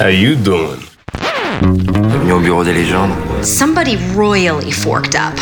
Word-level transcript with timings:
How 0.00 0.08
you 0.08 0.34
doing? 0.34 0.80
Bienvenue 1.60 2.32
au 2.32 2.40
bureau 2.40 2.64
des 2.64 2.72
légendes. 2.72 3.10
Somebody 3.42 3.98
royally 4.16 4.72
forked 4.72 5.14
up. 5.14 5.38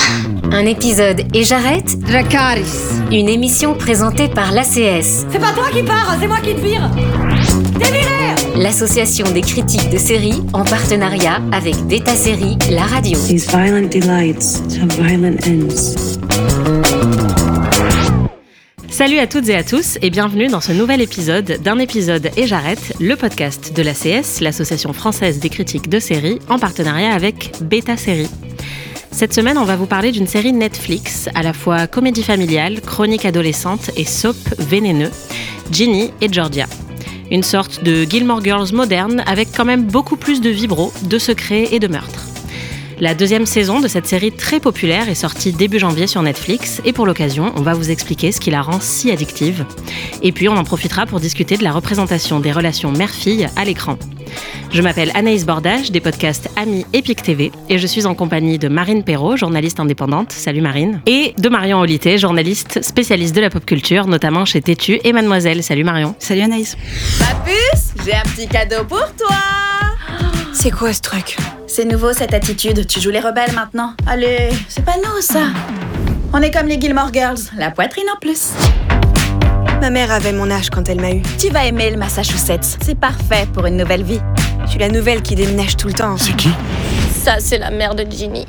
Un 0.50 0.66
épisode 0.66 1.22
et 1.32 1.44
j'arrête 1.44 1.96
Dracaris. 2.00 2.64
Une 3.12 3.28
émission 3.28 3.74
présentée 3.74 4.26
par 4.26 4.50
l'ACS, 4.50 5.26
C'est 5.30 5.38
pas 5.38 5.52
toi 5.52 5.68
qui 5.72 5.84
pars, 5.84 6.16
c'est 6.20 6.26
moi 6.26 6.38
qui 6.38 6.56
te 6.56 6.60
vire. 6.60 6.90
Déviré 7.78 8.34
l'association 8.56 9.30
des 9.30 9.42
critiques 9.42 9.90
de 9.90 9.98
séries 9.98 10.42
en 10.52 10.64
partenariat 10.64 11.40
avec 11.52 11.76
Beta 11.86 12.16
Série, 12.16 12.58
la 12.68 12.82
radio. 12.82 13.16
These 13.16 13.48
violent 13.48 13.88
delights 13.88 14.60
have 14.80 14.90
violent 14.98 15.38
ends. 15.46 16.17
Salut 18.98 19.20
à 19.20 19.28
toutes 19.28 19.48
et 19.48 19.54
à 19.54 19.62
tous 19.62 19.96
et 20.02 20.10
bienvenue 20.10 20.48
dans 20.48 20.60
ce 20.60 20.72
nouvel 20.72 21.00
épisode 21.00 21.58
d'un 21.62 21.78
épisode 21.78 22.32
et 22.36 22.48
j'arrête, 22.48 22.96
le 22.98 23.14
podcast 23.14 23.72
de 23.72 23.80
l'ACS, 23.82 24.40
l'association 24.40 24.92
française 24.92 25.38
des 25.38 25.50
critiques 25.50 25.88
de 25.88 26.00
séries, 26.00 26.40
en 26.48 26.58
partenariat 26.58 27.12
avec 27.14 27.52
Beta 27.60 27.96
Série. 27.96 28.28
Cette 29.12 29.32
semaine, 29.32 29.56
on 29.56 29.64
va 29.64 29.76
vous 29.76 29.86
parler 29.86 30.10
d'une 30.10 30.26
série 30.26 30.52
Netflix, 30.52 31.28
à 31.36 31.44
la 31.44 31.52
fois 31.52 31.86
comédie 31.86 32.24
familiale, 32.24 32.80
chronique 32.80 33.24
adolescente 33.24 33.92
et 33.96 34.04
soap 34.04 34.36
vénéneux, 34.58 35.12
Ginny 35.70 36.10
et 36.20 36.32
Georgia. 36.32 36.66
Une 37.30 37.44
sorte 37.44 37.84
de 37.84 38.02
Gilmore 38.02 38.42
Girls 38.42 38.72
moderne 38.72 39.22
avec 39.28 39.50
quand 39.56 39.64
même 39.64 39.84
beaucoup 39.84 40.16
plus 40.16 40.40
de 40.40 40.50
vibro, 40.50 40.92
de 41.04 41.18
secrets 41.18 41.68
et 41.70 41.78
de 41.78 41.86
meurtres. 41.86 42.37
La 43.00 43.14
deuxième 43.14 43.46
saison 43.46 43.78
de 43.78 43.86
cette 43.86 44.06
série 44.06 44.32
très 44.32 44.58
populaire 44.58 45.08
est 45.08 45.14
sortie 45.14 45.52
début 45.52 45.78
janvier 45.78 46.08
sur 46.08 46.20
Netflix 46.20 46.82
et 46.84 46.92
pour 46.92 47.06
l'occasion, 47.06 47.52
on 47.54 47.62
va 47.62 47.72
vous 47.72 47.92
expliquer 47.92 48.32
ce 48.32 48.40
qui 48.40 48.50
la 48.50 48.60
rend 48.60 48.80
si 48.80 49.12
addictive. 49.12 49.64
Et 50.20 50.32
puis 50.32 50.48
on 50.48 50.56
en 50.56 50.64
profitera 50.64 51.06
pour 51.06 51.20
discuter 51.20 51.56
de 51.56 51.62
la 51.62 51.70
représentation 51.70 52.40
des 52.40 52.50
relations 52.50 52.90
mère-fille 52.90 53.48
à 53.54 53.64
l'écran. 53.64 53.98
Je 54.72 54.82
m'appelle 54.82 55.12
Anaïs 55.14 55.46
Bordage 55.46 55.92
des 55.92 56.00
podcasts 56.00 56.50
Amis 56.56 56.84
et 56.92 57.00
PIC 57.00 57.22
TV 57.22 57.52
et 57.68 57.78
je 57.78 57.86
suis 57.86 58.04
en 58.04 58.16
compagnie 58.16 58.58
de 58.58 58.66
Marine 58.66 59.04
Perrault, 59.04 59.36
journaliste 59.36 59.78
indépendante. 59.78 60.32
Salut 60.32 60.60
Marine. 60.60 61.00
Et 61.06 61.34
de 61.38 61.48
Marion 61.48 61.78
Olité, 61.78 62.18
journaliste 62.18 62.82
spécialiste 62.82 63.34
de 63.34 63.40
la 63.40 63.48
pop 63.48 63.64
culture, 63.64 64.08
notamment 64.08 64.44
chez 64.44 64.60
Tétu 64.60 64.98
et 65.04 65.12
Mademoiselle. 65.12 65.62
Salut 65.62 65.84
Marion. 65.84 66.16
Salut 66.18 66.40
Anaïs. 66.40 66.76
Ma 67.20 67.26
puce, 67.44 67.94
j'ai 68.04 68.14
un 68.14 68.22
petit 68.22 68.48
cadeau 68.48 68.84
pour 68.88 69.06
toi. 69.16 69.36
C'est 70.52 70.72
quoi 70.72 70.92
ce 70.92 71.00
truc? 71.00 71.36
C'est 71.78 71.84
nouveau 71.84 72.12
cette 72.12 72.34
attitude, 72.34 72.88
tu 72.88 73.00
joues 73.00 73.12
les 73.12 73.20
rebelles 73.20 73.52
maintenant. 73.52 73.92
Allez, 74.04 74.48
c'est 74.68 74.84
pas 74.84 74.96
nous 74.96 75.20
ça. 75.20 75.44
On 76.32 76.42
est 76.42 76.50
comme 76.50 76.66
les 76.66 76.80
Gilmore 76.80 77.12
Girls, 77.12 77.38
la 77.56 77.70
poitrine 77.70 78.06
en 78.12 78.18
plus. 78.18 78.50
Ma 79.80 79.88
mère 79.88 80.10
avait 80.10 80.32
mon 80.32 80.50
âge 80.50 80.70
quand 80.70 80.88
elle 80.88 81.00
m'a 81.00 81.12
eu. 81.12 81.22
Tu 81.38 81.50
vas 81.50 81.66
aimer 81.66 81.92
le 81.92 81.96
Massachusetts, 81.96 82.78
c'est 82.82 82.98
parfait 82.98 83.46
pour 83.54 83.64
une 83.66 83.76
nouvelle 83.76 84.02
vie. 84.02 84.18
Je 84.64 84.70
suis 84.70 84.80
la 84.80 84.88
nouvelle 84.88 85.22
qui 85.22 85.36
déménage 85.36 85.76
tout 85.76 85.86
le 85.86 85.92
temps. 85.92 86.16
C'est 86.16 86.34
qui? 86.34 86.50
Ça, 87.12 87.36
c'est 87.38 87.58
la 87.58 87.70
mère 87.70 87.94
de 87.94 88.02
Ginny. 88.02 88.48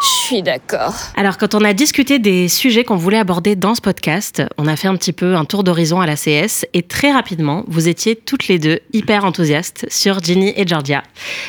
Je 0.00 0.06
suis 0.06 0.42
d'accord. 0.42 0.94
Alors, 1.14 1.36
quand 1.36 1.54
on 1.54 1.62
a 1.62 1.74
discuté 1.74 2.18
des 2.18 2.48
sujets 2.48 2.84
qu'on 2.84 2.96
voulait 2.96 3.18
aborder 3.18 3.54
dans 3.54 3.74
ce 3.74 3.82
podcast, 3.82 4.42
on 4.56 4.66
a 4.66 4.74
fait 4.76 4.88
un 4.88 4.96
petit 4.96 5.12
peu 5.12 5.34
un 5.34 5.44
tour 5.44 5.62
d'horizon 5.62 6.00
à 6.00 6.06
la 6.06 6.16
CS 6.16 6.64
et 6.72 6.82
très 6.82 7.12
rapidement, 7.12 7.64
vous 7.68 7.86
étiez 7.86 8.16
toutes 8.16 8.48
les 8.48 8.58
deux 8.58 8.80
hyper 8.94 9.26
enthousiastes 9.26 9.84
sur 9.90 10.22
Ginny 10.22 10.54
et 10.56 10.66
Georgia. 10.66 11.02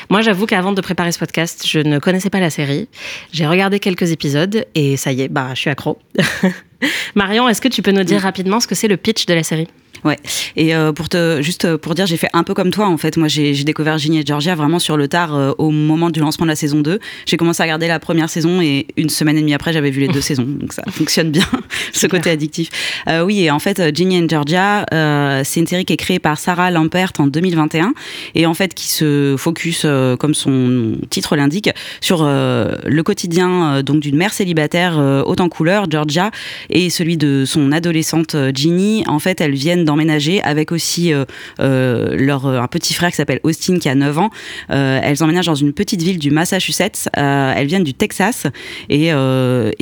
Moi, 0.10 0.22
j'avoue 0.22 0.48
qu'avant 0.48 0.74
de 0.74 0.82
préparer 0.82 1.14
ce 1.14 1.20
podcast, 1.20 1.66
je 1.66 1.80
ne 1.80 2.00
connaissais 2.00 2.30
pas 2.30 2.42
la 2.42 2.50
série. 2.50 2.90
J'ai 3.32 3.48
regardé 3.48 3.80
quelques 3.80 4.12
épisodes 4.12 4.66
et 4.76 4.98
ça 4.98 5.14
y 5.14 5.22
est, 5.22 5.30
bah, 5.30 5.50
je 5.54 5.60
suis 5.60 5.70
accro. 5.70 5.98
Marion, 7.16 7.48
est-ce 7.48 7.62
que 7.62 7.70
tu 7.70 7.82
peux 7.82 7.92
nous 7.92 8.04
dire 8.04 8.22
rapidement 8.22 8.60
ce 8.60 8.68
que 8.68 8.76
c'est 8.76 8.90
le 8.90 8.98
pitch 8.98 9.28
de 9.28 9.34
la 9.34 9.44
série? 9.44 9.68
Ouais. 10.04 10.18
Et 10.56 10.74
euh, 10.74 10.92
pour 10.92 11.10
te 11.10 11.42
juste 11.42 11.76
pour 11.78 11.94
dire, 11.94 12.08
j'ai 12.08 12.18
fait 12.18 12.30
un 12.34 12.44
peu 12.44 12.54
comme 12.54 12.72
toi 12.72 12.88
en 12.88 12.98
fait. 12.98 13.18
Moi, 13.18 13.28
j'ai 13.28 13.64
découvert 13.64 13.98
Ginny 13.98 14.20
et 14.20 14.26
Georgia 14.26 14.56
vraiment 14.56 14.80
sur 14.80 14.98
le 14.98 15.08
tard 15.08 15.36
euh, 15.36 15.52
au 15.58 15.70
moment 15.70 16.10
du 16.10 16.20
lancement 16.20 16.46
de 16.46 16.52
la 16.52 16.56
saison 16.56 16.80
2. 16.80 17.00
J'ai 17.26 17.38
commencé 17.38 17.62
à 17.62 17.66
regarder 17.66 17.88
la 17.88 18.00
première 18.00 18.30
saison 18.30 18.62
et 18.62 18.88
une 18.98 19.10
semaine 19.10 19.38
et 19.38 19.42
demie 19.42 19.54
après, 19.54 19.74
j'avais 19.74 19.92
vu 19.92 20.02
les 20.02 20.08
deux 20.08 20.22
saisons. 20.22 20.46
Donc 20.48 20.74
ça 20.74 20.84
fonctionne 20.90 21.30
bien 21.30 21.46
ce 21.94 22.08
côté 22.08 22.32
addictif. 22.32 22.70
Euh, 23.08 23.24
oui, 23.24 23.44
et 23.44 23.52
en 23.52 23.60
fait, 23.60 23.80
euh, 23.80 23.92
Ginny 23.94 24.20
and 24.20 24.28
Georgia, 24.28 24.86
euh, 24.94 25.42
c'est 25.44 25.60
une 25.60 25.68
série 25.68 25.86
qui 25.86 25.94
est 25.94 25.98
créée 25.98 26.20
par 26.20 26.40
Sarah 26.40 26.72
Lampert 26.72 27.12
en 27.20 27.28
2021 27.28 27.94
et 28.36 28.46
en 28.46 28.54
fait 28.54 28.74
qui 28.74 28.88
se 28.88 29.36
focus, 29.38 29.84
euh, 29.86 30.16
comme 30.16 30.34
son 30.34 30.96
titre 31.10 31.36
l'indique, 31.36 31.70
sur 32.00 32.22
euh, 32.24 32.76
le 32.86 33.04
quotidien 33.04 33.52
euh, 33.52 33.82
donc 33.84 34.00
d'une 34.00 34.16
mère 34.16 34.34
célibataire 34.34 34.98
euh, 34.98 35.24
haute 35.26 35.42
en 35.42 35.50
couleur, 35.50 35.90
Georgia, 35.90 36.32
et 36.70 36.90
celui 36.90 37.18
de 37.18 37.44
son 37.46 37.72
adolescente 37.72 38.36
euh, 38.36 38.52
Ginny. 38.54 39.04
En 39.08 39.20
fait, 39.20 39.42
elles 39.42 39.54
viennent 39.54 39.81
d'emménager 39.86 40.42
avec 40.44 40.72
aussi 40.72 41.14
euh, 41.14 41.26
euh, 41.60 42.16
leur 42.18 42.46
euh, 42.46 42.60
un 42.60 42.68
petit 42.68 42.94
frère 42.94 43.10
qui 43.10 43.16
s'appelle 43.16 43.40
Austin 43.44 43.80
qui 43.80 43.90
a 43.90 43.96
9 43.96 44.18
ans. 44.18 44.30
Elles 44.70 45.24
emménagent 45.24 45.48
dans 45.48 45.56
une 45.56 45.74
petite 45.74 46.02
ville 46.02 46.20
du 46.20 46.32
Massachusetts. 46.32 47.10
Elles 47.14 47.68
viennent 47.68 47.84
du 47.84 47.94
Texas 47.94 48.48
et, 48.90 49.12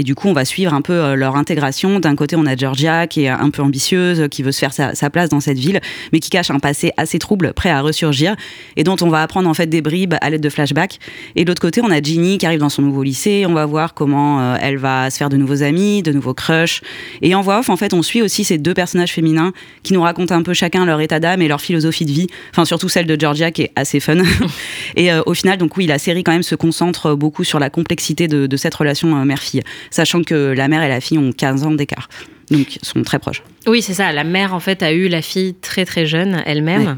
du 0.03 0.15
coup, 0.15 0.27
on 0.27 0.33
va 0.33 0.45
suivre 0.45 0.73
un 0.73 0.81
peu 0.81 1.13
leur 1.13 1.35
intégration. 1.35 1.99
D'un 1.99 2.15
côté, 2.15 2.35
on 2.35 2.45
a 2.45 2.55
Georgia 2.55 3.07
qui 3.07 3.23
est 3.23 3.29
un 3.29 3.49
peu 3.49 3.61
ambitieuse, 3.61 4.27
qui 4.29 4.43
veut 4.43 4.51
se 4.51 4.59
faire 4.59 4.73
sa, 4.73 5.09
place 5.09 5.29
dans 5.29 5.39
cette 5.39 5.57
ville, 5.57 5.79
mais 6.13 6.19
qui 6.19 6.29
cache 6.29 6.51
un 6.51 6.59
passé 6.59 6.91
assez 6.97 7.19
trouble, 7.19 7.53
prêt 7.53 7.69
à 7.69 7.81
ressurgir, 7.81 8.35
et 8.75 8.83
dont 8.83 8.95
on 9.01 9.09
va 9.09 9.21
apprendre 9.21 9.49
en 9.49 9.53
fait 9.53 9.67
des 9.67 9.81
bribes 9.81 10.15
à 10.21 10.29
l'aide 10.29 10.41
de 10.41 10.49
flashbacks. 10.49 10.99
Et 11.35 11.43
de 11.43 11.49
l'autre 11.49 11.61
côté, 11.61 11.81
on 11.81 11.91
a 11.91 12.01
Ginny 12.01 12.37
qui 12.37 12.45
arrive 12.45 12.59
dans 12.59 12.69
son 12.69 12.81
nouveau 12.81 13.03
lycée. 13.03 13.45
On 13.47 13.53
va 13.53 13.65
voir 13.65 13.93
comment 13.93 14.55
elle 14.55 14.77
va 14.77 15.09
se 15.09 15.17
faire 15.17 15.29
de 15.29 15.37
nouveaux 15.37 15.63
amis, 15.63 16.03
de 16.03 16.11
nouveaux 16.11 16.33
crushs. 16.33 16.81
Et 17.21 17.35
en 17.35 17.41
voix 17.41 17.59
off, 17.59 17.69
en 17.69 17.77
fait, 17.77 17.93
on 17.93 18.01
suit 18.01 18.21
aussi 18.21 18.43
ces 18.43 18.57
deux 18.57 18.73
personnages 18.73 19.13
féminins 19.13 19.53
qui 19.83 19.88
nous 19.93 20.01
racontent 20.01 20.35
un 20.35 20.43
peu 20.43 20.53
chacun 20.53 20.85
leur 20.85 21.01
état 21.01 21.19
d'âme 21.19 21.41
et 21.41 21.47
leur 21.47 21.61
philosophie 21.61 22.05
de 22.05 22.11
vie. 22.11 22.27
Enfin, 22.51 22.65
surtout 22.65 22.89
celle 22.89 23.05
de 23.05 23.19
Georgia 23.19 23.51
qui 23.51 23.63
est 23.63 23.71
assez 23.75 23.99
fun. 23.99 24.17
et 24.95 25.11
euh, 25.11 25.21
au 25.25 25.33
final, 25.33 25.57
donc 25.57 25.77
oui, 25.77 25.85
la 25.87 25.99
série 25.99 26.23
quand 26.23 26.31
même 26.31 26.43
se 26.43 26.55
concentre 26.55 27.15
beaucoup 27.15 27.43
sur 27.43 27.59
la 27.59 27.69
complexité 27.69 28.27
de, 28.27 28.47
de 28.47 28.57
cette 28.57 28.75
relation 28.75 29.15
euh, 29.19 29.25
mère-fille, 29.25 29.61
sachant 29.91 30.23
que 30.23 30.53
la 30.55 30.67
mère 30.67 30.83
et 30.83 30.89
la 30.89 31.01
fille 31.01 31.17
ont 31.17 31.31
15 31.31 31.63
ans 31.63 31.71
d'écart. 31.71 32.09
Donc, 32.51 32.75
ils 32.77 32.85
sont 32.85 33.01
très 33.03 33.19
proches. 33.19 33.43
Oui, 33.67 33.81
c'est 33.81 33.93
ça. 33.93 34.11
La 34.11 34.23
mère, 34.23 34.53
en 34.53 34.59
fait, 34.59 34.81
a 34.81 34.91
eu 34.91 35.07
la 35.07 35.21
fille 35.21 35.53
très, 35.61 35.85
très 35.85 36.05
jeune 36.05 36.41
elle-même. 36.45 36.97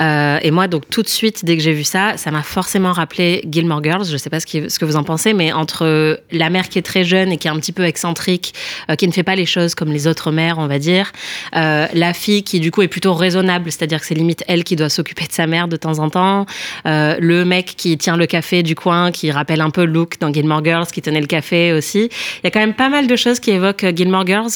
Euh, 0.00 0.38
et 0.42 0.50
moi, 0.50 0.68
donc, 0.68 0.88
tout 0.90 1.02
de 1.02 1.08
suite, 1.08 1.44
dès 1.44 1.56
que 1.56 1.62
j'ai 1.62 1.72
vu 1.72 1.84
ça, 1.84 2.16
ça 2.16 2.30
m'a 2.30 2.42
forcément 2.42 2.92
rappelé 2.92 3.42
Gilmore 3.50 3.82
Girls. 3.82 4.04
Je 4.10 4.16
sais 4.16 4.30
pas 4.30 4.38
ce, 4.40 4.46
qui- 4.46 4.70
ce 4.70 4.78
que 4.78 4.84
vous 4.84 4.96
en 4.96 5.02
pensez, 5.04 5.32
mais 5.32 5.52
entre 5.52 6.20
la 6.30 6.50
mère 6.50 6.68
qui 6.68 6.78
est 6.78 6.82
très 6.82 7.02
jeune 7.04 7.32
et 7.32 7.36
qui 7.38 7.48
est 7.48 7.50
un 7.50 7.56
petit 7.58 7.72
peu 7.72 7.84
excentrique, 7.84 8.54
euh, 8.90 8.94
qui 8.94 9.08
ne 9.08 9.12
fait 9.12 9.22
pas 9.24 9.34
les 9.34 9.46
choses 9.46 9.74
comme 9.74 9.90
les 9.90 10.06
autres 10.06 10.30
mères, 10.30 10.58
on 10.58 10.66
va 10.68 10.78
dire, 10.78 11.10
euh, 11.56 11.86
la 11.94 12.12
fille 12.14 12.42
qui, 12.44 12.60
du 12.60 12.70
coup, 12.70 12.82
est 12.82 12.88
plutôt 12.88 13.14
raisonnable, 13.14 13.72
c'est-à-dire 13.72 14.00
que 14.00 14.06
c'est 14.06 14.14
limite 14.14 14.44
elle 14.46 14.62
qui 14.64 14.76
doit 14.76 14.88
s'occuper 14.90 15.26
de 15.26 15.32
sa 15.32 15.46
mère 15.46 15.66
de 15.66 15.76
temps 15.76 15.98
en 15.98 16.10
temps, 16.10 16.46
le 16.84 17.44
mec 17.44 17.74
qui 17.76 17.96
tient 17.98 18.16
le 18.16 18.26
café 18.26 18.62
du 18.62 18.74
coin, 18.74 19.10
qui 19.10 19.30
rappelle 19.30 19.60
un 19.60 19.70
peu 19.70 19.84
Luke 19.84 20.20
dans 20.20 20.32
Gilmore 20.32 20.64
Girls, 20.64 20.86
qui 20.86 21.02
tenait 21.02 21.20
le 21.20 21.26
café 21.26 21.72
aussi. 21.72 22.04
Il 22.04 22.44
y 22.44 22.46
a 22.46 22.50
quand 22.50 22.60
même 22.60 22.74
pas 22.74 22.88
mal 22.88 23.06
de 23.06 23.16
choses 23.16 23.40
qui 23.40 23.50
évoquent 23.50 23.86
Gilmore 23.96 24.26
Girls. 24.26 24.50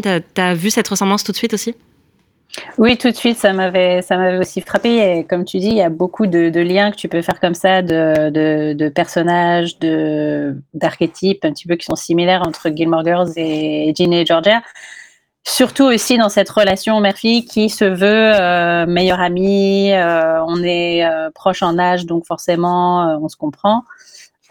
Marine, 0.00 0.22
t'as 0.34 0.50
as 0.50 0.54
vu 0.54 0.70
cette 0.70 0.88
ressemblance 0.88 1.24
tout 1.24 1.32
de 1.32 1.36
suite 1.36 1.54
aussi? 1.54 1.74
Oui, 2.76 2.98
tout 2.98 3.10
de 3.10 3.16
suite, 3.16 3.38
ça 3.38 3.52
m'avait, 3.52 4.02
ça 4.02 4.16
m'avait 4.18 4.38
aussi 4.38 4.60
frappé. 4.60 5.18
Et 5.18 5.24
comme 5.24 5.44
tu 5.44 5.58
dis, 5.58 5.68
il 5.68 5.76
y 5.76 5.82
a 5.82 5.88
beaucoup 5.88 6.26
de, 6.26 6.60
liens 6.60 6.90
que 6.90 6.96
tu 6.96 7.08
peux 7.08 7.22
faire 7.22 7.40
comme 7.40 7.54
ça, 7.54 7.80
de, 7.82 8.88
personnages, 8.90 9.78
de, 9.78 10.56
d'archétypes 10.74 11.44
un 11.44 11.52
petit 11.52 11.66
peu 11.66 11.76
qui 11.76 11.86
sont 11.86 11.96
similaires 11.96 12.42
entre 12.46 12.70
Gilmore 12.74 13.04
Girls 13.04 13.32
et 13.36 13.92
Ginny 13.96 14.20
et 14.20 14.26
Georgia. 14.26 14.62
Surtout 15.44 15.84
aussi 15.84 16.18
dans 16.18 16.28
cette 16.28 16.50
relation 16.50 17.00
mère-fille 17.00 17.44
qui 17.44 17.68
se 17.68 17.84
veut 17.84 18.32
euh, 18.34 18.86
meilleure 18.86 19.20
amie. 19.20 19.92
euh, 19.92 20.44
on 20.46 20.62
est 20.62 21.04
euh, 21.04 21.30
proche 21.34 21.62
en 21.62 21.78
âge, 21.78 22.06
donc 22.06 22.26
forcément, 22.26 23.08
euh, 23.08 23.16
on 23.20 23.28
se 23.28 23.36
comprend. 23.36 23.84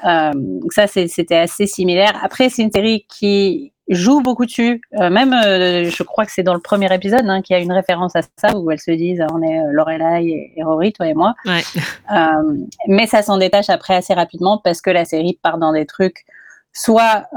Ça, 0.03 0.87
c'était 0.87 1.37
assez 1.37 1.67
similaire. 1.67 2.19
Après, 2.23 2.49
c'est 2.49 2.63
une 2.63 2.71
série 2.71 3.05
qui 3.07 3.71
joue 3.89 4.21
beaucoup 4.21 4.45
dessus. 4.45 4.81
Euh, 4.99 5.09
même, 5.09 5.33
euh, 5.33 5.89
je 5.89 6.03
crois 6.03 6.25
que 6.25 6.31
c'est 6.31 6.43
dans 6.43 6.53
le 6.53 6.59
premier 6.59 6.93
épisode 6.93 7.27
hein, 7.27 7.41
qu'il 7.41 7.55
y 7.55 7.59
a 7.59 7.61
une 7.61 7.71
référence 7.71 8.15
à 8.15 8.21
ça, 8.37 8.55
où 8.57 8.71
elles 8.71 8.79
se 8.79 8.91
disent 8.91 9.23
on 9.31 9.41
est 9.41 9.59
euh, 9.59 9.71
Lorelai 9.71 10.25
et, 10.25 10.53
et 10.59 10.63
Rory, 10.63 10.93
toi 10.93 11.07
et 11.07 11.13
moi. 11.13 11.35
Ouais. 11.45 11.61
Mais 12.87 13.07
ça 13.07 13.21
s'en 13.21 13.37
détache 13.37 13.69
après 13.69 13.95
assez 13.95 14.13
rapidement 14.13 14.59
parce 14.63 14.81
que 14.81 14.89
la 14.89 15.05
série 15.05 15.37
part 15.41 15.57
dans 15.57 15.73
des 15.73 15.85
trucs 15.85 16.25
soit 16.73 17.27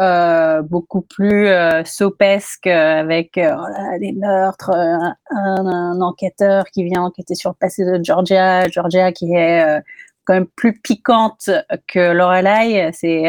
beaucoup 0.62 1.00
plus 1.00 1.48
sopesques 1.84 2.68
avec 2.68 3.32
oh 3.36 3.40
là, 3.40 3.98
des 3.98 4.12
meurtres, 4.12 4.70
un, 4.70 5.16
un 5.30 6.00
enquêteur 6.00 6.66
qui 6.66 6.84
vient 6.84 7.02
enquêter 7.02 7.34
sur 7.34 7.50
le 7.50 7.56
passé 7.58 7.84
de 7.84 7.98
Georgia, 8.00 8.68
Georgia 8.68 9.10
qui 9.10 9.34
est 9.34 9.82
quand 10.24 10.34
même 10.34 10.46
plus 10.46 10.78
piquante 10.78 11.50
que 11.88 12.12
Lorelai. 12.12 12.90
C'est 12.92 13.24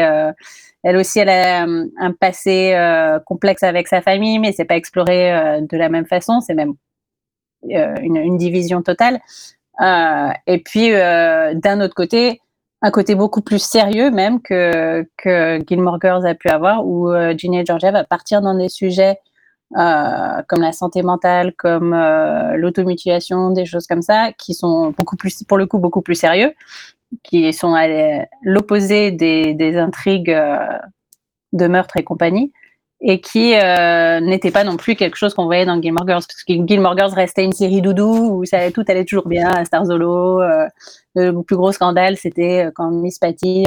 elle 0.86 0.98
aussi, 0.98 1.18
elle 1.18 1.30
a 1.30 1.66
euh, 1.66 1.86
un 1.98 2.12
passé 2.12 2.72
euh, 2.74 3.18
complexe 3.18 3.64
avec 3.64 3.88
sa 3.88 4.02
famille, 4.02 4.38
mais 4.38 4.52
c'est 4.52 4.64
pas 4.64 4.76
exploré 4.76 5.32
euh, 5.32 5.60
de 5.60 5.76
la 5.76 5.88
même 5.88 6.06
façon. 6.06 6.40
C'est 6.40 6.54
même 6.54 6.74
une, 7.68 8.38
division 8.38 8.82
totale. 8.82 9.18
Et 10.46 10.62
puis, 10.64 10.92
d'un 10.92 11.80
autre 11.80 11.94
côté, 11.94 12.40
un 12.82 12.92
côté 12.92 13.16
beaucoup 13.16 13.40
plus 13.40 13.58
sérieux 13.58 14.12
même 14.12 14.40
que, 14.40 15.04
que 15.16 15.58
Gilmore 15.66 15.98
Girls 16.00 16.24
a 16.24 16.36
pu 16.36 16.48
avoir, 16.48 16.86
où 16.86 17.12
Ginny 17.36 17.58
et 17.58 17.66
Georgia 17.66 17.90
va 17.90 18.04
partir 18.04 18.40
dans 18.40 18.54
des 18.54 18.68
sujets 18.68 19.18
comme 19.72 20.60
la 20.60 20.72
santé 20.72 21.02
mentale, 21.02 21.52
comme 21.56 21.92
euh, 21.92 22.56
l'automutilation, 22.56 23.50
des 23.50 23.66
choses 23.66 23.86
comme 23.86 24.02
ça, 24.02 24.32
qui 24.32 24.54
sont 24.54 24.92
beaucoup 24.96 25.16
plus, 25.16 25.42
pour 25.44 25.58
le 25.58 25.66
coup, 25.66 25.78
beaucoup 25.78 26.02
plus 26.02 26.14
sérieux, 26.14 26.52
qui 27.22 27.52
sont 27.52 27.74
à 27.74 27.86
l'opposé 28.42 29.10
des, 29.10 29.76
intrigues 29.76 30.30
euh, 30.30 30.78
de 31.52 31.66
meurtre 31.66 31.96
et 31.96 32.04
compagnie, 32.04 32.52
et 33.00 33.20
qui 33.20 33.54
euh, 33.54 34.20
n'étaient 34.20 34.50
pas 34.50 34.64
non 34.64 34.76
plus 34.76 34.96
quelque 34.96 35.16
chose 35.16 35.34
qu'on 35.34 35.44
voyait 35.44 35.66
dans 35.66 35.80
Gilmore 35.80 36.06
Girls, 36.06 36.22
parce 36.26 36.44
que 36.44 36.54
Gilmore 36.66 36.96
Girls 36.96 37.12
restait 37.12 37.44
une 37.44 37.52
série 37.52 37.82
doudou 37.82 38.38
où 38.38 38.44
ça, 38.44 38.70
tout 38.70 38.84
allait 38.88 39.04
toujours 39.04 39.28
bien, 39.28 39.48
à 39.50 39.64
Starzolo. 39.64 40.40
Euh, 40.40 40.66
le 41.14 41.32
plus 41.42 41.56
gros 41.56 41.72
scandale, 41.72 42.16
c'était 42.16 42.68
quand 42.74 42.90
Miss 42.90 43.18
Patty 43.18 43.64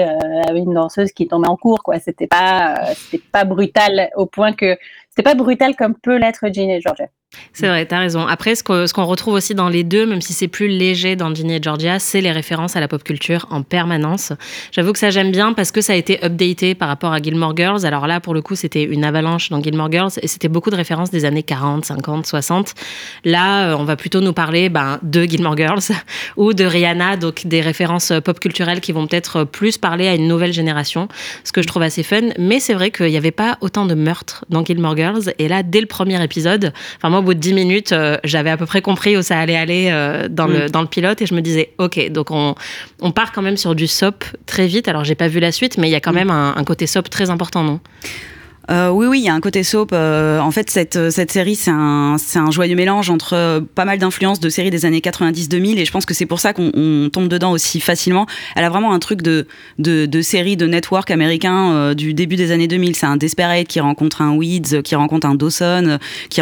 avait 0.48 0.60
une 0.60 0.74
danseuse 0.74 1.12
qui 1.12 1.28
tombait 1.28 1.48
en 1.48 1.58
cours, 1.58 1.82
quoi. 1.82 2.00
C'était 2.00 2.28
pas, 2.28 2.94
c'était 2.94 3.24
pas 3.32 3.44
brutal 3.44 4.10
au 4.16 4.28
point 4.28 4.54
que 4.54 4.78
c'est 5.16 5.24
pas 5.24 5.34
brutal 5.34 5.76
comme 5.76 5.96
peut 5.96 6.18
l'être 6.18 6.46
Ginny 6.54 6.74
et 6.74 6.82
Georgia. 6.82 7.08
C'est 7.54 7.68
vrai, 7.68 7.86
tu 7.86 7.94
as 7.94 8.00
raison. 8.00 8.26
Après, 8.26 8.56
ce 8.56 8.64
qu'on 8.64 9.06
retrouve 9.06 9.36
aussi 9.36 9.54
dans 9.54 9.70
les 9.70 9.84
deux, 9.84 10.06
même 10.08 10.22
si 10.22 10.34
c'est 10.34 10.48
plus 10.48 10.68
léger 10.68 11.16
dans 11.16 11.34
Ginny 11.34 11.56
et 11.56 11.60
Georgia, 11.62 12.00
c'est 12.00 12.22
les 12.22 12.32
références 12.32 12.76
à 12.76 12.80
la 12.80 12.88
pop 12.88 13.04
culture 13.04 13.46
en 13.52 13.62
permanence. 13.62 14.34
J'avoue 14.72 14.94
que 14.94 15.00
ça 15.00 15.12
j'aime 15.12 15.32
bien 15.32 15.54
parce 15.54 15.72
que 15.72 15.82
ça 15.82 15.94
a 15.94 15.96
été 15.96 16.24
updaté 16.24 16.74
par 16.74 16.88
rapport 16.88 17.14
à 17.14 17.22
Gilmore 17.22 17.56
Girls. 17.56 17.86
Alors 17.86 18.08
là, 18.08 18.20
pour 18.20 18.34
le 18.34 18.42
coup, 18.42 18.56
c'était 18.56 18.84
une 18.84 19.04
avalanche 19.04 19.50
dans 19.50 19.62
Gilmore 19.62 19.92
Girls 19.92 20.12
et 20.22 20.28
c'était 20.28 20.48
beaucoup 20.48 20.72
de 20.72 20.76
références 20.76 21.12
des 21.12 21.26
années 21.26 21.44
40, 21.44 21.86
50, 21.86 22.26
60. 22.26 22.74
Là, 23.26 23.70
euh, 23.70 23.78
on 23.78 23.84
va 23.84 23.96
plutôt 23.96 24.22
nous 24.22 24.34
parler 24.34 24.70
ben, 24.70 25.00
de 25.04 25.24
Gilmore 25.24 25.58
Girls 25.58 25.84
ou 26.38 26.54
de 26.54 26.64
Rihanna, 26.64 27.18
donc 27.18 27.46
des 27.46 27.62
références 27.62 28.12
pop 28.26 28.40
culturelles 28.40 28.82
qui 28.82 28.92
vont 28.92 29.06
peut-être 29.06 29.44
plus 29.44 29.78
parler 29.78 30.08
à 30.08 30.16
une 30.16 30.28
nouvelle 30.28 30.54
génération, 30.54 31.08
ce 31.44 31.52
que 31.52 31.62
je 31.62 31.68
trouve 31.68 31.84
assez 31.84 32.02
fun. 32.02 32.30
Mais 32.40 32.60
c'est 32.60 32.74
vrai 32.74 32.90
qu'il 32.90 33.08
n'y 33.08 33.18
avait 33.18 33.32
pas 33.32 33.58
autant 33.62 33.86
de 33.86 33.94
meurtres 33.94 34.46
dans 34.50 34.66
Gilmore 34.66 34.96
Girls. 34.96 35.34
Et 35.38 35.48
là, 35.48 35.62
dès 35.62 35.82
le 35.82 35.88
premier 35.88 36.24
épisode, 36.24 36.74
enfin 36.98 37.10
moi, 37.10 37.19
au 37.20 37.22
bout 37.22 37.34
de 37.34 37.40
10 37.40 37.54
minutes, 37.54 37.92
euh, 37.92 38.18
j'avais 38.24 38.50
à 38.50 38.58
peu 38.58 38.66
près 38.66 38.82
compris 38.82 39.16
où 39.18 39.22
ça 39.22 39.38
allait 39.40 39.56
aller 39.56 39.90
euh, 39.92 40.28
dans, 40.30 40.48
le, 40.48 40.66
Mm. 40.66 40.70
dans 40.70 40.82
le 40.82 40.88
pilote 40.88 41.22
et 41.22 41.26
je 41.26 41.34
me 41.36 41.42
disais, 41.42 41.74
ok, 41.78 42.10
donc 42.12 42.32
on, 42.32 42.56
on 43.02 43.12
part 43.12 43.32
quand 43.32 43.42
même 43.42 43.58
sur 43.58 43.76
du 43.76 43.88
soap 43.88 44.24
très 44.46 44.68
vite. 44.68 44.88
Alors, 44.88 45.04
j'ai 45.04 45.16
pas 45.16 45.28
vu 45.28 45.40
la 45.40 45.52
suite, 45.52 45.78
mais 45.78 45.88
il 45.88 45.92
y 45.92 45.96
a 45.96 46.00
quand 46.02 46.14
même 46.14 46.32
un, 46.32 46.56
un 46.56 46.64
côté 46.64 46.88
soap 46.88 47.10
très 47.10 47.30
important, 47.30 47.64
non? 47.64 47.80
Euh, 48.70 48.90
oui, 48.90 49.08
oui, 49.08 49.20
il 49.20 49.26
y 49.26 49.30
a 49.30 49.34
un 49.34 49.40
côté 49.42 49.64
soap. 49.64 49.90
Euh, 49.94 50.40
en 50.40 50.52
fait, 50.52 50.70
cette, 50.70 51.10
cette 51.10 51.32
série, 51.32 51.56
c'est 51.56 51.72
un, 51.72 52.18
un 52.36 52.52
joyeux 52.52 52.76
mélange 52.76 53.10
entre 53.10 53.34
euh, 53.36 53.62
pas 53.74 53.84
mal 53.84 53.98
d'influences 53.98 54.40
de 54.40 54.48
séries 54.50 54.70
des 54.70 54.86
années 54.86 55.00
90-2000, 55.00 55.80
et 55.80 55.86
je 55.86 55.92
pense 55.92 56.06
que 56.06 56.14
c'est 56.14 56.28
pour 56.28 56.40
ça 56.40 56.54
qu'on 56.54 56.70
on 56.76 57.10
tombe 57.10 57.28
dedans 57.30 57.52
aussi 57.52 57.80
facilement. 57.80 58.28
Elle 58.56 58.64
a 58.64 58.70
vraiment 58.70 58.94
un 58.94 59.00
truc 59.00 59.24
de, 59.24 59.48
de, 59.80 60.06
de 60.06 60.22
série 60.22 60.56
de 60.56 60.68
network 60.68 61.10
américain 61.10 61.72
euh, 61.72 61.94
du 61.96 62.14
début 62.14 62.36
des 62.36 62.52
années 62.52 62.68
2000. 62.68 62.96
C'est 62.96 63.08
un 63.08 63.18
Desperate 63.18 63.66
qui 63.68 63.80
rencontre 63.80 64.22
un 64.22 64.36
Weeds, 64.36 64.74
euh, 64.76 64.82
qui 64.84 64.94
rencontre 64.94 65.26
un 65.26 65.34
Dawson, 65.34 65.86
euh, 65.88 65.98
qui 66.30 66.42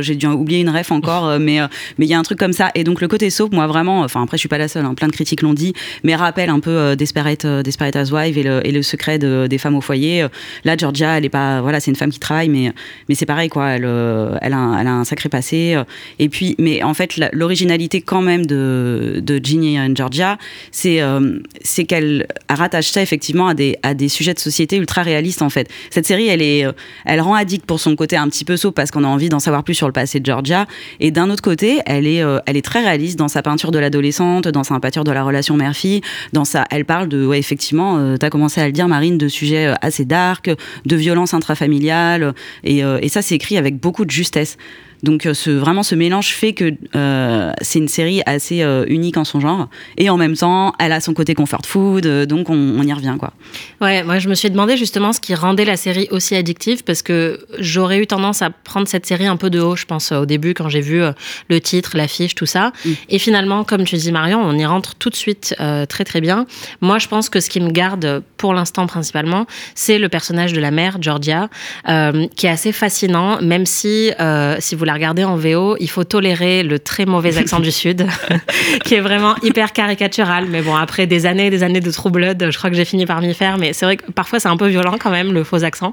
j'ai 0.00 0.14
dû 0.14 0.26
oublier 0.26 0.60
une 0.60 0.70
ref 0.70 0.90
encore, 0.90 1.26
euh, 1.26 1.38
mais 1.38 1.60
euh, 1.60 1.66
il 1.98 2.06
y 2.06 2.14
a 2.14 2.18
un 2.18 2.22
truc 2.22 2.38
comme 2.38 2.54
ça. 2.54 2.70
Et 2.76 2.82
donc 2.84 3.02
le 3.02 3.08
côté 3.08 3.28
soap, 3.28 3.52
moi 3.52 3.66
vraiment, 3.66 4.00
enfin 4.00 4.22
après 4.22 4.38
je 4.38 4.40
suis 4.40 4.48
pas 4.48 4.56
la 4.58 4.68
seule, 4.68 4.86
hein, 4.86 4.94
plein 4.94 5.08
de 5.08 5.12
critiques 5.12 5.42
l'ont 5.42 5.52
dit, 5.54 5.74
mais 6.02 6.16
rappelle 6.16 6.48
un 6.48 6.60
peu 6.60 6.70
euh, 6.70 6.96
Desperate, 6.96 7.44
euh, 7.44 7.62
Desperate 7.62 7.94
Housewives 7.96 8.38
et 8.38 8.42
le, 8.42 8.66
et 8.66 8.72
le 8.72 8.80
secret 8.82 9.18
de- 9.18 9.46
des 9.50 9.58
femmes 9.58 9.74
au 9.76 9.82
foyer. 9.82 10.22
Euh, 10.22 10.28
Là, 10.64 10.76
Georgia, 10.78 11.18
elle 11.18 11.24
est 11.26 11.28
pas, 11.28 11.57
voilà, 11.60 11.80
c'est 11.80 11.90
une 11.90 11.96
femme 11.96 12.10
qui 12.10 12.18
travaille, 12.18 12.48
mais 12.48 12.72
mais 13.08 13.14
c'est 13.14 13.26
pareil 13.26 13.48
quoi. 13.48 13.68
Elle, 13.70 13.84
euh, 13.84 14.36
elle, 14.40 14.52
a, 14.52 14.56
un- 14.58 15.04
sacré 15.04 15.28
passé. 15.28 15.74
euh, 15.74 15.84
Et 16.18 16.28
puis, 16.28 16.54
mais 16.58 16.82
en 16.82 16.94
fait, 16.94 17.18
l'originalité 17.32 18.00
quand 18.00 18.22
même 18.22 18.46
de 18.46 19.20
de 19.22 19.40
Ginny 19.42 19.76
et 19.76 19.94
Georgia, 19.94 20.38
c'est 20.70 21.00
euh, 21.00 21.38
c'est 21.62 21.84
qu'elle 21.84 22.26
rattache 22.48 22.88
ça 22.88 23.02
effectivement 23.02 23.48
à 23.48 23.54
des 23.54 23.76
à 23.82 23.94
des 23.94 24.08
sujets 24.08 24.34
de 24.34 24.38
société 24.38 24.76
ultra 24.76 25.02
réalistes 25.02 25.42
en 25.42 25.50
fait. 25.50 25.68
Cette 25.90 26.06
série, 26.06 26.28
elle 26.28 26.42
est, 26.42 26.66
elle 27.04 27.20
rend 27.20 27.34
addict 27.34 27.64
pour 27.66 27.80
son 27.80 27.94
côté 27.96 28.16
un 28.16 28.28
petit 28.28 28.44
peu 28.44 28.56
saut 28.56 28.72
parce 28.72 28.90
qu'on 28.90 29.04
a 29.04 29.08
envie 29.08 29.28
d'en 29.28 29.38
savoir 29.40 29.62
plus 29.64 29.74
sur 29.74 29.86
le 29.86 29.92
passé 29.92 30.20
de 30.20 30.26
Georgia. 30.26 30.66
Et 31.00 31.10
d'un 31.10 31.30
autre 31.30 31.42
côté, 31.42 31.80
elle 31.86 32.06
est, 32.06 32.22
elle 32.46 32.56
est 32.56 32.64
très 32.64 32.82
réaliste 32.82 33.18
dans 33.18 33.28
sa 33.28 33.42
peinture 33.42 33.70
de 33.70 33.78
l'adolescente, 33.78 34.48
dans 34.48 34.64
sa 34.64 34.78
peinture 34.80 35.04
de 35.04 35.12
la 35.12 35.22
relation 35.22 35.56
mère-fille, 35.56 36.00
dans 36.32 36.44
sa, 36.44 36.64
elle 36.70 36.84
parle 36.84 37.08
de, 37.08 37.24
ouais, 37.26 37.38
effectivement, 37.38 37.96
euh, 37.98 38.16
t'as 38.16 38.30
commencé 38.30 38.60
à 38.60 38.66
le 38.66 38.72
dire, 38.72 38.88
Marine, 38.88 39.18
de 39.18 39.28
sujets 39.28 39.72
assez 39.80 40.04
dark, 40.04 40.50
de 40.86 40.96
violence 40.96 41.34
intrafamiliale, 41.38 42.34
et, 42.64 42.84
euh, 42.84 42.98
et 43.00 43.08
ça, 43.08 43.22
c'est 43.22 43.34
écrit 43.34 43.56
avec 43.56 43.78
beaucoup 43.78 44.04
de 44.04 44.10
justesse. 44.10 44.56
Donc 45.02 45.26
euh, 45.26 45.34
ce, 45.34 45.50
vraiment 45.50 45.82
ce 45.82 45.94
mélange 45.94 46.34
fait 46.34 46.52
que 46.52 46.74
euh, 46.96 47.52
c'est 47.60 47.78
une 47.78 47.88
série 47.88 48.22
assez 48.26 48.62
euh, 48.62 48.84
unique 48.88 49.16
en 49.16 49.24
son 49.24 49.40
genre 49.40 49.68
et 49.96 50.10
en 50.10 50.16
même 50.16 50.36
temps 50.36 50.74
elle 50.78 50.92
a 50.92 51.00
son 51.00 51.14
côté 51.14 51.34
comfort 51.34 51.66
food 51.66 52.06
euh, 52.06 52.26
donc 52.26 52.50
on, 52.50 52.54
on 52.54 52.82
y 52.82 52.92
revient 52.92 53.16
quoi. 53.18 53.32
Ouais, 53.80 54.02
moi 54.02 54.18
je 54.18 54.28
me 54.28 54.34
suis 54.34 54.50
demandé 54.50 54.76
justement 54.76 55.12
ce 55.12 55.20
qui 55.20 55.34
rendait 55.34 55.64
la 55.64 55.76
série 55.76 56.08
aussi 56.10 56.34
addictive 56.34 56.82
parce 56.82 57.02
que 57.02 57.38
j'aurais 57.58 58.00
eu 58.00 58.06
tendance 58.06 58.42
à 58.42 58.50
prendre 58.50 58.88
cette 58.88 59.06
série 59.06 59.26
un 59.26 59.36
peu 59.36 59.50
de 59.50 59.60
haut, 59.60 59.76
je 59.76 59.84
pense, 59.84 60.10
au 60.10 60.26
début 60.26 60.54
quand 60.54 60.68
j'ai 60.68 60.80
vu 60.80 61.00
le 61.48 61.60
titre, 61.60 61.96
l'affiche, 61.96 62.34
tout 62.34 62.46
ça. 62.46 62.72
Mm. 62.84 62.90
Et 63.10 63.18
finalement, 63.18 63.64
comme 63.64 63.84
tu 63.84 63.96
dis 63.96 64.10
Marion, 64.10 64.40
on 64.40 64.52
y 64.54 64.66
rentre 64.66 64.94
tout 64.96 65.10
de 65.10 65.14
suite 65.14 65.54
très 65.88 66.04
très 66.04 66.20
bien. 66.20 66.46
Moi 66.80 66.98
je 66.98 67.06
pense 67.06 67.28
que 67.28 67.40
ce 67.40 67.48
qui 67.48 67.60
me 67.60 67.70
garde 67.70 68.22
pour 68.36 68.54
l'instant 68.54 68.86
principalement, 68.86 69.46
c'est 69.74 69.98
le 69.98 70.08
personnage 70.08 70.52
de 70.52 70.60
la 70.60 70.70
mère, 70.70 70.98
Georgia, 71.00 71.48
qui 71.86 72.46
est 72.46 72.50
assez 72.50 72.72
fascinant, 72.72 73.40
même 73.40 73.66
si, 73.66 74.10
si 74.58 74.74
vous 74.74 74.84
la 74.88 74.94
regardez 74.94 75.22
en 75.22 75.36
VO, 75.36 75.76
il 75.80 75.90
faut 75.90 76.04
tolérer 76.04 76.62
le 76.62 76.78
très 76.78 77.04
mauvais 77.04 77.36
accent 77.36 77.60
du 77.60 77.70
Sud, 77.70 78.06
qui 78.84 78.94
est 78.94 79.02
vraiment 79.02 79.34
hyper 79.42 79.74
caricatural. 79.74 80.46
Mais 80.48 80.62
bon, 80.62 80.74
après 80.74 81.06
des 81.06 81.26
années 81.26 81.48
et 81.48 81.50
des 81.50 81.62
années 81.62 81.82
de 81.82 81.90
True 81.90 82.10
Blood, 82.10 82.48
je 82.50 82.56
crois 82.56 82.70
que 82.70 82.76
j'ai 82.76 82.86
fini 82.86 83.04
par 83.04 83.20
m'y 83.20 83.34
faire. 83.34 83.58
Mais 83.58 83.74
c'est 83.74 83.84
vrai 83.84 83.98
que 83.98 84.10
parfois 84.10 84.40
c'est 84.40 84.48
un 84.48 84.56
peu 84.56 84.66
violent 84.66 84.96
quand 84.98 85.10
même, 85.10 85.34
le 85.34 85.44
faux 85.44 85.62
accent. 85.62 85.92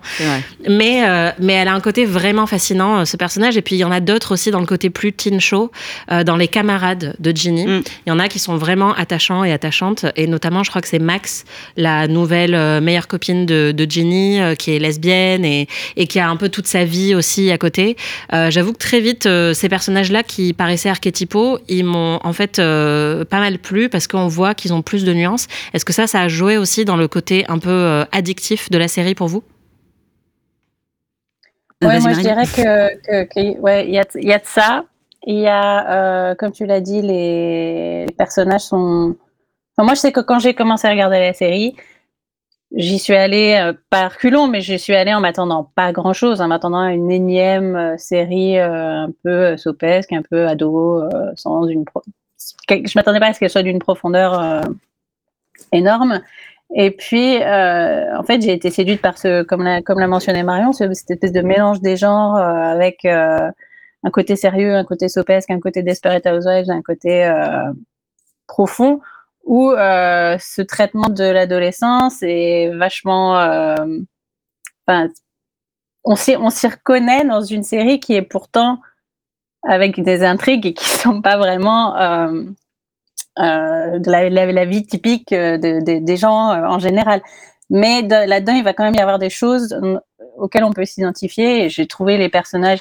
Mais, 0.70 1.04
euh, 1.06 1.32
mais 1.40 1.54
elle 1.54 1.68
a 1.68 1.74
un 1.74 1.82
côté 1.82 2.06
vraiment 2.06 2.48
fascinant, 2.48 3.00
euh, 3.00 3.06
ce 3.06 3.18
personnage. 3.18 3.58
Et 3.58 3.62
puis 3.62 3.76
il 3.76 3.80
y 3.80 3.84
en 3.84 3.92
a 3.92 4.00
d'autres 4.00 4.32
aussi 4.32 4.50
dans 4.50 4.62
le 4.62 4.66
côté 4.66 4.90
plus 4.90 5.12
teen 5.12 5.42
show, 5.42 5.72
euh, 6.10 6.24
dans 6.24 6.38
les 6.38 6.48
camarades 6.48 7.18
de 7.20 7.36
Ginny. 7.36 7.66
Mm. 7.66 7.84
Il 8.06 8.10
y 8.10 8.12
en 8.14 8.20
a 8.20 8.30
qui 8.30 8.40
sont 8.40 8.56
vraiment 8.56 8.94
attachants 8.94 9.44
et 9.44 9.52
attachantes. 9.52 10.06
Et 10.16 10.26
notamment, 10.28 10.64
je 10.64 10.70
crois 10.70 10.82
que 10.82 10.88
c'est 10.88 11.00
Max, 11.00 11.44
la 11.76 12.08
nouvelle 12.08 12.56
euh, 12.56 12.80
meilleure 12.80 13.10
copine 13.10 13.46
de, 13.46 13.74
de 13.76 13.92
Ginny, 13.92 14.40
qui 14.58 14.72
est 14.72 14.80
lesbienne 14.80 15.44
et, 15.44 15.68
et 15.98 16.08
qui 16.08 16.18
a 16.22 16.30
un 16.30 16.38
peu 16.38 16.48
toute 16.48 16.68
sa 16.68 16.86
vie 16.86 17.14
aussi 17.14 17.52
à 17.52 17.58
côté. 17.58 17.98
J'avoue 18.32 18.72
que 18.72 18.85
très 18.86 19.00
vite, 19.02 19.26
euh, 19.26 19.54
ces 19.54 19.68
personnages-là 19.68 20.22
qui 20.22 20.54
paraissaient 20.54 20.90
archétypaux, 20.90 21.58
ils 21.68 21.84
m'ont 21.84 22.20
en 22.24 22.34
fait 22.34 22.60
euh, 22.60 23.26
pas 23.26 23.40
mal 23.40 23.58
plu 23.58 23.90
parce 23.90 24.08
qu'on 24.08 24.28
voit 24.28 24.54
qu'ils 24.54 24.74
ont 24.74 24.84
plus 24.84 25.04
de 25.04 25.12
nuances. 25.14 25.48
Est-ce 25.74 25.84
que 25.86 25.92
ça, 25.94 26.06
ça 26.06 26.22
a 26.22 26.28
joué 26.28 26.58
aussi 26.58 26.86
dans 26.86 26.96
le 26.96 27.08
côté 27.08 27.46
un 27.48 27.58
peu 27.58 27.70
euh, 27.70 28.06
addictif 28.12 28.70
de 28.70 28.78
la 28.78 28.88
série 28.88 29.16
pour 29.16 29.28
vous? 29.28 29.44
Ouais, 31.84 32.00
moi 32.00 32.14
je 32.14 32.22
dirais 32.22 32.46
que, 32.46 32.96
que- 33.06 33.24
que- 33.34 33.60
ouais, 33.60 33.86
il 33.88 33.94
y 33.94 34.00
a, 34.00 34.06
il 34.16 34.28
y 34.28 34.34
a 34.34 34.40
de 34.40 34.46
ça. 34.46 34.86
Il 35.28 35.40
y 35.40 35.48
a, 35.48 36.30
euh, 36.30 36.36
comme 36.36 36.52
tu 36.52 36.66
l'as 36.68 36.80
dit, 36.82 37.02
les, 37.02 38.06
les 38.06 38.14
personnages 38.14 38.62
sont. 38.62 39.16
Enfin, 39.76 39.86
moi, 39.86 39.96
je 39.96 40.00
sais 40.00 40.12
que 40.12 40.20
quand 40.22 40.40
j'ai 40.40 40.54
commencé 40.54 40.88
à 40.88 40.92
regarder 40.92 41.20
la 41.20 41.34
série, 41.34 41.76
j'y 42.76 43.00
suis 43.00 43.16
allée 43.16 43.58
euh, 43.60 43.74
pas 43.90 44.10
reculons, 44.10 44.48
mais 44.48 44.62
j'y 44.62 44.78
suis 44.78 44.94
allée 44.96 45.14
en 45.14 45.20
m'attendant 45.22 45.72
pas 45.76 45.92
grand-chose, 45.92 46.42
en 46.42 46.48
m'attendant 46.48 46.82
à 46.82 46.92
une 46.92 47.10
énième 47.12 47.76
euh, 47.76 47.98
série 47.98 48.60
euh, 48.60 49.06
un 49.06 49.12
peu 49.24 49.30
euh, 49.30 49.58
sopesque, 49.58 50.12
un 50.14 50.22
peu 50.22 50.48
ado, 50.48 51.02
euh, 51.02 51.32
sans 51.36 51.66
une. 51.68 51.86
Pro... 51.86 52.04
Je 52.70 52.98
m'attendais 52.98 53.20
pas 53.20 53.28
à 53.28 53.34
ce 53.34 53.40
qu'elle 53.40 53.50
soit 53.50 53.64
d'une 53.64 53.80
profondeur 53.80 54.64
énorme. 55.72 56.22
Et 56.76 56.92
puis, 56.92 57.38
en 57.38 58.24
fait, 58.24 58.42
j'ai 58.42 58.54
été 58.54 58.70
séduite 58.70 59.02
par 59.02 59.18
ce, 59.18 59.44
comme 59.44 59.64
l'a, 59.64 59.82
comme 59.82 60.00
l'a 60.00 60.08
mentionné 60.08 60.44
Marion, 60.44 60.74
ce- 60.74 60.94
cette 60.94 61.12
espèce 61.12 61.32
de 61.32 61.42
mélange 61.42 61.80
des 61.82 61.96
genres 61.96 62.36
avec 62.36 63.06
un 63.06 63.54
côté 64.12 64.36
sérieux, 64.36 64.76
un 64.76 64.84
côté 64.84 65.08
sopesque, 65.10 65.50
un 65.50 65.60
côté 65.60 65.82
Desperate 65.82 66.26
Housewives, 66.26 66.70
un 66.70 66.82
côté 66.82 67.32
profond, 68.48 69.00
où 69.46 69.72
euh, 69.72 70.38
ce 70.40 70.62
traitement 70.62 71.10
de 71.10 71.24
l'adolescence 71.24 72.22
est 72.24 72.70
vachement. 72.76 73.40
euh, 73.40 73.76
on 76.04 76.16
s'y, 76.16 76.36
on 76.38 76.50
s'y 76.50 76.68
reconnaît 76.68 77.26
dans 77.26 77.42
une 77.42 77.64
série 77.64 78.00
qui 78.00 78.14
est 78.14 78.22
pourtant 78.22 78.80
avec 79.64 80.02
des 80.02 80.24
intrigues 80.24 80.68
et 80.68 80.74
qui 80.74 80.90
sont 80.90 81.22
pas 81.22 81.38
vraiment 81.38 81.96
euh, 81.98 82.44
la, 83.38 84.66
vie 84.66 84.86
typique 84.86 85.32
de- 85.32 85.58
de- 85.84 86.00
des 86.06 86.18
gens 86.18 86.52
en 86.66 86.80
général. 86.80 87.22
Mais 87.70 88.04
de- 88.04 88.28
là-dedans, 88.30 88.54
il 88.54 88.64
va 88.64 88.74
quand 88.74 88.84
même 88.84 88.96
y 88.96 89.00
avoir 89.00 89.20
des 89.20 89.30
choses 89.30 89.78
auxquelles 90.38 90.64
on 90.64 90.74
peut 90.74 90.86
s'identifier. 90.86 91.70
J'ai 91.70 91.88
trouvé 91.88 92.18
les 92.18 92.30
personnages 92.30 92.80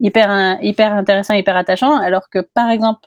hyper, 0.00 0.58
hyper 0.62 0.92
intéressants, 0.92 1.34
hyper 1.34 1.56
attachants. 1.56 1.96
Alors 1.98 2.28
que, 2.30 2.40
par 2.40 2.70
exemple, 2.70 3.00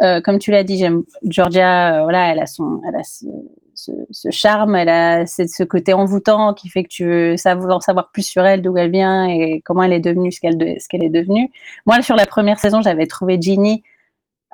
euh, 0.00 0.20
comme 0.20 0.38
tu 0.38 0.50
l'as 0.50 0.64
dit, 0.64 0.78
j'aime 0.78 1.02
Georgia, 1.24 2.00
euh, 2.00 2.02
voilà, 2.04 2.32
elle 2.32 2.40
a 2.40 2.46
son, 2.46 2.80
elle 2.88 2.96
a 2.96 3.02
ce, 3.02 4.30
charme, 4.30 4.74
elle 4.74 4.88
a 4.88 5.26
ce, 5.26 5.64
côté 5.64 5.92
envoûtant 5.92 6.54
qui 6.54 6.68
fait 6.70 6.84
que 6.84 6.88
tu 6.88 7.04
veux 7.04 7.36
savoir, 7.36 7.82
savoir 7.82 8.10
plus 8.10 8.26
sur 8.26 8.44
elle, 8.44 8.62
d'où 8.62 8.76
elle 8.78 8.90
vient 8.90 9.26
et 9.26 9.60
comment 9.64 9.82
elle 9.82 9.92
est 9.92 10.00
devenue 10.00 10.32
ce 10.32 10.40
qu'elle, 10.40 10.56
de- 10.56 10.76
ce 10.78 10.88
qu'elle 10.88 11.04
est 11.04 11.10
devenue. 11.10 11.50
Moi, 11.84 12.00
sur 12.00 12.16
la 12.16 12.26
première 12.26 12.58
saison, 12.58 12.80
j'avais 12.80 13.06
trouvé 13.06 13.38
Ginny 13.40 13.82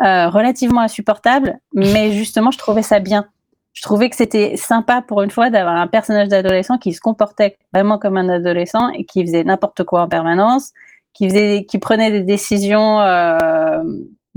euh, 0.05 0.29
relativement 0.29 0.81
insupportable, 0.81 1.59
mais 1.73 2.13
justement, 2.13 2.51
je 2.51 2.59
trouvais 2.59 2.83
ça 2.83 2.99
bien. 2.99 3.27
Je 3.75 3.83
trouvais 3.83 4.11
que 4.11 4.17
c'était 4.17 4.57
sympa 4.57 5.03
pour 5.03 5.23
une 5.23 5.31
fois 5.31 5.51
d'avoir 5.51 5.77
un 5.77 5.87
personnage 5.87 6.29
d'adolescent 6.29 6.79
qui 6.79 6.93
se 6.93 7.01
comportait 7.01 7.59
vraiment 7.73 7.99
comme 7.99 8.17
un 8.17 8.29
adolescent 8.29 8.89
et 8.91 9.05
qui 9.05 9.25
faisait 9.25 9.45
n'importe 9.45 9.85
quoi 9.85 10.03
en 10.03 10.09
permanence, 10.09 10.73
qui 11.13 11.29
faisait, 11.29 11.65
qui 11.65 11.79
prenait 11.79 12.11
des 12.11 12.23
décisions 12.23 12.99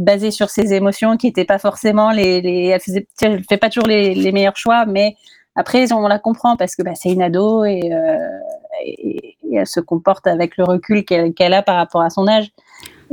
basées 0.02 0.32
sur 0.32 0.50
ses 0.50 0.74
émotions, 0.74 1.18
qui 1.18 1.28
n'étaient 1.28 1.46
pas 1.46 1.60
forcément 1.60 2.12
les, 2.12 2.42
les 2.42 2.68
elle 2.68 2.82
faisait, 2.82 3.08
elle 3.22 3.44
fait 3.44 3.58
pas 3.58 3.70
toujours 3.70 3.88
les, 3.88 4.14
les, 4.14 4.32
meilleurs 4.32 4.58
choix, 4.58 4.86
mais 4.86 5.16
après 5.56 5.92
on 5.94 6.08
la 6.08 6.20
comprend 6.20 6.58
parce 6.58 6.76
que 6.76 6.84
bah, 6.84 6.96
c'est 6.96 7.12
une 7.12 7.22
ado 7.22 7.66
et, 7.66 7.92
euh, 7.92 8.18
et, 8.84 9.38
et, 9.50 9.56
elle 9.56 9.68
se 9.68 9.80
comporte 9.80 10.28
avec 10.28 10.58
le 10.58 10.64
recul 10.64 11.06
qu'elle 11.06 11.34
qu 11.34 11.44
a 11.44 11.62
par 11.62 11.76
rapport 11.76 12.02
à 12.02 12.10
son 12.10 12.28
âge. 12.28 12.52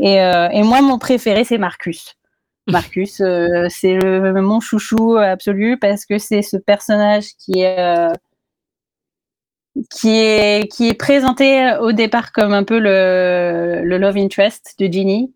Et, 0.01 0.21
euh, 0.21 0.49
et 0.51 0.63
moi, 0.63 0.81
mon 0.81 0.99
préféré, 0.99 1.45
c'est 1.45 1.59
Marcus. 1.59 2.15
Marcus, 2.69 3.21
euh, 3.21 3.67
c'est 3.71 3.99
mon 3.99 4.61
chouchou 4.61 5.17
absolu 5.17 5.79
parce 5.79 6.05
que 6.05 6.19
c'est 6.19 6.43
ce 6.43 6.57
personnage 6.57 7.25
qui 7.39 7.63
est 7.63 8.09
qui 9.91 10.11
est, 10.11 10.71
qui 10.73 10.89
est 10.89 10.95
présenté 10.95 11.77
au 11.81 11.93
départ 11.93 12.33
comme 12.33 12.53
un 12.53 12.65
peu 12.65 12.79
le, 12.79 13.83
le 13.85 13.99
love 13.99 14.17
interest 14.17 14.75
de 14.79 14.87
Ginny. 14.87 15.33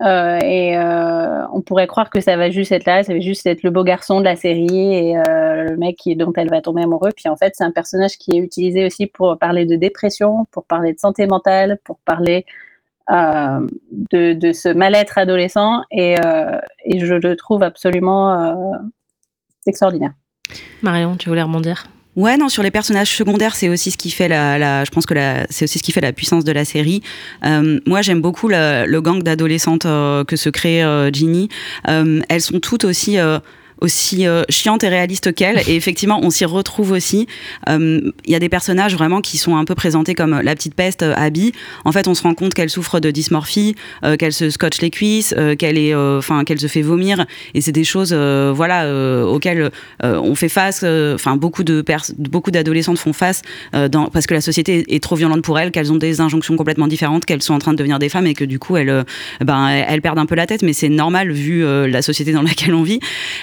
Euh, 0.00 0.38
et 0.42 0.76
euh, 0.76 1.46
on 1.52 1.62
pourrait 1.62 1.86
croire 1.86 2.10
que 2.10 2.20
ça 2.20 2.36
va 2.36 2.50
juste 2.50 2.72
être 2.72 2.84
là, 2.84 3.04
ça 3.04 3.12
va 3.12 3.20
juste 3.20 3.46
être 3.46 3.62
le 3.62 3.70
beau 3.70 3.84
garçon 3.84 4.18
de 4.18 4.24
la 4.24 4.34
série 4.34 4.94
et 4.94 5.16
euh, 5.16 5.64
le 5.64 5.76
mec 5.76 5.98
dont 6.16 6.32
elle 6.36 6.50
va 6.50 6.60
tomber 6.60 6.82
amoureux. 6.82 7.10
Puis 7.14 7.28
en 7.28 7.36
fait, 7.36 7.54
c'est 7.56 7.64
un 7.64 7.70
personnage 7.70 8.18
qui 8.18 8.36
est 8.36 8.40
utilisé 8.40 8.84
aussi 8.84 9.06
pour 9.06 9.38
parler 9.38 9.66
de 9.66 9.76
dépression, 9.76 10.46
pour 10.50 10.64
parler 10.64 10.92
de 10.92 10.98
santé 10.98 11.26
mentale, 11.26 11.78
pour 11.84 11.98
parler 12.00 12.44
de, 13.08 14.52
ce 14.52 14.72
mal-être 14.72 15.18
adolescent. 15.18 15.82
Et, 15.90 16.14
et, 16.84 16.98
je 16.98 17.14
le 17.14 17.36
trouve 17.36 17.62
absolument 17.62 18.82
extraordinaire. 19.66 20.14
Marion, 20.82 21.16
tu 21.16 21.28
voulais 21.28 21.42
rebondir? 21.42 21.84
Ouais, 22.16 22.36
non, 22.36 22.48
sur 22.48 22.62
les 22.62 22.70
personnages 22.70 23.10
secondaires, 23.16 23.56
c'est 23.56 23.68
aussi 23.68 23.90
ce 23.90 23.96
qui 23.96 24.10
fait 24.10 24.28
la, 24.28 24.56
la 24.56 24.84
je 24.84 24.90
pense 24.90 25.04
que 25.04 25.14
c'est 25.50 25.64
aussi 25.64 25.78
ce 25.78 25.82
qui 25.82 25.90
fait 25.90 26.00
la 26.00 26.12
puissance 26.12 26.44
de 26.44 26.52
la 26.52 26.64
série. 26.64 27.02
Euh, 27.44 27.80
moi, 27.86 28.02
j'aime 28.02 28.20
beaucoup 28.20 28.48
la, 28.48 28.86
le 28.86 29.00
gang 29.00 29.22
d'adolescentes 29.22 29.86
euh, 29.86 30.22
que 30.22 30.36
se 30.36 30.48
crée 30.48 30.84
euh, 30.84 31.10
Ginny. 31.12 31.48
elles 31.84 32.40
sont 32.40 32.60
toutes 32.60 32.84
aussi 32.84 33.16
aussi 33.80 34.26
euh, 34.26 34.42
chiante 34.48 34.84
et 34.84 34.88
réaliste 34.88 35.34
qu'elle. 35.34 35.58
Et 35.68 35.76
effectivement, 35.76 36.20
on 36.22 36.30
s'y 36.30 36.44
retrouve 36.44 36.92
aussi. 36.92 37.26
Il 37.66 37.72
euh, 37.72 38.12
y 38.26 38.34
a 38.34 38.38
des 38.38 38.48
personnages 38.48 38.94
vraiment 38.94 39.20
qui 39.20 39.38
sont 39.38 39.56
un 39.56 39.64
peu 39.64 39.74
présentés 39.74 40.14
comme 40.14 40.40
la 40.40 40.54
petite 40.54 40.74
peste, 40.74 41.02
euh, 41.02 41.14
Abby. 41.16 41.52
En 41.84 41.92
fait, 41.92 42.08
on 42.08 42.14
se 42.14 42.22
rend 42.22 42.34
compte 42.34 42.54
qu'elle 42.54 42.70
souffre 42.70 43.00
de 43.00 43.10
dysmorphie, 43.10 43.74
euh, 44.04 44.16
qu'elle 44.16 44.32
se 44.32 44.50
scotche 44.50 44.80
les 44.80 44.90
cuisses, 44.90 45.34
euh, 45.36 45.56
qu'elle 45.56 45.78
est, 45.78 45.94
enfin, 45.94 46.44
qu'elle 46.44 46.60
se 46.60 46.66
fait 46.66 46.82
vomir. 46.82 47.26
Et 47.54 47.60
c'est 47.60 47.72
des 47.72 47.84
choses, 47.84 48.14
voilà, 48.14 49.24
auxquelles 49.26 49.70
on 50.02 50.34
fait 50.34 50.48
face. 50.48 50.84
Enfin, 50.84 51.36
beaucoup 51.36 51.64
de 51.64 51.84
beaucoup 52.18 52.50
d'adolescentes 52.50 52.98
font 52.98 53.12
face 53.12 53.42
parce 53.72 54.26
que 54.26 54.34
la 54.34 54.40
société 54.40 54.84
est 54.88 55.02
trop 55.02 55.16
violente 55.16 55.42
pour 55.42 55.58
elles, 55.58 55.70
qu'elles 55.70 55.92
ont 55.92 55.96
des 55.96 56.20
injonctions 56.20 56.56
complètement 56.56 56.86
différentes, 56.86 57.24
qu'elles 57.24 57.42
sont 57.42 57.54
en 57.54 57.58
train 57.58 57.72
de 57.72 57.78
devenir 57.78 57.98
des 57.98 58.08
femmes 58.08 58.26
et 58.26 58.34
que 58.34 58.44
du 58.44 58.58
coup, 58.58 58.76
elles, 58.76 59.04
ben, 59.40 59.68
elles 59.68 60.02
perdent 60.02 60.18
un 60.18 60.26
peu 60.26 60.34
la 60.34 60.46
tête. 60.46 60.62
Mais 60.62 60.72
c'est 60.72 60.88
normal 60.88 61.32
vu 61.32 61.64
la 61.88 62.02
société 62.02 62.32
dans 62.32 62.42
laquelle 62.42 62.74
on 62.74 62.82
vit. 62.82 63.00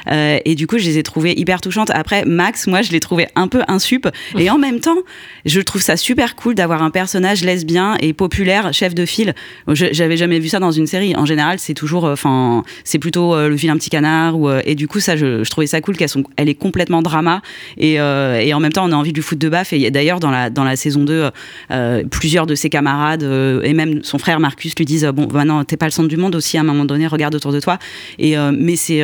Euh, 0.07 0.20
et 0.45 0.55
du 0.55 0.67
coup, 0.67 0.77
je 0.77 0.85
les 0.85 0.97
ai 0.97 1.03
trouvées 1.03 1.37
hyper 1.37 1.61
touchantes. 1.61 1.91
Après, 1.91 2.25
Max, 2.25 2.67
moi, 2.67 2.81
je 2.81 2.91
l'ai 2.91 2.99
trouvé 2.99 3.27
un 3.35 3.47
peu 3.47 3.61
insup. 3.67 4.07
Et 4.37 4.49
en 4.49 4.57
même 4.57 4.79
temps, 4.79 4.97
je 5.45 5.61
trouve 5.61 5.81
ça 5.81 5.97
super 5.97 6.35
cool 6.35 6.55
d'avoir 6.55 6.83
un 6.83 6.89
personnage 6.89 7.43
lesbien 7.43 7.95
et 7.99 8.13
populaire, 8.13 8.73
chef 8.73 8.95
de 8.95 9.05
file. 9.05 9.33
J'avais 9.67 10.17
jamais 10.17 10.39
vu 10.39 10.49
ça 10.49 10.59
dans 10.59 10.71
une 10.71 10.87
série. 10.87 11.15
En 11.15 11.25
général, 11.25 11.59
c'est 11.59 11.73
toujours, 11.73 12.05
euh, 12.05 12.13
enfin, 12.13 12.63
c'est 12.83 12.99
plutôt 12.99 13.33
euh, 13.33 13.49
le 13.49 13.55
vilain 13.55 13.75
petit 13.75 13.89
canard. 13.89 14.39
Ou, 14.39 14.49
et 14.65 14.75
du 14.75 14.87
coup, 14.87 14.99
ça, 14.99 15.15
je, 15.15 15.43
trouvais 15.49 15.67
ça 15.67 15.81
cool 15.81 15.97
qu'elle 15.97 16.09
elle 16.37 16.49
est 16.49 16.55
complètement 16.55 17.01
drama. 17.01 17.41
Et, 17.77 17.99
euh, 17.99 18.39
et 18.39 18.53
en 18.53 18.59
même 18.59 18.71
temps, 18.71 18.85
on 18.87 18.91
a 18.91 18.95
envie 18.95 19.11
de 19.11 19.17
lui 19.17 19.23
foutre 19.23 19.41
de 19.41 19.49
baffe. 19.49 19.73
Et 19.73 19.91
d'ailleurs, 19.91 20.19
dans 20.19 20.31
la, 20.31 20.49
dans 20.49 20.63
la 20.63 20.75
saison 20.75 21.03
2, 21.03 21.29
euh, 21.71 22.03
plusieurs 22.09 22.45
de 22.45 22.55
ses 22.55 22.69
camarades 22.69 23.23
et 23.63 23.73
même 23.73 24.03
son 24.03 24.17
frère 24.17 24.39
Marcus 24.39 24.75
lui 24.77 24.85
disent 24.85 25.05
Bon, 25.05 25.27
maintenant, 25.31 25.59
bah 25.59 25.65
t'es 25.65 25.77
pas 25.77 25.85
le 25.85 25.91
centre 25.91 26.07
du 26.07 26.17
monde 26.17 26.35
aussi, 26.35 26.57
à 26.57 26.61
un 26.61 26.63
moment 26.63 26.85
donné, 26.85 27.07
regarde 27.07 27.35
autour 27.35 27.51
de 27.51 27.59
toi. 27.59 27.79
Et, 28.19 28.35
mais 28.37 28.75
c'est, 28.75 29.01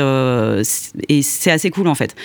et 1.09 1.21
c'est 1.21 1.51
assez 1.51 1.69
cool 1.69 1.87
en 1.87 1.95
fait 1.95 2.15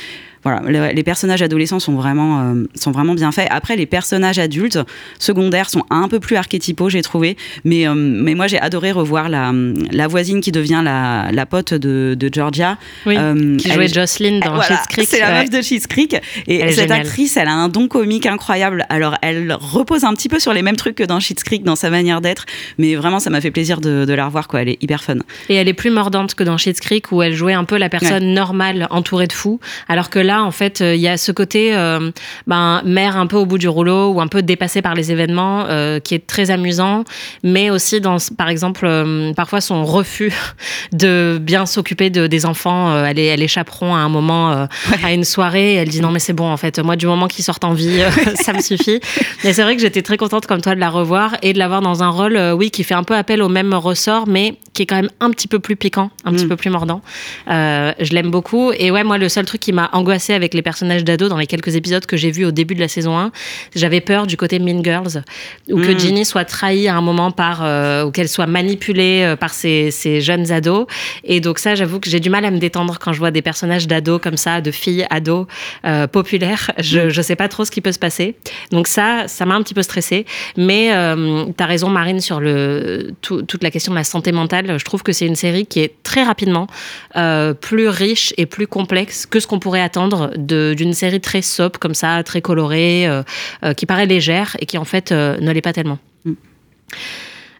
voilà, 0.44 0.92
les 0.92 1.02
personnages 1.04 1.42
adolescents 1.42 1.78
sont 1.78 1.94
vraiment, 1.94 2.40
euh, 2.40 2.64
sont 2.74 2.90
vraiment 2.90 3.14
bien 3.14 3.30
faits. 3.30 3.46
Après, 3.50 3.76
les 3.76 3.86
personnages 3.86 4.40
adultes 4.40 4.78
secondaires 5.20 5.70
sont 5.70 5.84
un 5.90 6.08
peu 6.08 6.18
plus 6.18 6.36
archétypaux, 6.36 6.88
j'ai 6.88 7.02
trouvé. 7.02 7.36
Mais, 7.64 7.86
euh, 7.86 7.94
mais 7.94 8.34
moi, 8.34 8.48
j'ai 8.48 8.58
adoré 8.58 8.90
revoir 8.90 9.28
la, 9.28 9.52
la 9.92 10.08
voisine 10.08 10.40
qui 10.40 10.50
devient 10.50 10.80
la, 10.82 11.30
la 11.30 11.46
pote 11.46 11.74
de, 11.74 12.16
de 12.18 12.30
Georgia. 12.32 12.76
Oui, 13.06 13.14
euh, 13.16 13.56
qui 13.56 13.70
jouait 13.70 13.86
Jocelyn 13.86 14.40
dans 14.40 14.54
voilà, 14.54 14.64
Schitt's 14.64 14.86
Creek. 14.88 15.08
C'est 15.08 15.20
la 15.20 15.40
meuf 15.40 15.50
de 15.50 15.62
Schitt's 15.62 15.86
Creek. 15.86 16.16
Et 16.48 16.58
Elle 16.58 16.74
cette 16.74 16.90
actrice, 16.90 17.36
elle 17.36 17.48
a 17.48 17.54
un 17.54 17.68
don 17.68 17.86
comique 17.86 18.26
incroyable. 18.26 18.84
Alors, 18.88 19.16
elle 19.22 19.52
repose 19.52 20.02
un 20.02 20.14
petit 20.14 20.28
peu 20.28 20.40
sur 20.40 20.52
les 20.52 20.62
mêmes 20.62 20.76
trucs 20.76 20.96
que 20.96 21.04
dans 21.04 21.20
Schitt's 21.20 21.44
Creek, 21.44 21.62
dans 21.62 21.76
sa 21.76 21.90
manière 21.90 22.20
d'être. 22.20 22.46
Mais 22.78 22.96
vraiment, 22.96 23.20
ça 23.20 23.30
m'a 23.30 23.40
fait 23.40 23.52
plaisir 23.52 23.80
de, 23.80 24.04
de, 24.04 24.12
la 24.12 24.26
revoir. 24.26 24.48
Quoi. 24.48 24.62
Elle 24.62 24.70
est 24.70 24.82
hyper 24.82 25.04
fun. 25.04 25.18
Et 25.48 25.54
elle 25.54 25.68
est 25.68 25.72
plus 25.74 25.90
mordante 25.90 26.34
que 26.34 26.42
dans 26.42 26.58
Schitt's 26.58 26.80
Creek, 26.80 27.12
où 27.12 27.22
elle 27.22 27.34
jouait 27.34 27.52
un 27.52 27.64
peu 27.64 27.76
la 27.76 27.88
personne 27.88 28.24
ouais. 28.24 28.34
normale 28.34 28.88
entourée 28.90 29.28
de 29.28 29.32
fous. 29.32 29.60
Alors 29.88 30.10
que 30.10 30.18
là, 30.18 30.31
en 30.40 30.50
fait, 30.50 30.80
il 30.80 31.00
y 31.00 31.08
a 31.08 31.16
ce 31.16 31.32
côté 31.32 31.74
euh, 31.74 32.10
ben, 32.46 32.82
mère 32.84 33.16
un 33.16 33.26
peu 33.26 33.36
au 33.36 33.46
bout 33.46 33.58
du 33.58 33.68
rouleau 33.68 34.10
ou 34.10 34.20
un 34.20 34.28
peu 34.28 34.42
dépassée 34.42 34.82
par 34.82 34.94
les 34.94 35.10
événements 35.10 35.66
euh, 35.68 36.00
qui 36.00 36.14
est 36.14 36.26
très 36.26 36.50
amusant, 36.50 37.04
mais 37.42 37.70
aussi 37.70 38.00
dans, 38.00 38.16
par 38.36 38.48
exemple, 38.48 38.86
euh, 38.86 39.32
parfois 39.34 39.60
son 39.60 39.84
refus 39.84 40.32
de 40.92 41.38
bien 41.40 41.66
s'occuper 41.66 42.10
de, 42.10 42.26
des 42.26 42.46
enfants. 42.46 42.92
Euh, 42.92 43.04
elle, 43.04 43.18
est, 43.18 43.26
elle 43.26 43.42
est 43.42 43.48
chaperon 43.48 43.94
à 43.94 43.98
un 43.98 44.08
moment 44.08 44.52
euh, 44.52 44.66
ouais. 44.90 45.04
à 45.04 45.12
une 45.12 45.24
soirée. 45.24 45.74
Elle 45.74 45.88
dit 45.88 46.00
non, 46.00 46.10
mais 46.10 46.18
c'est 46.18 46.32
bon, 46.32 46.50
en 46.50 46.56
fait, 46.56 46.78
moi, 46.78 46.96
du 46.96 47.06
moment 47.06 47.28
qu'ils 47.28 47.44
sortent 47.44 47.64
en 47.64 47.72
vie, 47.72 48.02
euh, 48.02 48.10
ça 48.34 48.52
me 48.52 48.60
suffit. 48.60 49.00
Mais 49.44 49.52
c'est 49.52 49.62
vrai 49.62 49.76
que 49.76 49.82
j'étais 49.82 50.02
très 50.02 50.16
contente, 50.16 50.46
comme 50.46 50.60
toi, 50.60 50.74
de 50.74 50.80
la 50.80 50.90
revoir 50.90 51.36
et 51.42 51.52
de 51.52 51.58
l'avoir 51.58 51.80
dans 51.80 52.02
un 52.02 52.10
rôle, 52.10 52.38
oui, 52.56 52.70
qui 52.70 52.84
fait 52.84 52.94
un 52.94 53.04
peu 53.04 53.14
appel 53.14 53.42
au 53.42 53.48
même 53.48 53.74
ressort, 53.74 54.26
mais 54.26 54.56
qui 54.74 54.82
est 54.82 54.86
quand 54.86 54.96
même 54.96 55.10
un 55.20 55.30
petit 55.30 55.48
peu 55.48 55.58
plus 55.58 55.76
piquant, 55.76 56.10
un 56.24 56.32
mm. 56.32 56.36
petit 56.36 56.46
peu 56.46 56.56
plus 56.56 56.70
mordant. 56.70 57.02
je 57.48 58.14
l'aime 58.14 58.30
beaucoup. 58.30 58.72
Et 58.72 58.90
ouais, 58.90 59.04
moi, 59.04 59.18
le 59.18 59.28
seul 59.28 59.44
truc 59.44 59.60
qui 59.60 59.72
m'a 59.72 59.90
avec 60.30 60.54
les 60.54 60.62
personnages 60.62 61.04
d'ado 61.04 61.28
dans 61.28 61.38
les 61.38 61.46
quelques 61.46 61.74
épisodes 61.74 62.06
que 62.06 62.16
j'ai 62.16 62.30
vus 62.30 62.44
au 62.44 62.50
début 62.52 62.74
de 62.74 62.80
la 62.80 62.88
saison 62.88 63.18
1. 63.18 63.32
J'avais 63.74 64.00
peur 64.00 64.26
du 64.26 64.36
côté 64.36 64.58
Mean 64.58 64.84
Girls, 64.84 65.22
mmh. 65.68 65.82
que 65.82 65.98
Ginny 65.98 66.24
soit 66.24 66.44
trahie 66.44 66.88
à 66.88 66.96
un 66.96 67.00
moment 67.00 67.30
par, 67.30 67.62
euh, 67.64 68.04
ou 68.04 68.10
qu'elle 68.10 68.28
soit 68.28 68.46
manipulée 68.46 69.22
euh, 69.24 69.36
par 69.36 69.52
ces, 69.52 69.90
ces, 69.90 70.20
jeunes 70.20 70.52
ados. 70.52 70.86
Et 71.24 71.40
donc 71.40 71.58
ça, 71.58 71.74
j'avoue 71.74 71.98
que 71.98 72.08
j'ai 72.08 72.20
du 72.20 72.30
mal 72.30 72.44
à 72.44 72.50
me 72.50 72.58
détendre 72.58 72.98
quand 73.00 73.12
je 73.12 73.18
vois 73.18 73.30
des 73.30 73.42
personnages 73.42 73.88
d'ados 73.88 74.20
comme 74.20 74.36
ça, 74.36 74.60
de 74.60 74.70
filles 74.70 75.06
ados 75.10 75.46
euh, 75.84 76.06
populaires. 76.06 76.70
Je, 76.82 77.10
je 77.10 77.22
sais 77.22 77.36
pas 77.36 77.48
trop 77.48 77.64
ce 77.64 77.70
qui 77.70 77.80
peut 77.80 77.92
se 77.92 77.98
passer. 77.98 78.34
Donc 78.70 78.86
ça, 78.86 79.28
ça 79.28 79.46
m'a 79.46 79.54
un 79.54 79.62
petit 79.62 79.74
peu 79.74 79.82
stressée. 79.82 80.26
Mais 80.56 80.92
euh, 80.92 81.46
tu 81.56 81.62
as 81.62 81.66
raison, 81.66 81.88
Marine, 81.88 82.20
sur 82.20 82.40
le, 82.40 83.12
tout, 83.20 83.42
toute 83.42 83.62
la 83.62 83.70
question 83.70 83.92
de 83.92 83.98
la 83.98 84.04
santé 84.04 84.32
mentale. 84.32 84.78
Je 84.78 84.84
trouve 84.84 85.02
que 85.02 85.12
c'est 85.12 85.26
une 85.26 85.36
série 85.36 85.66
qui 85.66 85.80
est 85.80 85.94
très 86.02 86.22
rapidement 86.22 86.66
euh, 87.16 87.54
plus 87.54 87.88
riche 87.88 88.34
et 88.36 88.46
plus 88.46 88.66
complexe 88.66 89.26
que 89.26 89.40
ce 89.40 89.46
qu'on 89.46 89.58
pourrait 89.58 89.80
attendre 89.80 90.11
d'une 90.36 90.92
série 90.92 91.20
très 91.20 91.42
soap 91.42 91.78
comme 91.78 91.94
ça, 91.94 92.22
très 92.22 92.40
colorée, 92.40 93.06
euh, 93.06 93.22
euh, 93.64 93.74
qui 93.74 93.86
paraît 93.86 94.06
légère 94.06 94.56
et 94.60 94.66
qui 94.66 94.78
en 94.78 94.84
fait 94.84 95.12
euh, 95.12 95.38
ne 95.40 95.50
l'est 95.50 95.60
pas 95.60 95.72
tellement. 95.72 95.98
Mm. 96.24 96.32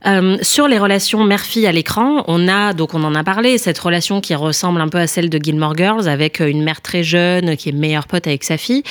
Euh, 0.05 0.37
sur 0.43 0.67
les 0.67 0.79
relations 0.79 1.23
mère-fille 1.25 1.67
à 1.67 1.73
l'écran, 1.73 2.25
on 2.27 2.49
a, 2.49 2.73
donc 2.73 2.95
on 2.95 3.05
en 3.05 3.15
a 3.15 3.23
parlé, 3.23 3.59
cette 3.59 3.79
relation 3.79 4.21
qui 4.21 4.35
ressemble 4.35 4.81
un 4.81 4.89
peu 4.89 4.99
à 4.99 5.07
celle 5.07 5.31
de 5.31 5.39
Gilmore 5.39 5.77
Girls, 5.77 6.09
avec 6.09 6.41
une 6.41 6.65
mère 6.65 6.81
très 6.81 7.03
jeune 7.03 7.57
qui 7.57 7.69
est 7.69 7.73
meilleure 7.73 8.07
pote 8.07 8.27
avec 8.27 8.43
sa 8.43 8.57
fille. 8.57 8.83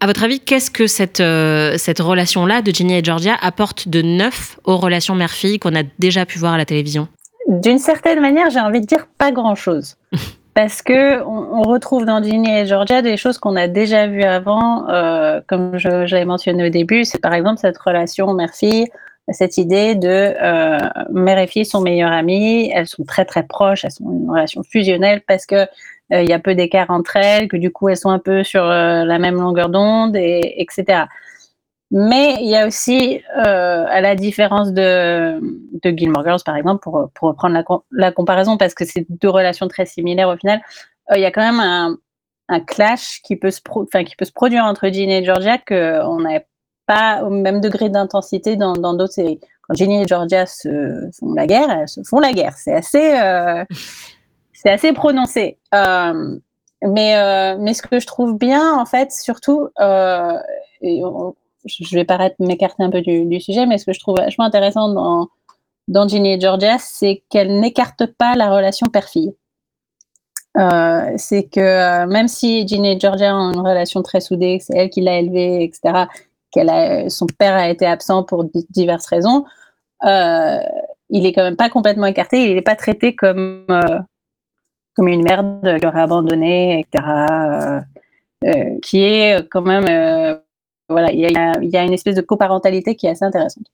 À 0.00 0.06
votre 0.06 0.24
avis, 0.24 0.40
qu'est-ce 0.40 0.70
que 0.70 0.86
cette, 0.86 1.20
euh, 1.20 1.76
cette 1.76 2.00
relation-là 2.00 2.62
de 2.62 2.72
Ginny 2.72 2.94
et 2.94 3.04
Georgia 3.04 3.36
apporte 3.40 3.86
de 3.88 4.02
neuf 4.02 4.58
aux 4.64 4.78
relations 4.78 5.14
mère-fille 5.14 5.58
qu'on 5.58 5.74
a 5.74 5.82
déjà 5.98 6.24
pu 6.24 6.38
voir 6.38 6.54
à 6.54 6.58
la 6.58 6.64
télévision? 6.64 7.06
D'une 7.48 7.78
certaine 7.78 8.20
manière, 8.20 8.50
j'ai 8.50 8.60
envie 8.60 8.80
de 8.80 8.86
dire 8.86 9.06
pas 9.18 9.30
grand-chose. 9.30 9.96
parce 10.54 10.82
que 10.82 11.22
on, 11.22 11.60
on, 11.60 11.62
retrouve 11.62 12.04
dans 12.04 12.22
Ginny 12.22 12.50
et 12.50 12.66
Georgia 12.66 13.02
des 13.02 13.16
choses 13.16 13.38
qu'on 13.38 13.56
a 13.56 13.68
déjà 13.68 14.06
vues 14.06 14.24
avant, 14.24 14.88
euh, 14.88 15.40
comme 15.46 15.76
l'avais 15.76 16.24
mentionné 16.24 16.66
au 16.66 16.70
début, 16.70 17.04
c'est 17.04 17.20
par 17.20 17.34
exemple 17.34 17.58
cette 17.58 17.78
relation 17.78 18.32
mère-fille, 18.34 18.88
cette 19.32 19.58
idée 19.58 19.94
de 19.94 20.08
euh, 20.08 20.78
mère 21.12 21.38
et 21.38 21.46
fille 21.46 21.64
sont 21.64 21.80
meilleures 21.80 22.12
amies, 22.12 22.70
elles 22.74 22.88
sont 22.88 23.04
très 23.04 23.24
très 23.24 23.44
proches, 23.44 23.84
elles 23.84 23.92
sont 23.92 24.10
une 24.10 24.30
relation 24.30 24.62
fusionnelle 24.62 25.22
parce 25.26 25.46
que 25.46 25.66
il 26.10 26.16
euh, 26.16 26.22
y 26.22 26.32
a 26.32 26.38
peu 26.40 26.54
d'écart 26.54 26.90
entre 26.90 27.16
elles, 27.16 27.48
que 27.48 27.56
du 27.56 27.70
coup 27.70 27.88
elles 27.88 27.96
sont 27.96 28.10
un 28.10 28.18
peu 28.18 28.42
sur 28.42 28.64
euh, 28.64 29.04
la 29.04 29.18
même 29.18 29.36
longueur 29.36 29.68
d'onde, 29.68 30.16
et 30.16 30.60
etc. 30.60 31.04
Mais 31.90 32.36
il 32.40 32.48
y 32.48 32.56
a 32.56 32.68
aussi, 32.68 33.20
euh, 33.36 33.84
à 33.88 34.00
la 34.00 34.14
différence 34.14 34.72
de, 34.72 35.40
de 35.40 35.90
Gilmore 35.90 36.22
Girls, 36.22 36.40
par 36.44 36.56
exemple, 36.56 36.80
pour, 36.80 37.10
reprendre 37.20 37.82
la, 37.90 38.12
comparaison, 38.12 38.56
parce 38.56 38.74
que 38.74 38.84
c'est 38.84 39.06
deux 39.08 39.28
relations 39.28 39.66
très 39.66 39.86
similaires 39.86 40.28
au 40.28 40.36
final, 40.36 40.60
euh, 41.10 41.16
il 41.16 41.20
y 41.20 41.24
a 41.24 41.32
quand 41.32 41.40
même 41.40 41.58
un, 41.60 41.98
clash 42.66 43.20
qui 43.22 43.36
peut, 43.36 43.50
se 43.50 43.60
produire 44.32 44.64
entre 44.64 44.88
Ginny 44.88 45.14
et 45.14 45.24
Georgia 45.24 45.58
qu'on 45.58 46.20
n'a 46.20 46.40
pas 46.86 47.22
au 47.22 47.30
même 47.30 47.60
degré 47.60 47.88
d'intensité 47.88 48.56
dans 48.56 48.74
d'autres 48.74 49.12
séries. 49.12 49.40
Quand 49.62 49.74
Ginny 49.74 50.02
et 50.02 50.06
Georgia 50.06 50.46
se 50.46 51.08
font 51.18 51.32
la 51.34 51.46
guerre, 51.46 51.70
elles 51.70 51.88
se 51.88 52.02
font 52.02 52.18
la 52.18 52.32
guerre. 52.32 52.54
C'est 52.56 52.74
assez, 52.74 53.18
euh, 53.20 53.64
prononcé. 54.94 55.58
Mais, 55.72 57.14
ce 57.72 57.82
que 57.82 58.00
je 58.00 58.06
trouve 58.06 58.36
bien, 58.36 58.76
en 58.76 58.84
fait, 58.84 59.12
surtout, 59.12 59.68
je 61.66 61.94
vais 61.94 62.04
paraître 62.04 62.36
m'écarter 62.38 62.82
un 62.82 62.90
peu 62.90 63.00
du, 63.00 63.40
sujet, 63.40 63.66
mais 63.66 63.78
ce 63.78 63.86
que 63.86 63.92
je 63.92 64.00
trouve 64.00 64.16
vachement 64.16 64.44
intéressant 64.44 64.92
dans, 64.92 65.28
dans 65.88 66.08
Ginny 66.08 66.34
et 66.34 66.40
Georgia, 66.40 66.78
c'est 66.78 67.22
qu'elle 67.28 67.60
n'écarte 67.60 68.06
pas 68.06 68.34
la 68.36 68.50
relation 68.54 68.86
père-fille. 68.86 69.34
Euh, 70.56 71.12
c'est 71.16 71.44
que 71.44 71.60
euh, 71.60 72.06
même 72.06 72.26
si 72.26 72.66
Ginny 72.66 72.92
et 72.92 73.00
Georgia 73.00 73.36
ont 73.36 73.52
une 73.52 73.60
relation 73.60 74.02
très 74.02 74.20
soudée, 74.20 74.58
c'est 74.60 74.76
elle 74.76 74.90
qui 74.90 75.00
l'a 75.00 75.18
élevée, 75.18 75.62
etc., 75.64 76.06
qu'elle 76.50 77.10
son 77.10 77.26
père 77.26 77.54
a 77.54 77.68
été 77.68 77.86
absent 77.86 78.24
pour 78.24 78.44
diverses 78.70 79.06
raisons, 79.06 79.44
euh, 80.04 80.58
il 81.08 81.26
est 81.26 81.32
quand 81.32 81.44
même 81.44 81.56
pas 81.56 81.68
complètement 81.68 82.06
écarté, 82.06 82.48
il 82.50 82.54
n'est 82.54 82.62
pas 82.62 82.74
traité 82.74 83.14
comme, 83.14 83.66
comme 84.96 85.08
une 85.08 85.22
merde 85.22 85.78
qui 85.78 85.86
aurait 85.86 86.00
abandonné, 86.00 86.80
etc., 86.80 87.04
qui 88.82 89.02
est 89.02 89.48
quand 89.48 89.62
même, 89.62 90.40
voilà, 90.90 91.12
il 91.12 91.20
y, 91.20 91.26
a, 91.26 91.58
y 91.62 91.76
a 91.76 91.84
une 91.84 91.92
espèce 91.92 92.16
de 92.16 92.20
coparentalité 92.22 92.96
qui 92.96 93.06
est 93.06 93.10
assez 93.10 93.24
intéressante. 93.24 93.66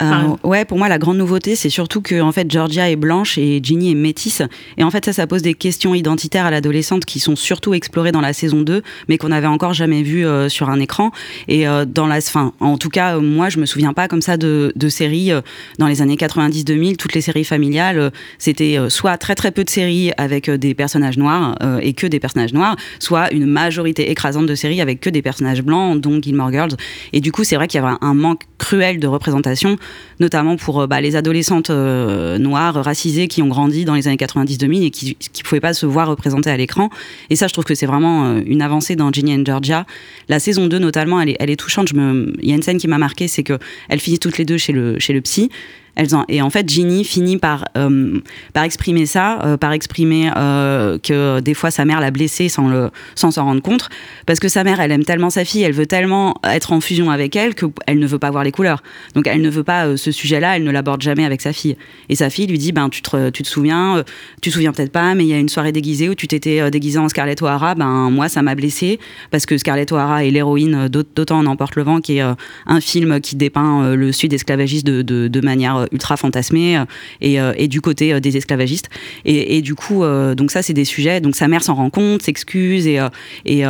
Euh, 0.00 0.36
ouais, 0.42 0.64
pour 0.64 0.78
moi, 0.78 0.88
la 0.88 0.98
grande 0.98 1.18
nouveauté, 1.18 1.54
c'est 1.54 1.70
surtout 1.70 2.00
que 2.00 2.20
en 2.20 2.32
fait, 2.32 2.50
Georgia 2.50 2.90
est 2.90 2.96
blanche 2.96 3.38
et 3.38 3.60
Ginny 3.62 3.92
est 3.92 3.94
métisse. 3.94 4.42
Et 4.76 4.84
en 4.84 4.90
fait, 4.90 5.04
ça, 5.04 5.12
ça 5.12 5.26
pose 5.26 5.42
des 5.42 5.54
questions 5.54 5.94
identitaires 5.94 6.46
à 6.46 6.50
l'adolescente 6.50 7.04
qui 7.04 7.20
sont 7.20 7.36
surtout 7.36 7.74
explorées 7.74 8.12
dans 8.12 8.20
la 8.20 8.32
saison 8.32 8.62
2, 8.62 8.82
mais 9.08 9.18
qu'on 9.18 9.28
n'avait 9.28 9.46
encore 9.46 9.74
jamais 9.74 10.02
vues 10.02 10.26
euh, 10.26 10.48
sur 10.48 10.70
un 10.70 10.80
écran. 10.80 11.12
Et 11.48 11.68
euh, 11.68 11.84
dans 11.84 12.06
la 12.06 12.20
fin, 12.20 12.52
en 12.60 12.78
tout 12.78 12.88
cas, 12.88 13.18
moi, 13.18 13.48
je 13.48 13.58
me 13.58 13.66
souviens 13.66 13.92
pas 13.92 14.08
comme 14.08 14.22
ça 14.22 14.36
de, 14.36 14.72
de 14.74 14.88
séries 14.88 15.32
euh, 15.32 15.40
dans 15.78 15.86
les 15.86 16.02
années 16.02 16.16
90-2000. 16.16 16.96
Toutes 16.96 17.14
les 17.14 17.20
séries 17.20 17.44
familiales, 17.44 18.12
c'était 18.38 18.78
soit 18.88 19.16
très 19.18 19.34
très 19.34 19.50
peu 19.50 19.64
de 19.64 19.70
séries 19.70 20.12
avec 20.16 20.50
des 20.50 20.74
personnages 20.74 21.16
noirs 21.16 21.56
et 21.80 21.92
que 21.92 22.06
des 22.06 22.20
personnages 22.20 22.52
noirs, 22.52 22.76
soit 22.98 23.32
une 23.32 23.46
majorité 23.46 24.10
écrasante 24.10 24.46
de 24.46 24.54
séries 24.54 24.80
avec 24.80 25.00
que 25.00 25.10
des 25.10 25.22
personnages 25.22 25.62
blancs, 25.62 26.00
dont 26.00 26.20
Gilmore 26.20 26.52
Girls. 26.52 26.72
Et 27.12 27.20
du 27.20 27.32
coup, 27.32 27.44
c'est 27.44 27.56
vrai 27.56 27.68
qu'il 27.68 27.80
y 27.80 27.84
avait 27.84 27.96
un 28.00 28.14
manque 28.14 28.42
cruel 28.58 28.98
de 28.98 29.06
représentation 29.06 29.76
notamment 30.20 30.56
pour 30.56 30.80
euh, 30.80 30.86
bah, 30.86 31.00
les 31.00 31.16
adolescentes 31.16 31.70
euh, 31.70 32.38
noires, 32.38 32.74
racisées, 32.74 33.28
qui 33.28 33.42
ont 33.42 33.48
grandi 33.48 33.84
dans 33.84 33.94
les 33.94 34.08
années 34.08 34.16
90-2000 34.16 34.84
et 34.84 34.90
qui 34.90 35.16
ne 35.20 35.42
pouvaient 35.42 35.60
pas 35.60 35.74
se 35.74 35.86
voir 35.86 36.08
représentées 36.08 36.50
à 36.50 36.56
l'écran. 36.56 36.90
Et 37.30 37.36
ça, 37.36 37.46
je 37.46 37.52
trouve 37.52 37.64
que 37.64 37.74
c'est 37.74 37.86
vraiment 37.86 38.26
euh, 38.26 38.40
une 38.46 38.62
avancée 38.62 38.96
dans 38.96 39.12
Ginny 39.12 39.34
and 39.34 39.44
Georgia. 39.44 39.86
La 40.28 40.38
saison 40.38 40.66
2, 40.66 40.78
notamment, 40.78 41.20
elle 41.20 41.50
est, 41.50 41.56
touchante. 41.56 41.90
Il 41.92 42.48
y 42.48 42.52
a 42.52 42.54
une 42.54 42.62
scène 42.62 42.78
qui 42.78 42.88
m'a 42.88 42.98
marqué, 42.98 43.28
c'est 43.28 43.42
qu'elles 43.42 44.00
finissent 44.00 44.20
toutes 44.20 44.38
les 44.38 44.44
deux 44.44 44.58
chez 44.58 44.72
le 44.72 45.20
psy. 45.20 45.50
Elles 45.94 46.14
en, 46.14 46.24
et 46.28 46.40
en 46.40 46.48
fait, 46.48 46.68
Ginny 46.68 47.04
finit 47.04 47.36
par, 47.36 47.66
euh, 47.76 48.18
par 48.54 48.64
exprimer 48.64 49.04
ça, 49.04 49.40
euh, 49.42 49.56
par 49.58 49.72
exprimer 49.72 50.30
euh, 50.36 50.98
que 50.98 51.40
des 51.40 51.52
fois 51.52 51.70
sa 51.70 51.84
mère 51.84 52.00
l'a 52.00 52.10
blessée 52.10 52.48
sans 52.48 52.90
sans 53.14 53.30
s'en 53.32 53.44
rendre 53.44 53.60
compte, 53.60 53.90
parce 54.24 54.40
que 54.40 54.48
sa 54.48 54.64
mère, 54.64 54.80
elle 54.80 54.90
aime 54.90 55.04
tellement 55.04 55.28
sa 55.28 55.44
fille, 55.44 55.62
elle 55.62 55.72
veut 55.72 55.86
tellement 55.86 56.36
être 56.44 56.72
en 56.72 56.80
fusion 56.80 57.10
avec 57.10 57.36
elle 57.36 57.54
qu'elle 57.54 57.98
ne 57.98 58.06
veut 58.06 58.18
pas 58.18 58.30
voir 58.30 58.42
les 58.42 58.52
couleurs. 58.52 58.82
Donc 59.14 59.26
elle 59.26 59.42
ne 59.42 59.50
veut 59.50 59.64
pas 59.64 59.96
ce 59.96 60.10
sujet-là, 60.10 60.56
elle 60.56 60.64
ne 60.64 60.70
l'aborde 60.70 61.02
jamais 61.02 61.26
avec 61.26 61.42
sa 61.42 61.52
fille. 61.52 61.76
Et 62.08 62.14
sa 62.14 62.30
fille 62.30 62.46
lui 62.46 62.58
dit, 62.58 62.72
ben 62.72 62.88
tu 62.88 63.02
te, 63.02 63.28
tu 63.28 63.42
te 63.42 63.48
souviens, 63.48 64.02
tu 64.40 64.48
te 64.48 64.54
souviens 64.54 64.72
peut-être 64.72 64.92
pas, 64.92 65.14
mais 65.14 65.24
il 65.24 65.28
y 65.28 65.34
a 65.34 65.38
une 65.38 65.50
soirée 65.50 65.72
déguisée 65.72 66.08
où 66.08 66.14
tu 66.14 66.26
t'étais 66.26 66.70
déguisée 66.70 66.98
en 66.98 67.08
Scarlett 67.08 67.42
O'Hara, 67.42 67.74
ben 67.74 68.08
moi 68.10 68.30
ça 68.30 68.40
m'a 68.40 68.54
blessée 68.54 68.98
parce 69.30 69.44
que 69.44 69.58
Scarlett 69.58 69.92
O'Hara 69.92 70.24
est 70.24 70.30
l'héroïne 70.30 70.88
d'Autant 70.88 71.40
en 71.40 71.46
emporte 71.46 71.76
le 71.76 71.82
vent, 71.82 72.00
qui 72.00 72.18
est 72.18 72.22
un 72.66 72.80
film 72.80 73.20
qui 73.20 73.36
dépeint 73.36 73.94
le 73.94 74.12
sud 74.12 74.32
esclavagiste 74.32 74.86
de, 74.86 75.02
de 75.02 75.40
manière 75.40 75.81
euh, 75.82 75.86
ultra 75.92 76.16
fantasmée 76.16 76.76
euh, 76.76 76.84
et, 77.20 77.40
euh, 77.40 77.52
et 77.56 77.68
du 77.68 77.80
côté 77.80 78.20
des 78.20 78.36
esclavagistes. 78.36 78.88
Et, 79.24 79.62
du 79.62 79.74
coup, 79.74 80.04
donc 80.36 80.50
ça, 80.50 80.62
c'est 80.62 80.72
des 80.72 80.84
sujets. 80.84 81.20
Donc 81.20 81.36
sa 81.36 81.48
mère 81.48 81.62
s'en 81.62 81.74
rend 81.74 81.90
compte, 81.90 82.22
s'excuse, 82.22 82.86
et, 82.86 82.98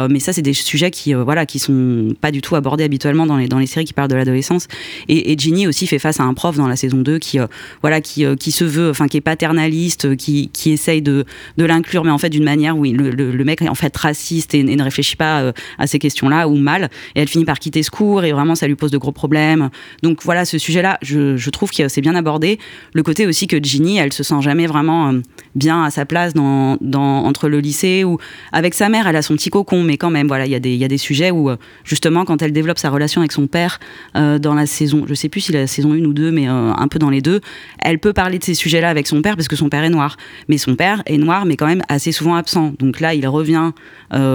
mais 0.08 0.20
ça, 0.20 0.32
c'est 0.32 0.42
des 0.42 0.52
sujets 0.52 0.90
qui, 0.90 1.12
voilà, 1.12 1.46
qui 1.46 1.58
sont 1.58 2.14
pas 2.20 2.30
du 2.30 2.40
tout 2.40 2.56
abordés 2.56 2.84
habituellement 2.84 3.26
dans 3.26 3.36
les 3.36 3.48
dans 3.48 3.58
les 3.58 3.66
séries 3.66 3.84
qui 3.84 3.92
parlent 3.92 4.08
de 4.08 4.14
l'adolescence. 4.14 4.68
Et, 5.08 5.36
Ginny 5.38 5.66
aussi 5.66 5.86
fait 5.86 5.98
face 5.98 6.20
à 6.20 6.24
un 6.24 6.34
prof 6.34 6.56
dans 6.56 6.68
la 6.68 6.76
saison 6.76 6.98
2 6.98 7.18
qui, 7.18 7.38
voilà, 7.80 8.00
qui, 8.00 8.24
qui 8.36 8.52
se 8.52 8.64
veut, 8.64 8.90
enfin, 8.90 9.08
qui 9.08 9.16
est 9.16 9.22
paternaliste, 9.22 10.16
qui, 10.16 10.50
qui 10.52 10.70
essaye 10.70 11.02
de, 11.02 11.24
de 11.56 11.64
l'inclure, 11.64 12.04
mais 12.04 12.10
en 12.10 12.18
fait 12.18 12.30
d'une 12.30 12.44
manière 12.44 12.76
où 12.76 12.84
le, 12.84 13.44
mec 13.44 13.62
est 13.62 13.68
en 13.68 13.74
fait 13.74 13.94
raciste 13.96 14.54
et, 14.54 14.62
ne 14.62 14.82
réfléchit 14.82 15.16
pas 15.16 15.52
à 15.78 15.86
ces 15.86 15.98
questions-là 15.98 16.48
ou 16.48 16.56
mal. 16.56 16.90
Et 17.14 17.20
elle 17.20 17.28
finit 17.28 17.44
par 17.44 17.58
quitter 17.58 17.82
ce 17.82 17.90
cours 17.90 18.24
et 18.24 18.32
vraiment 18.32 18.54
ça 18.54 18.66
lui 18.66 18.76
pose 18.76 18.90
de 18.90 18.98
gros 18.98 19.12
problèmes. 19.12 19.70
Donc 20.02 20.22
voilà, 20.22 20.44
ce 20.44 20.58
sujet-là, 20.58 20.98
je, 21.02 21.36
je 21.36 21.50
trouve 21.50 21.70
que 21.70 21.88
c'est 21.88 22.00
bien 22.02 22.14
abordé. 22.14 22.58
Le 22.92 23.02
côté 23.02 23.26
aussi 23.26 23.46
que 23.46 23.56
Ginny, 23.62 23.96
elle 23.96 24.12
se 24.12 24.22
sent 24.22 24.42
jamais 24.42 24.66
vraiment 24.66 25.08
euh, 25.08 25.20
bien 25.54 25.82
à 25.84 25.90
sa 25.90 26.04
place 26.04 26.34
dans, 26.34 26.76
dans, 26.82 27.24
entre 27.24 27.48
le 27.48 27.60
lycée 27.60 28.04
ou 28.04 28.18
avec 28.52 28.74
sa 28.74 28.90
mère, 28.90 29.06
elle 29.06 29.16
a 29.16 29.22
son 29.22 29.34
petit 29.34 29.48
cocon, 29.48 29.82
mais 29.82 29.96
quand 29.96 30.10
même, 30.10 30.28
voilà, 30.28 30.44
il 30.44 30.50
y, 30.50 30.76
y 30.76 30.84
a 30.84 30.88
des 30.88 30.98
sujets 30.98 31.30
où 31.30 31.48
euh, 31.48 31.56
justement 31.84 32.26
quand 32.26 32.42
elle 32.42 32.52
développe 32.52 32.78
sa 32.78 32.90
relation 32.90 33.22
avec 33.22 33.32
son 33.32 33.46
père 33.46 33.80
euh, 34.16 34.38
dans 34.38 34.54
la 34.54 34.66
saison, 34.66 35.04
je 35.08 35.14
sais 35.14 35.30
plus 35.30 35.40
si 35.40 35.52
la 35.52 35.66
saison 35.66 35.92
1 35.92 36.04
ou 36.04 36.12
2, 36.12 36.30
mais 36.30 36.46
un 36.46 36.88
peu 36.88 36.98
dans 36.98 37.10
les 37.10 37.22
deux, 37.22 37.40
elle 37.78 37.98
peut 37.98 38.12
parler 38.12 38.38
de 38.38 38.44
ces 38.44 38.54
sujets-là 38.54 38.90
avec 38.90 39.06
son 39.06 39.22
père 39.22 39.36
parce 39.36 39.48
que 39.48 39.56
son 39.56 39.68
père 39.68 39.84
est 39.84 39.90
noir. 39.90 40.16
Mais 40.48 40.58
son 40.58 40.74
père 40.74 41.02
est 41.06 41.16
noir, 41.16 41.46
mais 41.46 41.56
quand 41.56 41.66
même 41.66 41.82
assez 41.88 42.10
souvent 42.10 42.34
absent. 42.34 42.74
Donc 42.78 43.00
là, 43.00 43.14
il 43.14 43.26
revient 43.28 43.70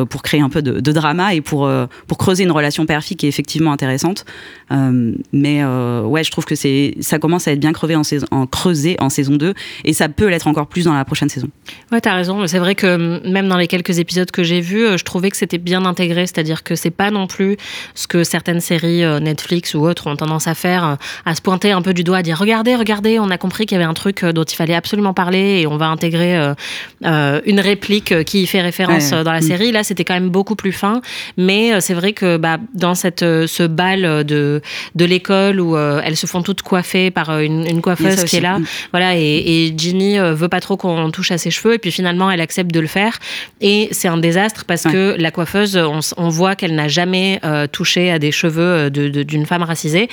pour 0.09 0.21
créer 0.23 0.41
un 0.41 0.49
peu 0.49 0.61
de, 0.61 0.91
drama 0.91 1.33
et 1.33 1.41
pour, 1.41 1.69
pour 2.07 2.17
creuser 2.17 2.43
une 2.43 2.51
relation 2.51 2.85
père-fille 2.85 3.17
qui 3.17 3.25
est 3.25 3.29
effectivement 3.29 3.73
intéressante. 3.73 4.25
Mais 4.71 5.65
ouais, 5.65 6.23
je 6.23 6.31
trouve 6.31 6.45
que 6.45 6.55
c'est 6.55 6.95
ça 7.01 7.19
commence 7.19 7.47
à 7.47 7.51
être 7.51 7.56
bien 7.57 7.73
crevé 7.73 7.95
en, 7.95 8.03
saison, 8.03 8.25
en 8.31 8.45
creusé 8.47 8.95
en 8.99 9.09
saison 9.09 9.35
2 9.35 9.53
et 9.85 9.93
ça 9.93 10.09
peut 10.09 10.27
l'être 10.27 10.47
encore 10.47 10.67
plus 10.67 10.85
dans 10.85 10.93
la 10.93 11.05
prochaine 11.05 11.29
saison. 11.29 11.47
Ouais, 11.91 12.01
t'as 12.01 12.13
raison. 12.15 12.45
C'est 12.47 12.59
vrai 12.59 12.75
que 12.75 12.97
mm, 12.97 13.29
même 13.31 13.47
dans 13.47 13.57
les 13.57 13.67
quelques 13.67 13.99
épisodes 13.99 14.29
que 14.31 14.43
j'ai 14.43 14.61
vus, 14.61 14.85
euh, 14.85 14.97
je 14.97 15.03
trouvais 15.03 15.29
que 15.31 15.37
c'était 15.37 15.57
bien 15.57 15.85
intégré. 15.85 16.25
C'est-à-dire 16.27 16.63
que 16.63 16.75
c'est 16.75 16.91
pas 16.91 17.11
non 17.11 17.27
plus 17.27 17.57
ce 17.95 18.07
que 18.07 18.23
certaines 18.23 18.59
séries 18.61 19.03
euh, 19.03 19.19
Netflix 19.19 19.73
ou 19.73 19.79
autres 19.85 20.07
ont 20.07 20.15
tendance 20.15 20.47
à 20.47 20.55
faire, 20.55 20.85
euh, 20.85 20.95
à 21.25 21.35
se 21.35 21.41
pointer 21.41 21.71
un 21.71 21.81
peu 21.81 21.93
du 21.93 22.03
doigt, 22.03 22.17
à 22.17 22.23
dire 22.23 22.37
regardez, 22.37 22.75
regardez, 22.75 23.19
on 23.19 23.29
a 23.29 23.37
compris 23.37 23.65
qu'il 23.65 23.77
y 23.77 23.81
avait 23.81 23.89
un 23.89 23.93
truc 23.93 24.23
dont 24.23 24.43
il 24.43 24.55
fallait 24.55 24.75
absolument 24.75 25.13
parler 25.13 25.61
et 25.61 25.67
on 25.67 25.77
va 25.77 25.87
intégrer 25.87 26.53
une 27.03 27.59
réplique 27.59 28.23
qui 28.25 28.43
y 28.43 28.47
fait 28.47 28.61
référence 28.61 29.11
Ouais. 29.11 29.23
dans 29.23 29.31
la 29.31 29.39
Mm. 29.39 29.43
série. 29.43 29.71
Là, 29.71 29.83
c'était 29.83 30.03
quand 30.03 30.13
même 30.13 30.29
beaucoup 30.29 30.55
plus 30.55 30.71
fin. 30.71 31.01
Mais 31.37 31.79
c'est 31.81 31.93
vrai 31.93 32.13
que 32.13 32.37
bah, 32.37 32.57
dans 32.73 32.95
cette, 32.95 33.21
ce 33.21 33.67
bal 33.67 34.23
de, 34.25 34.61
de 34.95 35.05
l'école 35.05 35.59
où 35.59 35.77
elles 35.77 36.17
se 36.17 36.25
font 36.27 36.41
toutes 36.41 36.61
coiffées 36.61 37.11
par 37.11 37.29
euh, 37.29 37.41
une, 37.47 37.81
coiffeuse 37.81 38.23
qui 38.25 38.37
est 38.37 38.41
là, 38.41 38.59
Mm. 38.59 38.65
voilà, 38.91 39.15
et, 39.17 39.21
et 39.67 39.73
Ginny 39.77 40.19
euh, 40.19 40.33
veut 40.33 40.47
pas 40.49 40.59
trop 40.59 40.77
qu'on 40.77 41.09
touche 41.11 41.31
à 41.31 41.37
ses 41.37 41.49
cheveux, 41.51 41.73
et 41.73 41.77
puis 41.79 41.91
finalement 41.91 42.29
elle 42.31 42.41
accepte 42.41 42.71
de 42.71 42.79
le 42.79 42.87
faire, 42.87 43.17
et 43.61 43.89
c'est 43.91 44.07
un 44.07 44.17
désastre 44.17 44.65
parce 44.65 44.85
Ouais. 44.85 44.91
que 44.91 45.15
la 45.17 45.31
coiffeuse, 45.31 45.77
on, 46.17 46.29
voit 46.29 46.55
qu'elle 46.55 46.75
n'a 46.75 46.87
jamais 46.87 47.39
euh, 47.43 47.67
touché 47.67 48.11
à 48.11 48.19
des 48.19 48.31
cheveux 48.31 48.61
euh, 48.61 48.89
de- 48.89 49.09
de- 49.09 49.23
d'une 49.23 49.45
femme 49.45 49.63
racisée, 49.63 50.07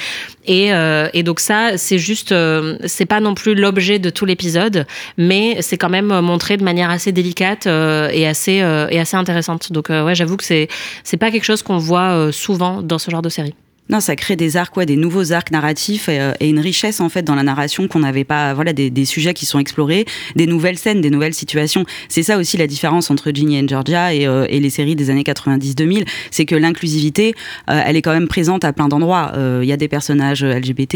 et, 0.46 0.72
euh, 0.72 1.08
et 1.12 1.22
donc 1.22 1.40
ça, 1.40 1.76
c'est 1.76 1.98
juste, 1.98 2.32
euh, 2.32 2.76
c'est 2.86 3.06
pas 3.06 3.20
non 3.20 3.34
plus 3.34 3.54
l'objet 3.54 3.98
de 3.98 4.10
tout 4.10 4.24
l'épisode, 4.26 4.86
mais 5.18 5.58
c'est 5.60 5.76
quand 5.76 5.90
même 5.90 6.06
montré 6.20 6.56
de 6.56 6.64
manière 6.64 6.90
assez 6.90 7.12
délicate 7.12 7.66
et 7.66 8.26
assez 8.26 8.62
et 8.90 8.98
assez 9.00 9.16
intéressante. 9.16 9.72
Donc 9.72 9.88
ouais, 9.88 10.14
j'avoue 10.14 10.36
que 10.36 10.44
c'est 10.44 10.68
c'est 11.02 11.16
pas 11.16 11.30
quelque 11.30 11.44
chose 11.44 11.62
qu'on 11.62 11.78
voit 11.78 12.30
souvent 12.32 12.82
dans 12.82 12.98
ce 12.98 13.10
genre 13.10 13.22
de 13.22 13.28
série. 13.28 13.54
Non, 13.90 14.00
ça 14.00 14.16
crée 14.16 14.34
des 14.34 14.56
arcs, 14.56 14.74
ouais, 14.78 14.86
des 14.86 14.96
nouveaux 14.96 15.32
arcs 15.32 15.50
narratifs 15.50 16.08
et, 16.08 16.18
euh, 16.18 16.32
et 16.40 16.48
une 16.48 16.58
richesse 16.58 17.02
en 17.02 17.10
fait 17.10 17.22
dans 17.22 17.34
la 17.34 17.42
narration 17.42 17.86
qu'on 17.86 17.98
n'avait 17.98 18.24
pas. 18.24 18.54
Voilà, 18.54 18.72
des, 18.72 19.04
sujets 19.04 19.34
qui 19.34 19.44
sont 19.44 19.58
explorés, 19.58 20.06
des 20.36 20.46
nouvelles 20.46 20.78
scènes, 20.78 21.02
des 21.02 21.10
nouvelles 21.10 21.34
situations. 21.34 21.84
C'est 22.08 22.22
ça 22.22 22.38
aussi 22.38 22.56
la 22.56 22.66
différence 22.66 23.10
entre 23.10 23.30
Ginny 23.30 23.60
and 23.60 23.68
Georgia 23.68 24.14
et, 24.14 24.26
euh, 24.26 24.46
les 24.46 24.70
séries 24.70 24.96
des 24.96 25.10
années 25.10 25.22
90-2000, 25.22 26.06
c'est 26.30 26.46
que 26.46 26.54
l'inclusivité, 26.54 27.34
euh, 27.68 27.82
elle 27.84 27.96
est 27.96 28.02
quand 28.02 28.14
même 28.14 28.28
présente 28.28 28.64
à 28.64 28.72
plein 28.72 28.88
d'endroits. 28.88 29.32
Il 29.36 29.68
y 29.68 29.72
a 29.72 29.76
des 29.76 29.88
personnages 29.88 30.42
LGBT, 30.42 30.94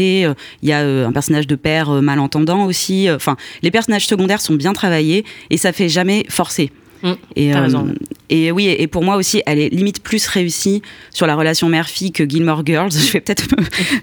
il 0.63 0.69
y 0.69 0.71
a 0.71 0.79
un 0.79 1.11
personnage 1.11 1.45
de 1.45 1.55
père 1.55 1.91
malentendant 2.01 2.65
aussi. 2.65 3.07
Enfin, 3.11 3.37
les 3.61 3.69
personnages 3.69 4.07
secondaires 4.07 4.41
sont 4.41 4.55
bien 4.55 4.73
travaillés 4.73 5.25
et 5.51 5.57
ça 5.57 5.71
fait 5.71 5.89
jamais 5.89 6.25
forcer. 6.29 6.71
Mm, 7.03 7.11
et, 7.35 7.51
t'as 7.51 7.59
euh, 7.59 7.61
raison. 7.63 7.87
et 8.29 8.51
oui, 8.51 8.67
et 8.67 8.87
pour 8.87 9.03
moi 9.03 9.15
aussi, 9.15 9.41
elle 9.45 9.59
est 9.59 9.69
limite 9.69 10.01
plus 10.01 10.25
réussie 10.27 10.81
sur 11.11 11.27
la 11.27 11.35
relation 11.35 11.69
mère-fille 11.69 12.11
que 12.11 12.27
Gilmore 12.27 12.63
Girls. 12.65 12.91
Je 12.93 13.13
vais 13.13 13.21
peut-être 13.21 13.47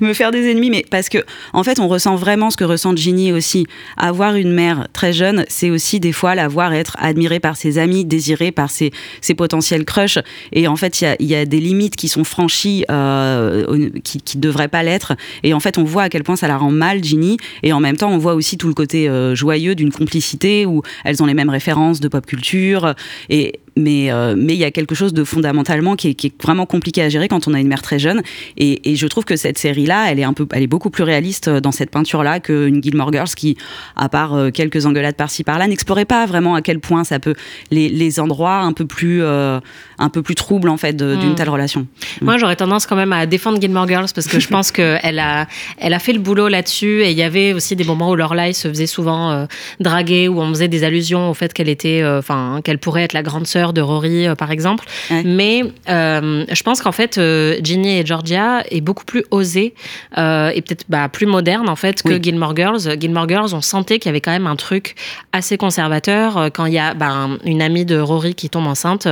me, 0.01 0.09
me 0.09 0.13
faire 0.15 0.31
des 0.31 0.51
ennemis, 0.51 0.71
mais 0.71 0.85
parce 0.91 1.09
que 1.09 1.19
en 1.53 1.63
fait, 1.63 1.79
on 1.79 1.89
ressent 1.89 2.17
vraiment 2.17 2.51
ce 2.51 2.57
que 2.57 2.65
ressent 2.65 2.95
Ginny 2.97 3.33
aussi. 3.33 3.67
Avoir 3.97 4.35
une 4.37 4.53
mère 4.53 4.89
très 4.93 5.13
jeune, 5.13 5.45
c'est 5.49 5.71
aussi 5.71 6.01
des 6.01 6.13
fois 6.13 6.35
la 6.35 6.49
voir 6.49 6.73
être 6.73 6.97
admirée 6.99 7.41
par 7.41 7.57
ses 7.57 7.79
amis, 7.79 8.05
désirée 8.05 8.53
par 8.53 8.71
ses, 8.71 8.93
ses 9.21 9.35
potentiels 9.35 9.85
crushs. 9.85 10.19
Et 10.53 10.69
en 10.69 10.77
fait, 10.77 11.01
il 11.01 11.05
y 11.05 11.07
a, 11.07 11.17
il 11.21 11.27
y 11.27 11.35
a 11.35 11.45
des 11.45 11.61
limites 11.61 11.97
qui 11.97 12.09
sont 12.09 12.25
franchies, 12.25 12.85
euh, 12.91 13.91
qui, 14.05 14.21
qui 14.21 14.39
devraient 14.39 14.69
pas 14.69 14.83
l'être. 14.83 15.15
Et 15.43 15.55
en 15.55 15.61
fait, 15.61 15.79
on 15.79 15.85
voit 15.85 16.05
à 16.05 16.09
quel 16.09 16.23
point 16.23 16.37
ça 16.37 16.49
la 16.49 16.57
rend 16.57 16.71
mal, 16.71 17.03
Ginny. 17.03 17.37
Et 17.63 17.73
en 17.73 17.81
même 17.81 17.97
temps, 17.97 18.11
on 18.11 18.19
voit 18.19 18.35
aussi 18.35 18.57
tout 18.57 18.69
le 18.69 18.75
côté 18.75 19.09
euh, 19.09 19.35
joyeux 19.35 19.75
d'une 19.75 19.93
complicité 19.93 20.67
où 20.67 20.83
elles 21.05 21.23
ont 21.23 21.27
les 21.27 21.35
mêmes 21.35 21.51
références 21.51 22.01
de 22.01 22.09
pop 22.09 22.25
culture. 22.25 22.86
Et 23.29 23.61
mais 23.77 24.11
euh, 24.11 24.35
mais 24.37 24.55
il 24.55 24.59
y 24.59 24.65
a 24.65 24.71
quelque 24.71 24.95
chose 24.95 25.13
de 25.13 25.25
fondamentalement 25.25 25.97
qui 25.97 26.09
est, 26.09 26.15
qui 26.15 26.29
est, 26.29 26.43
vraiment 26.43 26.67
compliqué 26.67 27.03
à 27.03 27.09
gérer 27.09 27.29
quand 27.29 27.47
on 27.47 27.55
a 27.55 27.61
une 27.61 27.69
mère 27.69 27.83
très 27.83 27.99
jeune. 27.99 28.23
Et, 28.57 28.91
et 28.91 28.97
je 28.97 29.07
trouve 29.07 29.25
que 29.25 29.37
cette 29.37 29.59
série-là, 29.59 30.11
elle 30.11 30.19
est 30.19 30.25
un 30.25 30.33
peu, 30.33 30.47
elle 30.53 30.63
est 30.63 30.69
beaucoup 30.69 30.91
plus 30.91 31.05
réaliste 31.05 31.49
dans 31.49 31.73
cette 31.73 31.91
peinture-là 31.91 32.41
qu'une 32.41 32.83
Gilmore 32.83 33.13
Girls 33.13 33.29
qui, 33.37 33.57
à 33.95 34.09
part 34.09 34.35
euh, 34.35 34.51
quelques 34.51 34.87
engueulades 34.87 35.17
par-ci 35.17 35.45
par-là, 35.45 35.67
n'explorait 35.67 36.05
pas 36.05 36.27
vraiment 36.27 36.55
à 36.55 36.63
quel 36.63 36.81
point 36.81 37.05
ça 37.05 37.19
peut 37.19 37.35
les, 37.71 37.89
les 37.89 38.21
endroits 38.21 38.59
un 38.59 38.73
peu 38.73 38.87
plus 38.87 39.23
euh, 39.23 39.61
un 39.99 40.09
peu 40.09 40.23
plus 40.23 40.35
troubles 40.35 40.69
en 40.69 40.77
fait 40.77 40.97
d'une 40.97 41.33
mm. 41.33 41.35
telle 41.35 41.51
relation. 41.51 41.87
Moi, 42.23 42.39
j'aurais 42.39 42.57
tendance 42.57 42.87
quand 42.87 42.97
même 42.97 43.13
à 43.13 43.27
défendre 43.27 43.61
Gilmore 43.61 43.89
Girls 43.89 44.09
parce 44.15 44.27
que 44.27 44.41
je 44.41 44.49
pense 44.49 44.71
qu'elle 44.73 45.19
a 45.19 45.47
elle 45.79 45.95
a 45.95 45.99
fait 45.99 46.13
le 46.13 46.21
boulot 46.21 46.49
là-dessus 46.49 47.03
et 47.03 47.11
il 47.11 47.17
y 47.17 47.23
avait 47.23 47.53
aussi 47.53 47.77
des 47.77 47.85
moments 47.85 48.11
où 48.11 48.17
Lorelai 48.17 48.53
se 48.53 48.69
faisait 48.69 48.87
souvent 48.87 49.31
euh, 49.31 49.47
draguer 49.81 50.29
où 50.29 50.41
on 50.41 50.49
faisait 50.49 50.69
des 50.69 50.85
allusions 50.85 51.31
au 51.31 51.35
fait 51.35 51.53
qu'elle 51.53 51.69
était 51.69 52.03
enfin 52.07 52.61
qu'elle 52.65 52.79
pourrait 52.79 53.03
être 53.03 53.13
la 53.13 53.23
grande 53.23 53.47
sœur 53.47 53.66
de 53.73 53.81
Rory 53.81 54.27
par 54.39 54.51
exemple. 54.51 54.85
Ouais. 55.11 55.23
Mais 55.25 55.63
je 55.87 56.63
pense 56.63 56.83
qu'en 56.83 56.93
fait 56.93 57.21
Ginny 57.63 57.99
et 57.99 58.07
Georgia 58.07 58.63
est 58.71 58.81
beaucoup 58.81 59.05
plus 59.05 59.25
osée 59.31 59.75
et 60.17 60.63
peut-être 60.63 60.85
bah, 60.89 61.09
plus 61.09 61.27
moderne 61.27 61.69
en 61.69 61.77
fait 61.77 62.03
que 62.03 62.15
oui. 62.15 62.21
Gilmore 62.23 62.57
Girls. 62.57 62.99
Gilmore 63.01 63.29
Girls, 63.29 63.55
on 63.55 63.61
sentait 63.61 63.99
qu'il 63.99 64.09
y 64.09 64.11
avait 64.11 64.21
quand 64.21 64.33
même 64.33 64.47
un 64.47 64.57
truc 64.57 64.95
assez 65.33 65.57
conservateur. 65.57 66.51
Quand 66.53 66.67
il 66.67 66.75
y 66.75 66.79
a 66.79 66.95
ben, 66.95 67.39
une 67.45 67.63
amie 67.63 67.85
de 67.85 67.99
Rory 67.99 68.35
qui 68.35 68.51
tombe 68.51 68.67
enceinte, 68.67 69.07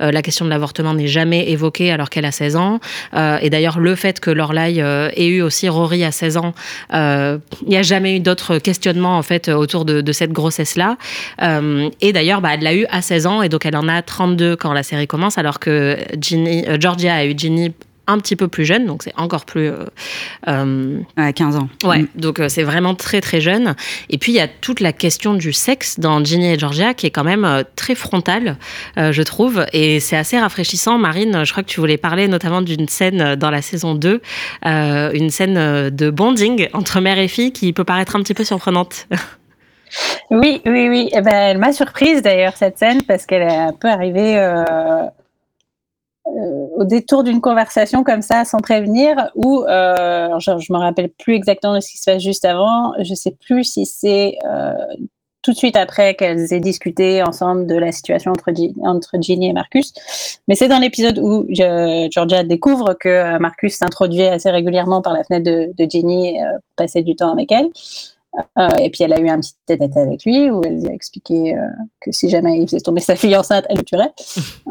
euh, 0.00 0.10
la 0.12 0.22
question 0.22 0.44
de 0.44 0.50
l'avortement 0.50 0.94
n'est 0.94 1.06
jamais 1.06 1.50
évoquée 1.50 1.90
alors 1.90 2.10
qu'elle 2.10 2.24
a 2.24 2.32
16 2.32 2.56
ans. 2.56 2.80
Euh, 3.14 3.38
et 3.40 3.50
d'ailleurs, 3.50 3.78
le 3.78 3.94
fait 3.94 4.20
que 4.20 4.30
Lorelai 4.30 4.76
euh, 4.78 5.10
ait 5.14 5.26
eu 5.26 5.42
aussi 5.42 5.68
Rory 5.68 6.04
à 6.04 6.12
16 6.12 6.36
ans, 6.36 6.54
il 6.92 7.40
n'y 7.68 7.76
a 7.76 7.82
jamais 7.82 8.16
eu 8.16 8.20
d'autres 8.20 8.58
questionnements 8.58 9.16
en 9.18 9.22
fait 9.22 9.48
autour 9.48 9.84
de, 9.84 10.00
de 10.00 10.12
cette 10.12 10.32
grossesse-là. 10.32 10.96
et 12.00 12.12
d'ailleurs, 12.12 12.40
bah, 12.40 12.50
elle 12.54 12.62
l'a 12.62 12.74
eu 12.74 12.86
à 12.90 13.02
16 13.02 13.26
ans 13.26 13.42
et 13.42 13.48
donc 13.48 13.66
elle 13.66 13.76
en 13.76 13.88
a 13.88 13.93
32 14.02 14.56
quand 14.56 14.72
la 14.72 14.82
série 14.82 15.06
commence, 15.06 15.38
alors 15.38 15.58
que 15.58 15.98
Ginny, 16.20 16.64
Georgia 16.78 17.14
a 17.14 17.24
eu 17.24 17.34
Ginny 17.36 17.72
un 18.06 18.18
petit 18.18 18.36
peu 18.36 18.48
plus 18.48 18.64
jeune, 18.64 18.86
donc 18.86 19.02
c'est 19.02 19.14
encore 19.16 19.44
plus... 19.44 19.68
Euh, 19.68 19.84
euh, 20.48 21.00
à 21.16 21.32
15 21.32 21.56
ans. 21.56 21.68
Ouais, 21.84 22.02
mm. 22.02 22.08
donc 22.16 22.40
euh, 22.40 22.48
c'est 22.48 22.62
vraiment 22.62 22.94
très 22.94 23.20
très 23.20 23.40
jeune. 23.40 23.74
Et 24.10 24.18
puis 24.18 24.32
il 24.32 24.34
y 24.34 24.40
a 24.40 24.48
toute 24.48 24.80
la 24.80 24.92
question 24.92 25.34
du 25.34 25.52
sexe 25.52 25.98
dans 25.98 26.22
Ginny 26.22 26.52
et 26.52 26.58
Georgia 26.58 26.94
qui 26.94 27.06
est 27.06 27.10
quand 27.10 27.24
même 27.24 27.44
euh, 27.44 27.62
très 27.76 27.94
frontale, 27.94 28.56
euh, 28.98 29.12
je 29.12 29.22
trouve, 29.22 29.64
et 29.72 30.00
c'est 30.00 30.16
assez 30.16 30.38
rafraîchissant. 30.38 30.98
Marine, 30.98 31.44
je 31.44 31.52
crois 31.52 31.62
que 31.62 31.68
tu 31.68 31.80
voulais 31.80 31.96
parler 31.96 32.28
notamment 32.28 32.62
d'une 32.62 32.88
scène 32.88 33.36
dans 33.36 33.50
la 33.50 33.62
saison 33.62 33.94
2, 33.94 34.20
une 34.64 35.30
scène 35.30 35.90
de 35.90 36.10
bonding 36.10 36.68
entre 36.72 37.00
mère 37.00 37.18
et 37.18 37.28
fille 37.28 37.52
qui 37.52 37.72
peut 37.72 37.84
paraître 37.84 38.16
un 38.16 38.20
petit 38.20 38.34
peu 38.34 38.44
surprenante. 38.44 39.06
Oui, 40.30 40.62
oui, 40.66 40.88
oui. 40.88 41.10
Eh 41.12 41.20
ben, 41.20 41.32
elle 41.32 41.58
m'a 41.58 41.72
surprise 41.72 42.22
d'ailleurs 42.22 42.56
cette 42.56 42.78
scène 42.78 43.02
parce 43.02 43.26
qu'elle 43.26 43.42
est 43.42 43.56
un 43.56 43.72
peu 43.72 43.88
arrivée 43.88 44.38
euh, 44.38 45.06
au 46.76 46.84
détour 46.84 47.24
d'une 47.24 47.40
conversation 47.40 48.02
comme 48.02 48.22
ça, 48.22 48.44
sans 48.44 48.58
prévenir, 48.58 49.30
ou 49.34 49.64
euh, 49.64 50.38
je, 50.38 50.58
je 50.58 50.72
me 50.72 50.78
rappelle 50.78 51.10
plus 51.10 51.34
exactement 51.34 51.74
de 51.74 51.80
ce 51.80 51.90
qui 51.90 51.98
se 51.98 52.10
passe 52.10 52.22
juste 52.22 52.44
avant. 52.44 52.92
Je 53.00 53.14
sais 53.14 53.36
plus 53.38 53.64
si 53.64 53.86
c'est 53.86 54.38
euh, 54.44 54.72
tout 55.44 55.52
de 55.52 55.56
suite 55.56 55.76
après 55.76 56.14
qu'elles 56.14 56.52
aient 56.52 56.60
discuté 56.60 57.22
ensemble 57.22 57.66
de 57.66 57.76
la 57.76 57.92
situation 57.92 58.32
entre, 58.32 59.16
Ginny 59.20 59.50
et 59.50 59.52
Marcus. 59.52 59.92
Mais 60.48 60.54
c'est 60.54 60.68
dans 60.68 60.78
l'épisode 60.78 61.18
où 61.18 61.46
Georgia 61.50 62.42
découvre 62.42 62.94
que 62.94 63.38
Marcus 63.38 63.76
s'introduit 63.76 64.22
assez 64.22 64.50
régulièrement 64.50 65.02
par 65.02 65.12
la 65.12 65.22
fenêtre 65.22 65.44
de, 65.44 65.70
de 65.76 65.90
Ginny 65.90 66.40
euh, 66.40 66.52
pour 66.52 66.76
passer 66.76 67.02
du 67.02 67.14
temps 67.14 67.30
avec 67.30 67.52
elle. 67.52 67.68
Euh, 68.58 68.68
et 68.80 68.90
puis 68.90 69.04
elle 69.04 69.12
a 69.12 69.20
eu 69.20 69.28
un 69.28 69.38
petit 69.38 69.54
tête-à-tête 69.66 69.96
avec 69.96 70.24
lui 70.24 70.50
où 70.50 70.60
elle 70.64 70.80
lui 70.80 70.88
a 70.88 70.92
expliqué 70.92 71.56
euh, 71.56 71.68
que 72.00 72.10
si 72.10 72.28
jamais 72.28 72.58
il 72.58 72.66
faisait 72.66 72.80
tomber 72.80 73.00
sa 73.00 73.14
fille 73.16 73.36
enceinte, 73.36 73.64
elle 73.68 73.78
le 73.78 73.84
tuerait. 73.84 74.12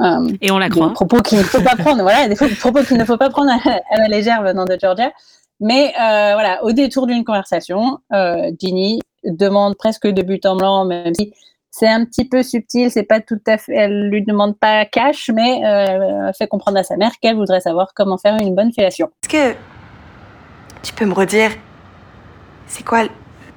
Euh, 0.02 0.28
et 0.42 0.50
on 0.52 0.58
la 0.58 0.70
croit. 0.70 0.88
Des 0.88 0.94
propos 0.94 1.22
qu'il 1.22 1.38
ne 1.38 1.44
faut 1.44 1.62
pas 1.62 1.76
prendre, 1.76 2.02
voilà, 2.02 2.28
des 2.28 2.36
propos 2.36 2.82
qu'il 2.82 2.98
ne 2.98 3.06
faut 3.06 3.16
pas 3.16 3.30
prendre 3.30 3.52
à, 3.52 3.70
à, 3.70 3.98
la 4.00 4.08
légère 4.08 4.42
venant 4.42 4.66
de 4.66 4.76
Georgia. 4.82 5.12
Mais 5.60 5.94
euh, 6.00 6.34
voilà, 6.34 6.64
au 6.64 6.72
détour 6.72 7.08
d'une 7.08 7.24
conversation, 7.24 8.00
euh, 8.12 8.52
Ginny 8.60 9.00
demande 9.24 9.78
presque 9.78 10.08
de 10.08 10.22
but 10.22 10.46
en 10.46 10.58
blanc, 10.58 10.84
même 10.84 11.14
si 11.14 11.32
c'est 11.72 11.88
un 11.88 12.04
petit 12.06 12.28
peu 12.28 12.44
subtil, 12.44 12.92
c'est 12.92 13.04
pas 13.04 13.22
tout 13.22 13.40
à 13.48 13.58
fait, 13.58 13.74
elle 13.74 14.10
lui 14.10 14.24
demande 14.24 14.60
pas 14.60 14.86
cash, 14.86 15.32
mais 15.34 15.64
euh, 15.66 16.34
fait 16.34 16.48
comprendre 16.48 16.78
à 16.80 16.84
sa 16.84 16.98
mère 16.98 17.14
qu'elle 17.22 17.36
voudrait 17.36 17.62
savoir 17.62 17.94
comment 17.96 18.18
faire 18.18 18.36
une 18.36 18.56
bonne 18.56 18.74
fellation. 18.74 19.10
Est-ce 19.24 19.54
que 19.54 19.58
tu 20.82 20.94
peux 20.94 21.06
me 21.06 21.14
redire, 21.14 21.52
c'est 22.68 22.84
quoi 22.84 23.04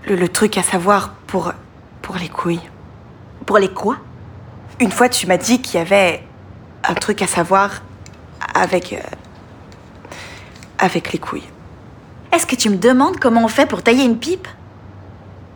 le, 0.07 0.17
le, 0.17 0.29
truc 0.29 0.57
à 0.59 0.63
savoir 0.63 1.15
pour, 1.27 1.53
pour 2.03 2.17
les 2.17 2.29
couilles. 2.29 2.61
Pour 3.45 3.59
les 3.59 3.69
quoi? 3.69 3.97
Une 4.81 4.91
fois, 4.91 5.09
tu 5.09 5.27
m'as 5.27 5.37
dit 5.37 5.61
qu'il 5.63 5.79
y 5.79 5.83
avait 5.83 6.23
un 6.85 6.95
truc 6.95 7.23
à 7.23 7.27
savoir 7.27 7.83
avec. 8.55 8.93
Euh, 8.93 8.99
avec 10.79 11.13
les 11.13 11.19
couilles. 11.19 11.49
Est-ce 12.33 12.47
que 12.47 12.55
tu 12.55 12.69
me 12.69 12.77
demandes 12.77 13.19
comment 13.19 13.45
on 13.45 13.49
fait 13.49 13.67
pour 13.67 13.83
tailler 13.83 14.05
une 14.05 14.19
pipe? 14.19 14.47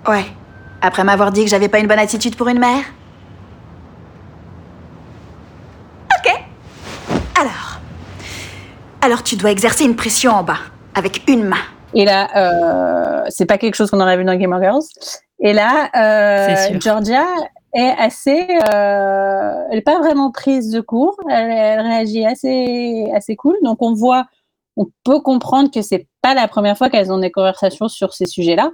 Ouais. 0.08 0.24
Après 0.80 1.04
m'avoir 1.04 1.30
dit 1.30 1.44
que 1.44 1.50
j'avais 1.50 1.68
pas 1.68 1.78
une 1.78 1.86
bonne 1.86 1.98
attitude 1.98 2.36
pour 2.36 2.48
une 2.48 2.58
mère? 2.58 2.84
Ok. 6.18 6.32
Alors. 7.38 7.80
Alors 9.02 9.22
tu 9.22 9.36
dois 9.36 9.50
exercer 9.50 9.84
une 9.84 9.94
pression 9.94 10.32
en 10.32 10.42
bas, 10.42 10.58
avec 10.94 11.28
une 11.28 11.44
main. 11.44 11.64
Et 11.94 12.04
là, 12.04 12.28
euh, 12.36 13.24
c'est 13.28 13.46
pas 13.46 13.58
quelque 13.58 13.74
chose 13.74 13.90
qu'on 13.90 14.00
aurait 14.00 14.16
vu 14.16 14.24
dans 14.24 14.36
Game 14.36 14.52
of 14.52 14.62
Girls. 14.62 14.84
Et 15.40 15.52
là, 15.52 15.90
euh, 15.96 16.78
Georgia 16.80 17.24
est 17.74 17.94
assez, 17.98 18.46
euh, 18.74 19.52
elle 19.70 19.78
est 19.78 19.84
pas 19.84 19.98
vraiment 19.98 20.30
prise 20.30 20.70
de 20.70 20.80
court. 20.80 21.16
Elle, 21.28 21.50
elle, 21.50 21.80
réagit 21.80 22.26
assez, 22.26 23.10
assez 23.14 23.36
cool. 23.36 23.56
Donc 23.62 23.82
on 23.82 23.94
voit, 23.94 24.26
on 24.76 24.86
peut 25.04 25.20
comprendre 25.20 25.70
que 25.70 25.82
c'est 25.82 26.06
pas 26.22 26.34
la 26.34 26.48
première 26.48 26.76
fois 26.76 26.90
qu'elles 26.90 27.12
ont 27.12 27.18
des 27.18 27.30
conversations 27.30 27.88
sur 27.88 28.12
ces 28.12 28.26
sujets-là 28.26 28.70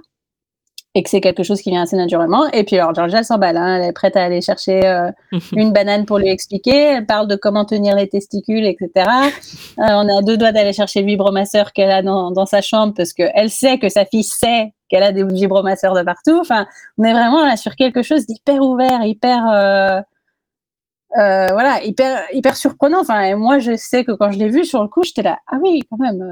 et 0.97 1.03
que 1.03 1.11
c'est 1.11 1.21
quelque 1.21 1.43
chose 1.43 1.61
qui 1.61 1.69
vient 1.69 1.83
assez 1.83 1.95
naturellement. 1.95 2.47
Et 2.53 2.63
puis 2.63 2.75
alors 2.75 2.95
Georgia 2.95 3.21
s'emballe, 3.21 3.55
hein, 3.55 3.77
elle 3.77 3.89
est 3.89 3.91
prête 3.91 4.17
à 4.17 4.23
aller 4.23 4.41
chercher 4.41 4.83
euh, 4.83 5.11
une 5.55 5.71
banane 5.71 6.07
pour 6.07 6.17
lui 6.17 6.27
expliquer. 6.27 6.75
Elle 6.75 7.05
parle 7.05 7.27
de 7.27 7.35
comment 7.35 7.65
tenir 7.65 7.95
les 7.95 8.09
testicules, 8.09 8.65
etc. 8.65 8.89
Euh, 8.97 9.83
on 9.89 10.09
a 10.09 10.23
deux 10.23 10.37
doigts 10.37 10.51
d'aller 10.51 10.73
chercher 10.73 11.01
le 11.01 11.05
vibromasseur 11.05 11.71
qu'elle 11.71 11.91
a 11.91 12.01
dans, 12.01 12.31
dans, 12.31 12.47
sa 12.47 12.61
chambre 12.61 12.95
parce 12.97 13.13
qu'elle 13.13 13.51
sait 13.51 13.77
que 13.77 13.89
sa 13.89 14.05
fille 14.05 14.23
sait 14.23 14.73
qu'elle 14.89 15.03
a 15.03 15.11
des 15.11 15.23
vibromasseurs 15.23 15.93
de 15.93 16.01
partout. 16.01 16.39
Enfin, 16.41 16.65
on 16.97 17.03
est 17.03 17.13
vraiment 17.13 17.45
là 17.45 17.57
sur 17.57 17.75
quelque 17.75 18.01
chose 18.01 18.25
d'hyper 18.25 18.59
ouvert, 18.59 19.03
hyper 19.03 19.47
euh, 19.51 20.01
euh, 21.19 21.47
voilà, 21.51 21.83
hyper 21.83 22.23
hyper 22.33 22.57
surprenant. 22.57 23.01
Enfin, 23.01 23.21
et 23.21 23.35
moi 23.35 23.59
je 23.59 23.75
sais 23.75 24.03
que 24.03 24.13
quand 24.13 24.31
je 24.31 24.39
l'ai 24.39 24.49
vu 24.49 24.65
sur 24.65 24.81
le 24.81 24.89
coup, 24.89 25.03
j'étais 25.03 25.21
là, 25.21 25.37
ah 25.45 25.57
oui, 25.61 25.81
quand 25.91 25.97
même 25.99 26.25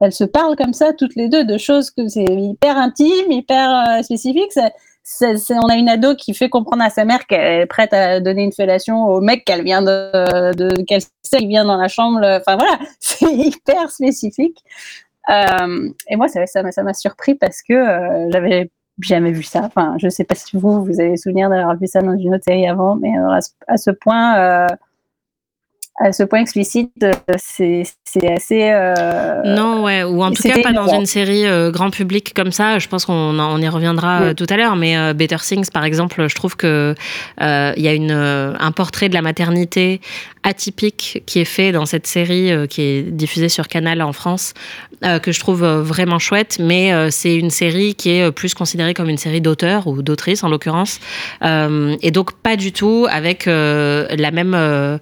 elles 0.00 0.12
se 0.12 0.24
parlent 0.24 0.56
comme 0.56 0.72
ça 0.72 0.92
toutes 0.92 1.16
les 1.16 1.28
deux 1.28 1.44
de 1.44 1.58
choses 1.58 1.90
que 1.90 2.08
c'est 2.08 2.24
hyper 2.24 2.76
intime, 2.76 3.30
hyper 3.30 3.70
euh, 3.70 4.02
spécifique. 4.02 4.52
On 5.22 5.68
a 5.68 5.76
une 5.76 5.88
ado 5.88 6.14
qui 6.14 6.34
fait 6.34 6.50
comprendre 6.50 6.82
à 6.82 6.90
sa 6.90 7.04
mère 7.04 7.26
qu'elle 7.26 7.62
est 7.62 7.66
prête 7.66 7.94
à 7.94 8.20
donner 8.20 8.42
une 8.42 8.52
fellation 8.52 9.06
au 9.06 9.20
mec 9.20 9.44
qu'elle 9.44 9.64
vient 9.64 9.80
de, 9.80 10.82
qu'elle 10.84 11.48
vient 11.48 11.64
dans 11.64 11.78
la 11.78 11.88
chambre. 11.88 12.18
Enfin 12.18 12.56
voilà, 12.56 12.78
c'est 13.00 13.32
hyper 13.32 13.90
spécifique. 13.90 14.62
Euh, 15.30 15.90
et 16.08 16.16
moi, 16.16 16.28
ça, 16.28 16.46
ça, 16.46 16.82
m'a 16.82 16.94
surpris 16.94 17.34
parce 17.34 17.62
que 17.62 17.74
euh, 17.74 18.30
j'avais 18.30 18.70
jamais 19.00 19.32
vu 19.32 19.42
ça. 19.42 19.62
Enfin, 19.64 19.96
je 19.98 20.08
sais 20.08 20.24
pas 20.24 20.34
si 20.34 20.56
vous, 20.56 20.84
vous 20.84 21.00
avez 21.00 21.16
souvenir 21.16 21.50
d'avoir 21.50 21.76
vu 21.76 21.86
ça 21.86 22.00
dans 22.00 22.16
une 22.16 22.34
autre 22.34 22.44
série 22.44 22.66
avant, 22.66 22.96
mais 22.96 23.12
à 23.16 23.40
ce, 23.40 23.50
à 23.66 23.76
ce 23.76 23.90
point 23.90 24.38
euh, 24.38 24.66
à 26.00 26.12
ce 26.12 26.22
point 26.22 26.40
explicite, 26.40 26.92
c'est 27.38 28.30
assez. 28.30 28.70
Euh... 28.70 29.42
Non, 29.44 29.82
ouais, 29.82 30.04
ou 30.04 30.22
en 30.22 30.30
tout 30.30 30.42
cas 30.42 30.60
pas 30.62 30.72
dans 30.72 30.94
une 30.94 31.06
série 31.06 31.44
euh, 31.46 31.70
grand 31.70 31.90
public 31.90 32.32
comme 32.34 32.52
ça. 32.52 32.78
Je 32.78 32.88
pense 32.88 33.04
qu'on 33.04 33.38
on 33.38 33.58
y 33.58 33.68
reviendra 33.68 34.20
oui. 34.22 34.34
tout 34.34 34.46
à 34.48 34.56
l'heure, 34.56 34.76
mais 34.76 34.96
euh, 34.96 35.12
Better 35.12 35.38
Things, 35.40 35.70
par 35.70 35.84
exemple, 35.84 36.28
je 36.28 36.34
trouve 36.34 36.56
que 36.56 36.94
euh, 37.40 37.72
il 37.76 37.82
y 37.82 37.88
a 37.88 37.94
une, 37.94 38.12
un 38.12 38.72
portrait 38.72 39.08
de 39.08 39.14
la 39.14 39.22
maternité 39.22 40.00
atypique 40.44 41.22
qui 41.26 41.40
est 41.40 41.44
fait 41.44 41.72
dans 41.72 41.84
cette 41.84 42.06
série 42.06 42.52
qui 42.68 42.82
est 42.82 43.02
diffusée 43.02 43.48
sur 43.48 43.66
Canal 43.66 44.00
en 44.00 44.12
France, 44.12 44.54
que 45.02 45.32
je 45.32 45.40
trouve 45.40 45.64
vraiment 45.64 46.18
chouette. 46.18 46.58
Mais 46.60 47.10
c'est 47.10 47.34
une 47.34 47.50
série 47.50 47.94
qui 47.94 48.10
est 48.10 48.30
plus 48.30 48.54
considérée 48.54 48.94
comme 48.94 49.10
une 49.10 49.18
série 49.18 49.40
d'auteurs 49.40 49.88
ou 49.88 50.00
d'autrices 50.00 50.44
en 50.44 50.48
l'occurrence, 50.48 51.00
et 51.42 52.10
donc 52.12 52.32
pas 52.34 52.56
du 52.56 52.72
tout 52.72 53.06
avec 53.10 53.46
la 53.46 54.30
même 54.30 54.98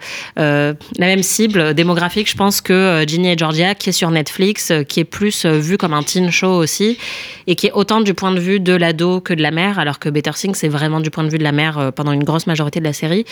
la 0.99 1.07
même 1.07 1.23
cible 1.23 1.75
démographique, 1.75 2.31
je 2.31 2.37
pense, 2.37 2.61
que 2.61 3.05
Ginny 3.07 3.31
et 3.31 3.39
Georgia, 3.39 3.75
qui 3.75 3.91
est 3.91 3.93
sur 3.93 4.11
Netflix, 4.11 4.73
qui 4.89 5.01
est 5.01 5.05
plus 5.05 5.45
vu 5.47 5.79
comme 5.79 5.93
un 5.93 6.03
teen 6.03 6.31
show 6.31 6.53
aussi, 6.53 6.99
et 7.47 7.55
qui 7.55 7.67
est 7.67 7.73
autant 7.73 8.01
du 8.01 8.15
point 8.15 8.33
de 8.33 8.41
vue 8.41 8.61
de 8.61 8.75
l'ado 8.75 9.21
que 9.21 9.35
de 9.35 9.43
la 9.43 9.51
mère, 9.51 9.79
alors 9.79 9.99
que 9.99 10.09
Better 10.09 10.33
Things, 10.33 10.55
c'est 10.55 10.69
vraiment 10.69 11.01
du 11.01 11.11
point 11.11 11.25
de 11.25 11.29
vue 11.29 11.39
de 11.39 11.45
la 11.45 11.53
mère 11.53 11.93
pendant 11.95 12.13
une 12.13 12.25
grosse 12.25 12.47
majorité 12.47 12.81
de 12.81 12.85
la 12.85 12.93
série. 12.93 13.25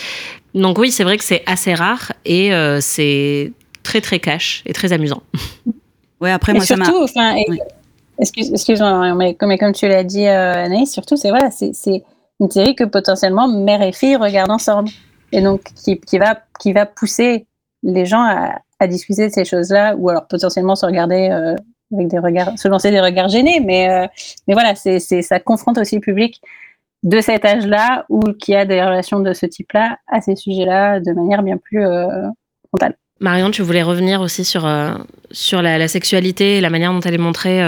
Donc 0.53 0.77
oui, 0.77 0.91
c'est 0.91 1.03
vrai 1.03 1.17
que 1.17 1.23
c'est 1.23 1.43
assez 1.45 1.73
rare, 1.73 2.13
et 2.23 2.53
euh, 2.53 2.79
c'est 2.81 3.51
très 3.83 4.01
très 4.01 4.19
cash 4.19 4.63
et 4.65 4.73
très 4.73 4.91
amusant. 4.93 5.21
Ouais, 6.21 6.31
après, 6.31 6.53
et 6.53 6.55
moi, 6.55 6.65
surtout, 6.65 7.07
ça 7.07 7.33
enfin, 7.33 7.35
oui. 7.49 7.59
excuse-moi, 8.17 9.13
mais 9.15 9.33
comme, 9.35 9.55
comme 9.57 9.73
tu 9.73 9.85
l'as 9.85 10.05
dit, 10.05 10.25
euh, 10.25 10.63
Anaïs, 10.63 10.89
surtout, 10.89 11.17
c'est 11.17 11.29
voilà, 11.29 11.51
c'est 11.51 11.73
une 12.39 12.49
série 12.49 12.73
que 12.73 12.85
potentiellement 12.85 13.49
mère 13.49 13.81
et 13.81 13.91
fille 13.91 14.15
regardent 14.15 14.51
ensemble. 14.51 14.89
Et 15.31 15.41
donc 15.41 15.61
qui, 15.63 16.17
va, 16.17 16.39
qui 16.59 16.73
va 16.73 16.85
pousser 16.85 17.47
les 17.83 18.05
gens 18.05 18.23
à, 18.23 18.87
discuter 18.87 19.27
de 19.27 19.33
ces 19.33 19.45
choses-là, 19.45 19.95
ou 19.97 20.09
alors 20.09 20.27
potentiellement 20.27 20.75
se 20.75 20.85
regarder 20.85 21.29
euh, 21.31 21.55
avec 21.91 22.07
des 22.07 22.19
regards, 22.19 22.57
se 22.59 22.67
lancer 22.67 22.91
des 22.91 22.99
regards 22.99 23.29
gênés, 23.29 23.59
mais, 23.59 23.89
euh, 23.89 24.05
mais 24.47 24.53
voilà, 24.53 24.75
c'est, 24.75 24.99
ça 24.99 25.39
confronte 25.39 25.79
aussi 25.79 25.95
le 25.95 26.01
public 26.01 26.39
de 27.01 27.19
cet 27.19 27.45
âge-là 27.45 28.05
ou 28.09 28.19
qui 28.33 28.53
a 28.53 28.65
des 28.65 28.83
relations 28.83 29.19
de 29.21 29.33
ce 29.33 29.47
type-là 29.47 29.97
à 30.07 30.21
ces 30.21 30.35
sujets-là 30.35 30.99
de 30.99 31.13
manière 31.13 31.41
bien 31.41 31.57
plus 31.57 31.83
euh, 31.83 32.27
frontale. 32.67 32.95
Marion, 33.19 33.49
tu 33.49 33.63
voulais 33.63 33.81
revenir 33.81 34.21
aussi 34.21 34.45
sur, 34.45 34.69
sur 35.31 35.61
la, 35.61 35.87
sexualité 35.87 36.57
et 36.57 36.61
la 36.61 36.69
manière 36.69 36.93
dont 36.93 36.99
elle 36.99 37.13
est 37.13 37.17
montrée 37.17 37.61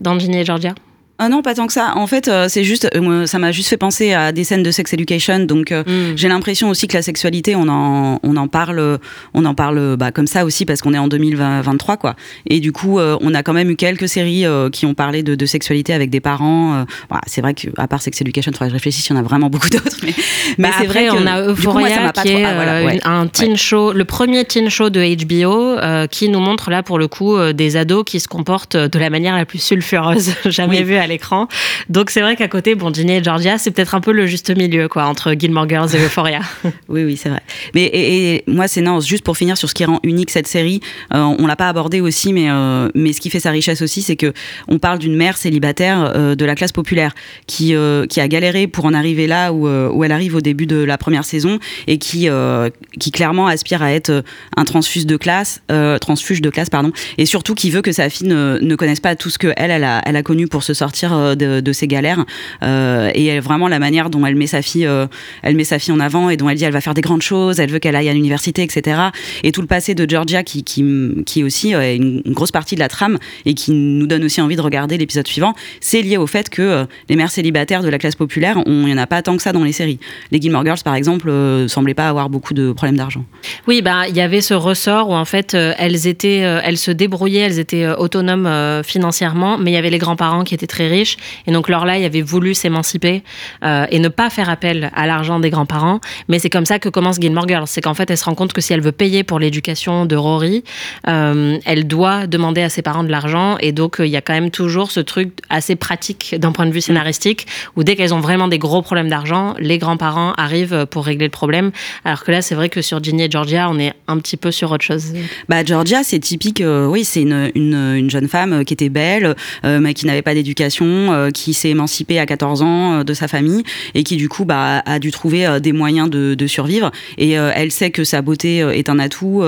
dans 0.00 0.18
Ginny 0.18 0.38
et 0.38 0.44
Georgia 0.44 0.74
ah 1.18 1.28
non, 1.28 1.42
pas 1.42 1.54
tant 1.54 1.66
que 1.66 1.72
ça. 1.72 1.92
En 1.96 2.06
fait, 2.06 2.26
euh, 2.26 2.46
c'est 2.48 2.64
juste, 2.64 2.88
euh, 2.96 3.26
ça 3.26 3.38
m'a 3.38 3.52
juste 3.52 3.68
fait 3.68 3.76
penser 3.76 4.12
à 4.12 4.32
des 4.32 4.44
scènes 4.44 4.62
de 4.62 4.70
sex 4.70 4.92
education. 4.92 5.40
Donc, 5.40 5.70
euh, 5.70 5.84
mm. 5.84 6.16
j'ai 6.16 6.26
l'impression 6.26 6.68
aussi 6.68 6.88
que 6.88 6.96
la 6.96 7.02
sexualité, 7.02 7.54
on 7.54 7.68
en, 7.68 8.18
on 8.22 8.36
en 8.36 8.48
parle, 8.48 8.98
on 9.34 9.44
en 9.44 9.54
parle 9.54 9.96
bah, 9.96 10.10
comme 10.10 10.26
ça 10.26 10.44
aussi 10.44 10.64
parce 10.64 10.80
qu'on 10.80 10.94
est 10.94 10.98
en 10.98 11.08
2023, 11.08 11.96
quoi. 11.96 12.16
Et 12.46 12.58
du 12.60 12.72
coup, 12.72 12.98
on 12.98 13.34
a 13.34 13.42
quand 13.42 13.52
même 13.52 13.70
eu 13.70 13.76
quelques 13.76 14.08
séries 14.08 14.44
qui 14.72 14.86
ont 14.86 14.94
parlé 14.94 15.22
de, 15.22 15.34
de 15.34 15.46
sexualité 15.46 15.92
avec 15.92 16.10
des 16.10 16.20
parents. 16.20 16.84
C'est 17.26 17.40
vrai 17.40 17.54
qu'à 17.54 17.86
part 17.86 18.02
sex 18.02 18.20
education, 18.20 18.50
il 18.50 18.54
faudrait 18.54 18.68
que 18.68 18.72
je 18.72 18.76
réfléchisse, 18.76 19.06
il 19.08 19.12
y 19.12 19.16
en 19.16 19.18
a 19.18 19.22
vraiment 19.22 19.48
beaucoup 19.50 19.70
d'autres. 19.70 19.98
Mais, 20.02 20.14
mais 20.58 20.68
bah, 20.68 20.74
c'est 20.80 20.86
vrai 20.86 21.06
qu'on 21.06 21.26
a 21.26 21.42
Euphoria 21.42 22.12
qui 22.12 22.28
est 22.30 22.44
ah, 22.44 22.54
voilà, 22.54 22.84
ouais, 22.84 23.00
un 23.04 23.26
teen 23.28 23.52
ouais. 23.52 23.56
show, 23.56 23.92
le 23.92 24.04
premier 24.04 24.44
teen 24.44 24.68
show 24.68 24.90
de 24.90 25.02
HBO 25.24 26.08
qui 26.08 26.28
nous 26.28 26.40
montre 26.40 26.70
là 26.70 26.82
pour 26.82 26.98
le 26.98 27.06
coup 27.06 27.38
des 27.52 27.76
ados 27.76 28.04
qui 28.04 28.18
se 28.18 28.28
comportent 28.28 28.76
de 28.76 28.98
la 28.98 29.10
manière 29.10 29.36
la 29.36 29.44
plus 29.44 29.58
sulfureuse 29.58 30.32
jamais 30.46 30.78
oui. 30.78 30.84
vue 30.84 30.96
à 30.96 31.06
l'écran. 31.12 31.48
Donc 31.88 32.10
c'est 32.10 32.20
vrai 32.20 32.36
qu'à 32.36 32.48
côté, 32.48 32.74
bon, 32.74 32.92
Ginny 32.92 33.14
et 33.14 33.22
Georgia, 33.22 33.58
c'est 33.58 33.70
peut-être 33.70 33.94
un 33.94 34.00
peu 34.00 34.12
le 34.12 34.26
juste 34.26 34.54
milieu, 34.56 34.88
quoi, 34.88 35.04
entre 35.04 35.34
Gilmore 35.38 35.68
Girls 35.68 35.94
et 35.94 35.98
Euphoria. 35.98 36.40
oui, 36.88 37.04
oui, 37.04 37.16
c'est 37.16 37.28
vrai. 37.28 37.42
Mais 37.74 37.84
et, 37.84 38.34
et, 38.34 38.44
moi, 38.46 38.68
c'est 38.68 38.80
non, 38.80 39.00
juste 39.00 39.24
pour 39.24 39.36
finir 39.36 39.56
sur 39.56 39.68
ce 39.68 39.74
qui 39.74 39.84
rend 39.84 40.00
unique 40.02 40.30
cette 40.30 40.46
série, 40.46 40.80
euh, 41.14 41.20
on 41.38 41.46
l'a 41.46 41.56
pas 41.56 41.68
abordé 41.68 42.00
aussi, 42.00 42.32
mais 42.32 42.50
euh, 42.50 42.88
mais 42.94 43.12
ce 43.12 43.20
qui 43.20 43.30
fait 43.30 43.40
sa 43.40 43.50
richesse 43.50 43.82
aussi, 43.82 44.02
c'est 44.02 44.16
que 44.16 44.32
on 44.68 44.78
parle 44.78 44.98
d'une 44.98 45.16
mère 45.16 45.36
célibataire 45.36 46.12
euh, 46.14 46.34
de 46.34 46.44
la 46.44 46.54
classe 46.54 46.72
populaire 46.72 47.12
qui 47.46 47.74
euh, 47.74 48.06
qui 48.06 48.20
a 48.20 48.28
galéré 48.28 48.66
pour 48.66 48.84
en 48.84 48.94
arriver 48.94 49.26
là 49.26 49.52
où 49.52 49.68
où 49.68 50.04
elle 50.04 50.12
arrive 50.12 50.34
au 50.34 50.40
début 50.40 50.66
de 50.66 50.76
la 50.76 50.98
première 50.98 51.24
saison 51.24 51.58
et 51.86 51.98
qui 51.98 52.28
euh, 52.28 52.70
qui 52.98 53.10
clairement 53.10 53.46
aspire 53.46 53.82
à 53.82 53.92
être 53.92 54.24
un 54.56 54.64
transfuge 54.64 55.06
de 55.06 55.16
classe, 55.16 55.62
transfuge 56.00 56.40
de 56.40 56.50
classe, 56.50 56.70
pardon, 56.70 56.92
et 57.18 57.26
surtout 57.26 57.54
qui 57.54 57.70
veut 57.70 57.82
que 57.82 57.92
sa 57.92 58.08
fille 58.10 58.28
ne, 58.28 58.58
ne 58.60 58.76
connaisse 58.76 59.00
pas 59.00 59.16
tout 59.16 59.30
ce 59.30 59.38
que 59.38 59.52
elle 59.56 59.70
elle 59.70 59.84
a 59.84 60.02
elle 60.04 60.16
a 60.16 60.22
connu 60.22 60.46
pour 60.46 60.62
se 60.62 60.74
sortir 60.74 60.91
euh, 61.04 61.34
de, 61.34 61.72
ses 61.72 61.86
galères 61.86 62.24
euh, 62.62 63.10
et 63.14 63.40
vraiment 63.40 63.66
la 63.66 63.78
manière 63.78 64.10
dont 64.10 64.24
elle 64.26 64.34
met 64.34 64.46
sa 64.46 64.60
fille 64.62 64.86
euh, 64.86 65.06
elle 65.42 65.56
met 65.56 65.64
sa 65.64 65.78
fille 65.78 65.92
en 65.92 66.00
avant 66.00 66.28
et 66.28 66.36
dont 66.36 66.48
elle 66.48 66.56
dit 66.56 66.64
elle 66.64 66.72
va 66.72 66.80
faire 66.80 66.94
des 66.94 67.00
grandes 67.00 67.22
choses 67.22 67.60
elle 67.60 67.70
veut 67.70 67.78
qu'elle 67.78 67.96
aille 67.96 68.08
à 68.08 68.12
l'université 68.12 68.62
etc 68.62 69.00
et 69.42 69.52
tout 69.52 69.62
le 69.62 69.66
passé 69.66 69.94
de 69.94 70.08
Georgia 70.08 70.42
qui 70.42 70.64
qui, 70.64 70.84
qui 71.24 71.44
aussi 71.44 71.72
est 71.72 71.96
une, 71.96 72.20
grosse 72.26 72.50
partie 72.50 72.74
de 72.74 72.80
la 72.80 72.88
trame 72.88 73.18
et 73.46 73.54
qui 73.54 73.72
nous 73.72 74.06
donne 74.06 74.24
aussi 74.24 74.40
envie 74.40 74.56
de 74.56 74.60
regarder 74.60 74.98
l'épisode 74.98 75.26
suivant 75.26 75.54
c'est 75.80 76.02
lié 76.02 76.18
au 76.18 76.26
fait 76.26 76.50
que 76.50 76.86
les 77.08 77.16
mères 77.16 77.30
célibataires 77.30 77.82
de 77.82 77.88
la 77.88 77.98
classe 77.98 78.16
populaire 78.16 78.62
il 78.66 78.88
y 78.88 78.92
en 78.92 78.98
a 78.98 79.06
pas 79.06 79.22
tant 79.22 79.36
que 79.36 79.42
ça 79.42 79.52
dans 79.52 79.64
les 79.64 79.72
séries. 79.72 79.98
Les 80.30 80.40
Gilmore 80.40 80.64
Girls 80.64 80.80
par 80.84 80.94
exemple 80.94 81.30
euh, 81.30 81.68
semblaient 81.68 81.94
pas 81.94 82.08
avoir 82.08 82.28
beaucoup 82.28 82.54
de 82.54 82.72
problèmes 82.72 82.96
d'argent. 82.96 83.24
Oui 83.66 83.82
bah 83.82 84.08
il 84.08 84.16
y 84.16 84.20
avait 84.20 84.40
ce 84.40 84.54
ressort 84.54 85.08
où 85.08 85.14
en 85.14 85.24
fait 85.24 85.54
elles 85.54 86.06
étaient 86.06 86.38
elles 86.38 86.78
se 86.78 86.90
débrouillaient 86.90 87.40
elles 87.40 87.58
étaient 87.58 87.88
autonomes 87.88 88.48
financièrement 88.84 89.58
mais 89.58 89.70
il 89.70 89.74
y 89.74 89.78
avait 89.78 89.90
les 89.90 89.98
grands-parents 89.98 90.44
qui 90.44 90.54
étaient 90.54 90.66
très 90.66 90.81
riches. 90.88 91.16
Et 91.46 91.52
donc 91.52 91.68
Lorelai 91.68 92.04
avait 92.04 92.22
voulu 92.22 92.54
s'émanciper 92.54 93.22
euh, 93.64 93.86
et 93.90 93.98
ne 93.98 94.08
pas 94.08 94.30
faire 94.30 94.48
appel 94.48 94.90
à 94.94 95.06
l'argent 95.06 95.40
des 95.40 95.50
grands-parents. 95.50 96.00
Mais 96.28 96.38
c'est 96.38 96.50
comme 96.50 96.66
ça 96.66 96.78
que 96.78 96.88
commence 96.88 97.20
Gilmore 97.20 97.48
Girls. 97.48 97.66
C'est 97.66 97.80
qu'en 97.80 97.94
fait 97.94 98.10
elle 98.10 98.16
se 98.16 98.24
rend 98.24 98.34
compte 98.34 98.52
que 98.52 98.60
si 98.60 98.72
elle 98.72 98.80
veut 98.80 98.92
payer 98.92 99.24
pour 99.24 99.38
l'éducation 99.38 100.06
de 100.06 100.16
Rory 100.16 100.64
euh, 101.08 101.58
elle 101.64 101.86
doit 101.86 102.26
demander 102.26 102.62
à 102.62 102.68
ses 102.68 102.82
parents 102.82 103.04
de 103.04 103.10
l'argent. 103.10 103.56
Et 103.60 103.72
donc 103.72 103.96
il 103.98 104.02
euh, 104.02 104.06
y 104.06 104.16
a 104.16 104.20
quand 104.20 104.32
même 104.32 104.50
toujours 104.50 104.90
ce 104.90 105.00
truc 105.00 105.32
assez 105.48 105.76
pratique 105.76 106.34
d'un 106.38 106.52
point 106.52 106.66
de 106.66 106.72
vue 106.72 106.80
scénaristique 106.80 107.46
où 107.76 107.84
dès 107.84 107.96
qu'elles 107.96 108.14
ont 108.14 108.20
vraiment 108.20 108.48
des 108.48 108.58
gros 108.58 108.82
problèmes 108.82 109.08
d'argent 109.08 109.54
les 109.58 109.78
grands-parents 109.78 110.32
arrivent 110.36 110.86
pour 110.90 111.04
régler 111.04 111.26
le 111.26 111.30
problème. 111.30 111.70
Alors 112.04 112.24
que 112.24 112.30
là 112.30 112.42
c'est 112.42 112.54
vrai 112.54 112.68
que 112.68 112.82
sur 112.82 113.02
Ginny 113.02 113.24
et 113.24 113.30
Georgia 113.30 113.68
on 113.70 113.78
est 113.78 113.92
un 114.08 114.18
petit 114.18 114.36
peu 114.36 114.50
sur 114.50 114.70
autre 114.72 114.84
chose. 114.84 115.12
Bah 115.48 115.64
Georgia 115.64 116.02
c'est 116.02 116.18
typique 116.18 116.62
oui 116.64 117.04
c'est 117.04 117.22
une, 117.22 117.50
une, 117.54 117.74
une 117.74 118.10
jeune 118.10 118.28
femme 118.28 118.64
qui 118.64 118.74
était 118.74 118.88
belle 118.88 119.34
mais 119.64 119.94
qui 119.94 120.06
n'avait 120.06 120.22
pas 120.22 120.34
d'éducation 120.34 120.71
euh, 120.80 121.30
qui 121.30 121.54
s'est 121.54 121.70
émancipée 121.70 122.18
à 122.18 122.26
14 122.26 122.62
ans 122.62 122.92
euh, 122.92 123.04
de 123.04 123.14
sa 123.14 123.28
famille 123.28 123.62
et 123.94 124.02
qui 124.04 124.16
du 124.16 124.28
coup 124.28 124.44
bah, 124.44 124.82
a 124.86 124.98
dû 124.98 125.10
trouver 125.10 125.46
euh, 125.46 125.60
des 125.60 125.72
moyens 125.72 126.08
de, 126.10 126.46
survivre. 126.46 126.90
Et 127.18 127.32
elle 127.32 127.70
sait 127.70 127.90
que 127.90 128.04
sa 128.04 128.20
beauté 128.20 128.58
est 128.58 128.88
un 128.88 128.98
atout 128.98 129.42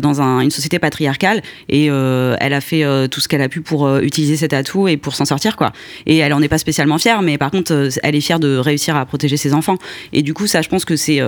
dans 0.00 0.22
un, 0.22 0.40
une 0.40 0.50
société 0.50 0.78
patriarcale 0.78 1.42
et 1.68 1.86
elle 1.86 2.52
a 2.52 2.60
fait 2.60 2.84
tout 3.08 3.20
ce 3.20 3.28
qu'elle 3.28 3.42
a 3.42 3.48
pu 3.48 3.60
pour 3.60 3.96
utiliser 3.98 4.36
cet 4.36 4.52
atout 4.52 4.86
et 4.86 4.96
pour 4.96 5.14
s'en 5.14 5.24
sortir 5.24 5.56
et 6.06 6.18
elle 6.18 6.32
en 6.32 6.40
est 6.40 6.48
pas 6.48 6.58
spécialement 6.58 6.98
fière 6.98 7.20
mais 7.22 7.36
par 7.36 7.50
contre 7.50 7.90
elle 8.02 8.14
est 8.14 8.20
fière 8.20 8.38
de 8.38 8.56
réussir 8.56 8.96
à 8.96 9.04
protéger 9.06 9.36
ses 9.36 9.54
enfants. 9.54 9.76
Et 10.12 10.22
du 10.22 10.34
coup 10.34 10.46
ça 10.46 10.62
je 10.62 10.68
pense 10.68 10.84
que 10.84 10.94
c'est 10.94 11.20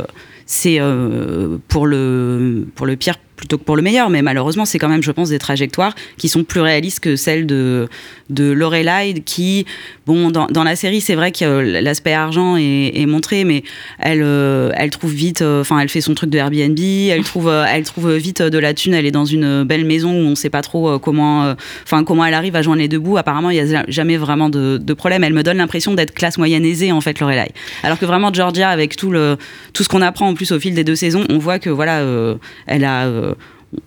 pour 1.69 1.87
le 1.87 2.97
pire 2.99 3.17
plutôt 3.39 3.57
que 3.57 3.65
pour 3.65 3.77
le 3.77 3.83
meilleur 3.83 4.11
mais 4.11 4.21
malheureusement 4.21 4.67
c'est 4.67 4.79
quand 4.79 4.91
même 4.91 5.03
je 5.03 5.11
pense 5.11 5.31
des 5.31 5.39
trajectoires 5.39 5.95
qui 6.19 6.29
sont 6.29 6.45
plus 6.45 6.61
réalistes 6.61 7.01
que 7.01 7.17
celles 7.17 7.47
de 7.47 7.89
de 8.29 8.51
Lorelai 8.51 9.23
qui 9.25 9.65
bon 10.07 10.31
dans, 10.31 10.47
dans 10.49 10.65
la 10.65 10.77
série 10.77 11.01
c'est 11.01 11.15
vrai 11.15 11.33
que 11.33 11.45
l'aspect 11.81 12.13
argent 12.13 12.57
est, 12.57 13.07
montré 13.07 13.45
mais 13.45 13.63
elle 13.99 14.23
euh, 14.23 14.71
elle 14.75 14.91
trouve 14.91 15.13
vite 15.13 15.41
enfin 15.41 15.79
euh, 15.79 15.81
elle 15.81 15.89
fait 15.89 16.03
son 16.03 16.15
truc 16.15 16.29
de 16.29 16.37
Airbnb 16.37 16.79
elle 16.79 17.25
trouve 17.25 17.49
euh, 17.49 17.65
elle 17.67 17.85
trouve 17.85 18.13
vite 18.13 18.43
de 18.43 18.59
la 18.59 18.75
thune 18.75 18.93
elle 18.93 19.07
est 19.07 19.11
dans 19.11 19.25
une 19.25 19.65
belle 19.65 19.85
maison 19.85 20.13
où 20.13 20.27
on 20.27 20.35
sait 20.35 20.51
pas 20.51 20.63
trop 20.63 20.89
euh, 20.89 20.99
comment 20.99 21.55
enfin 21.85 22.01
euh, 22.01 22.05
comment 22.05 22.25
elle 22.25 22.35
arrive 22.35 22.57
à 22.57 22.63
joindre 22.63 22.81
les 22.81 22.89
deux 22.89 22.99
bouts. 22.99 23.17
Apparemment 23.17 23.51
il 23.51 23.57
y 23.57 23.75
a 23.75 23.85
jamais 23.89 24.17
vraiment 24.17 24.49
de, 24.49 24.79
problème. 24.95 25.23
Elle 25.23 25.35
me 25.35 25.43
donne 25.43 25.59
l'impression 25.59 25.95
d'être 25.95 26.13
classe 26.13 26.39
moyenne 26.39 26.65
aisée 26.65 26.91
en 26.93 27.01
fait 27.01 27.21
Lorelai. 27.21 27.53
Alors 27.83 27.99
que 27.99 28.07
vraiment 28.07 28.33
Georgia 28.33 28.69
avec 28.69 28.97
tout 28.97 29.11
le 29.11 29.37
tout 29.73 29.83
ce 29.85 29.89
qu'on 29.89 30.03
apprend 30.03 30.29
en 30.29 30.35
plus 30.35 30.51
au 30.53 30.59
fil 30.59 30.75
des 30.75 30.85
deux 30.85 30.97
saisons 30.97 31.25
on 31.29 31.39
voit 31.39 31.59
que 31.59 31.71
voilà 31.71 32.01
euh, 32.01 32.37
elle 32.67 32.85
a 32.85 33.07
euh, 33.07 33.28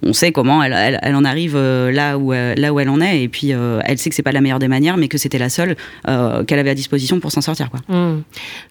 on 0.04 0.14
sait 0.14 0.32
comment 0.32 0.62
elle, 0.64 0.74
elle, 0.74 1.00
elle 1.02 1.16
en 1.16 1.26
arrive 1.26 1.56
euh, 1.56 1.92
là 1.92 2.18
où 2.18 2.34
euh, 2.34 2.54
là 2.56 2.74
où 2.74 2.80
elle 2.80 2.90
en 2.90 3.02
est. 3.02 3.24
Et 3.24 3.28
puis 3.28 3.54
euh, 3.54 3.80
elle 3.86 3.98
sait 3.98 4.10
que 4.10 4.16
c'est 4.16 4.22
pas 4.22 4.32
la 4.32 4.42
meilleure 4.42 4.60
des 4.60 4.68
manières 4.68 4.98
mais 4.98 5.08
que 5.08 5.18
c'était 5.18 5.38
la 5.38 5.50
seule 5.50 5.76
qu'elle 6.06 6.60
avait 6.60 6.70
à 6.70 6.76
disposition 6.76 7.20
pour 7.20 7.32
s'en 7.32 7.42
sortir 7.42 7.70
quoi. 7.70 7.80
Mmh. 7.88 8.22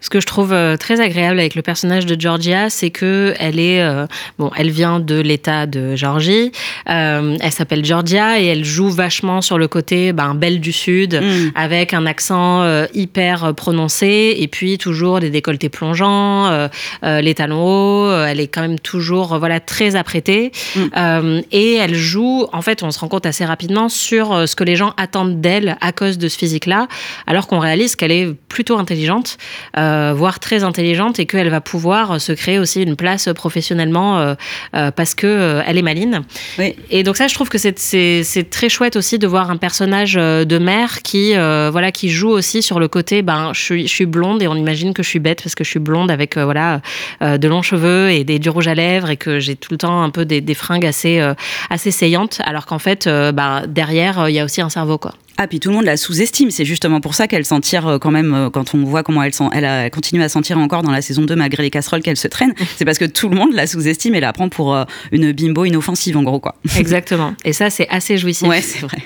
ce 0.01 0.11
que 0.11 0.21
je 0.21 0.27
trouve 0.27 0.55
très 0.79 1.01
agréable 1.01 1.39
avec 1.39 1.55
le 1.55 1.63
personnage 1.63 2.07
de 2.07 2.21
Georgia 2.21 2.71
c'est 2.71 2.91
que 2.91 3.35
elle 3.39 3.59
est 3.59 3.83
euh, 3.83 4.07
bon 4.39 4.51
elle 4.57 4.71
vient 4.71 5.01
de 5.01 5.21
l'état 5.21 5.67
de 5.67 5.97
Georgie. 5.97 6.53
Euh, 6.89 7.37
elle 7.41 7.53
s'appelle 7.53 7.85
Georgia 7.85 8.41
et 8.41 8.47
elle 8.47 8.65
joue 8.65 8.91
vachement 8.91 9.41
sur 9.41 9.59
le 9.59 9.69
côté 9.69 10.13
ben, 10.13 10.35
belle 10.35 10.61
du 10.61 10.73
sud 10.73 11.15
mmh. 11.15 11.53
avec 11.55 11.95
un 11.95 12.07
accent 12.07 12.63
euh, 12.63 12.87
hyper 12.95 13.55
prononcé 13.55 14.37
et 14.39 14.49
puis 14.49 14.79
toujours 14.79 15.21
des 15.21 15.31
décolletés 15.31 15.69
plongeants 15.69 16.69
les 17.03 17.35
talons 17.35 17.65
hauts 17.65 18.25
elle 18.25 18.41
est 18.41 18.49
quand 18.49 18.63
même 18.63 18.79
toujours 18.79 19.39
voilà 19.39 19.61
très 19.61 19.97
apprêtée. 19.97 20.53
Mmh 20.77 20.81
euh, 21.01 21.41
et 21.51 21.75
elle 21.75 21.95
joue 21.95 22.47
en 22.53 22.63
fait 22.63 22.83
on 22.83 22.91
se 22.91 22.99
rend 22.99 23.09
compte 23.09 23.27
assez 23.27 23.45
rapidement 23.45 23.89
sur 23.89 24.33
euh, 24.33 24.47
ce 24.47 24.55
que 24.55 24.65
les 24.65 24.77
gens 24.77 24.93
attendent 24.97 25.41
d'elle 25.41 25.77
à 25.81 25.93
cause 25.93 26.19
de 26.19 26.29
ce 26.29 26.37
physique 26.37 26.67
là 26.67 26.89
alors 27.27 27.47
qu'on 27.47 27.59
réalise 27.59 27.97
qu'elle 27.97 28.13
est 28.13 28.35
plutôt 28.49 28.79
intelligente 28.79 29.39
euh, 29.77 30.13
voire 30.15 30.41
très 30.41 30.63
intelligente 30.65 31.19
et 31.19 31.27
qu'elle 31.27 31.49
va 31.49 31.61
pouvoir 31.61 32.21
se 32.21 32.33
créer 32.33 32.59
aussi 32.59 32.83
une 32.83 32.97
place 32.97 33.29
professionnellement 33.35 34.19
euh, 34.19 34.91
parce 34.91 35.15
que 35.15 35.63
elle 35.67 35.79
est 35.79 35.83
maline 35.83 36.23
oui. 36.59 36.75
et 36.91 37.03
donc 37.03 37.17
ça 37.17 37.29
je 37.29 37.35
trouve 37.35 37.49
que 37.49 37.59
c'est 37.59 38.51
très 38.51 38.69
chouette 38.69 38.97
aussi 38.97 39.19
de 39.19 39.27
voir 39.27 39.51
un 39.51 39.57
personnage 39.57 40.15
de 40.15 40.59
mère 40.59 41.03
qui 41.03 41.35
voilà 41.35 41.93
qui 41.93 42.11
joue 42.11 42.31
aussi 42.31 42.63
sur 42.63 42.79
le 42.81 42.89
côté 42.89 43.23
ben 43.23 43.53
je 43.55 43.61
suis 43.61 43.87
je 43.87 43.93
suis 43.93 44.07
blonde 44.07 44.43
et 44.43 44.49
on 44.49 44.57
imagine 44.57 44.93
que 44.93 45.03
je 45.03 45.09
suis 45.09 45.19
bête 45.19 45.43
parce 45.43 45.55
que 45.55 45.65
je 45.65 45.71
suis 45.71 45.81
blonde 45.81 46.11
avec 46.11 46.37
voilà 46.37 46.81
de 47.21 47.49
longs 47.49 47.63
cheveux 47.63 48.11
et 48.11 48.25
des 48.25 48.39
du 48.39 48.51
rouge 48.51 48.69
à 48.69 48.75
lèvres 48.75 49.11
et 49.11 49.17
que 49.17 49.39
j'ai 49.39 49.57
tout 49.57 49.73
le 49.73 49.79
temps 49.79 50.03
un 50.03 50.11
peu 50.11 50.25
des, 50.25 50.41
des 50.41 50.55
fringues 50.55 50.87
assez 50.91 51.21
euh, 51.21 51.35
assez 51.71 51.91
saillantes 51.91 52.41
alors 52.45 52.67
qu'en 52.67 52.79
fait 52.79 53.07
euh, 53.07 53.33
bah, 53.33 53.63
derrière 53.67 54.29
il 54.29 54.33
euh, 54.35 54.37
y 54.37 54.39
a 54.39 54.45
aussi 54.45 54.61
un 54.61 54.69
cerveau 54.69 54.99
quoi. 54.99 55.15
Ah 55.39 55.47
puis 55.47 55.59
tout 55.59 55.71
le 55.71 55.77
monde 55.77 55.87
la 55.87 55.97
sous-estime. 55.97 56.51
C'est 56.51 56.67
justement 56.67 57.01
pour 57.01 57.15
ça 57.15 57.27
qu'elle 57.27 57.47
s'en 57.47 57.61
tire 57.61 57.99
quand 57.99 58.11
même 58.11 58.51
quand 58.53 58.75
on 58.75 58.85
voit 58.85 59.03
comment 59.03 59.23
elle, 59.23 59.33
elle, 59.53 59.65
a, 59.65 59.85
elle 59.87 59.91
continue 59.91 60.23
à 60.23 60.29
sentir 60.29 60.59
encore 60.59 60.83
dans 60.83 60.91
la 60.91 61.01
saison 61.01 61.23
2 61.23 61.35
malgré 61.35 61.63
les 61.63 61.71
casseroles 61.71 62.03
qu'elle 62.03 62.19
se 62.19 62.29
traîne 62.29 62.53
c'est 62.77 62.85
parce 62.85 62.99
que 62.99 63.07
tout 63.07 63.31
le 63.31 63.37
monde 63.37 63.55
la 63.55 63.67
sous-estime 63.67 64.15
et 64.15 64.21
la 64.21 64.35
prend 64.35 64.51
pour 64.51 64.77
une 65.13 65.33
bimbo 65.33 65.65
inoffensive 65.65 66.19
en 66.19 66.23
gros 66.23 66.41
quoi. 66.41 66.57
Exactement. 66.77 67.33
Et 67.45 67.55
ça 67.55 67.71
c'est 67.71 67.89
assez 67.89 68.19
jouissif. 68.19 68.47
Ouais 68.47 68.61
c'est 68.61 68.81
vrai. 68.81 68.99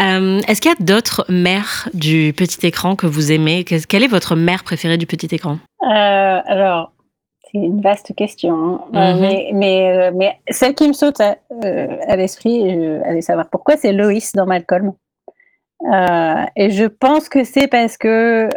Euh, 0.00 0.40
Est-ce 0.48 0.60
qu'il 0.60 0.70
y 0.70 0.74
a 0.74 0.84
d'autres 0.84 1.24
mères 1.28 1.88
du 1.94 2.32
petit 2.36 2.66
écran 2.66 2.96
que 2.96 3.06
vous 3.06 3.32
aimez? 3.32 3.64
Quelle 3.64 4.02
est 4.02 4.08
votre 4.08 4.34
mère 4.34 4.64
préférée 4.64 4.98
du 4.98 5.06
petit 5.06 5.32
écran? 5.34 5.58
Euh, 5.82 6.40
Alors, 6.46 6.92
c'est 7.54 7.60
une 7.60 7.80
vaste 7.80 8.14
question. 8.14 8.56
Mm 8.56 8.78
-hmm. 8.78 8.96
euh, 8.96 9.14
mhm. 9.14 9.20
mais, 9.20 9.50
mais, 9.54 9.76
euh, 9.96 10.10
mais, 10.14 10.38
celle 10.48 10.74
qui 10.74 10.88
me 10.88 10.92
saute 10.92 11.20
à, 11.20 11.36
euh, 11.64 11.96
à 12.08 12.16
l'esprit, 12.16 12.56
allez 13.08 13.22
savoir 13.22 13.48
pourquoi, 13.48 13.76
c'est 13.76 13.92
Loïs 13.92 14.32
dans 14.32 14.46
Malcolm. 14.46 14.92
Euh, 15.92 16.44
et 16.56 16.70
je 16.70 16.86
pense 16.86 17.28
que 17.28 17.44
c'est 17.44 17.68
parce 17.68 17.96
que, 17.96 18.48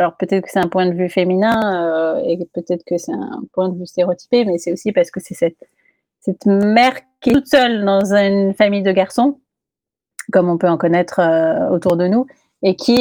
alors 0.00 0.16
peut-être 0.16 0.44
que 0.44 0.50
c'est 0.50 0.64
un 0.68 0.68
point 0.74 0.86
de 0.86 0.94
vue 1.00 1.10
féminin 1.10 1.58
et 2.26 2.34
peut-être 2.54 2.84
que 2.90 2.96
c'est 3.04 3.12
un 3.12 3.42
point 3.52 3.68
de 3.68 3.76
vue 3.78 3.86
stéréotypé, 3.86 4.44
mais 4.46 4.56
c'est 4.62 4.72
aussi 4.72 4.90
parce 4.92 5.10
que 5.10 5.20
c'est 5.20 5.34
cette, 5.42 5.62
cette 6.20 6.46
mère 6.46 6.94
qui 7.20 7.30
est 7.30 7.34
toute 7.34 7.48
seule 7.56 7.84
dans 7.84 8.06
une 8.14 8.54
famille 8.54 8.82
de 8.90 8.92
garçons, 8.92 9.30
comme 10.32 10.48
on 10.48 10.56
peut 10.56 10.70
en 10.74 10.78
connaître 10.78 11.20
autour 11.74 11.94
de 12.02 12.06
nous, 12.12 12.24
et 12.62 12.74
qui 12.74 13.00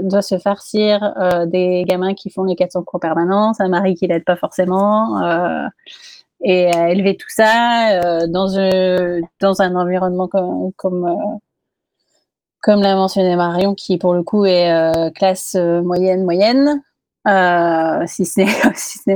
doit 0.00 0.22
se 0.22 0.38
farcir 0.38 1.14
euh, 1.18 1.46
des 1.46 1.84
gamins 1.86 2.14
qui 2.14 2.30
font 2.30 2.44
les 2.44 2.56
400 2.56 2.82
cours 2.82 2.96
en 2.96 3.00
permanence, 3.00 3.60
un 3.60 3.68
mari 3.68 3.94
qui 3.94 4.06
l'aide 4.06 4.24
pas 4.24 4.36
forcément, 4.36 5.22
euh, 5.22 5.66
et 6.42 6.70
élever 6.88 7.16
tout 7.16 7.28
ça 7.28 7.90
euh, 7.90 8.26
dans, 8.26 8.58
un, 8.58 9.20
dans 9.40 9.62
un 9.62 9.76
environnement 9.76 10.28
comme, 10.28 10.72
comme, 10.76 11.16
comme 12.60 12.82
l'a 12.82 12.96
mentionné 12.96 13.36
Marion, 13.36 13.74
qui 13.74 13.98
pour 13.98 14.14
le 14.14 14.22
coup 14.22 14.44
est 14.44 15.12
classe 15.14 15.54
moyenne, 15.54 16.24
moyenne, 16.24 16.82
si 18.06 18.24
ce 18.24 18.40
n'est 18.40 18.46
si 18.74 18.98
ce 18.98 19.10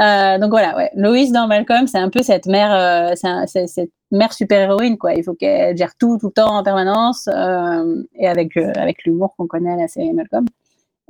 moins. 0.00 0.38
donc 0.38 0.50
voilà, 0.50 0.76
ouais. 0.76 0.90
Loïs 0.94 1.32
dans 1.32 1.46
Malcolm, 1.46 1.86
c'est 1.86 1.98
un 1.98 2.10
peu 2.10 2.22
cette 2.22 2.46
mère, 2.46 3.16
c'est 3.16 3.66
cette 3.66 3.90
mère 4.10 4.32
super-héroïne, 4.32 4.98
quoi. 4.98 5.14
Il 5.14 5.24
faut 5.24 5.34
qu'elle 5.34 5.76
gère 5.76 5.94
tout, 5.96 6.18
tout 6.18 6.28
le 6.28 6.32
temps, 6.32 6.56
en 6.56 6.62
permanence, 6.62 7.28
euh, 7.28 8.02
et 8.14 8.28
avec, 8.28 8.56
euh, 8.56 8.72
avec 8.76 9.04
l'humour 9.04 9.34
qu'on 9.36 9.46
connaît 9.46 9.72
à 9.72 9.76
la 9.76 9.88
série 9.88 10.12
Malcolm. 10.12 10.46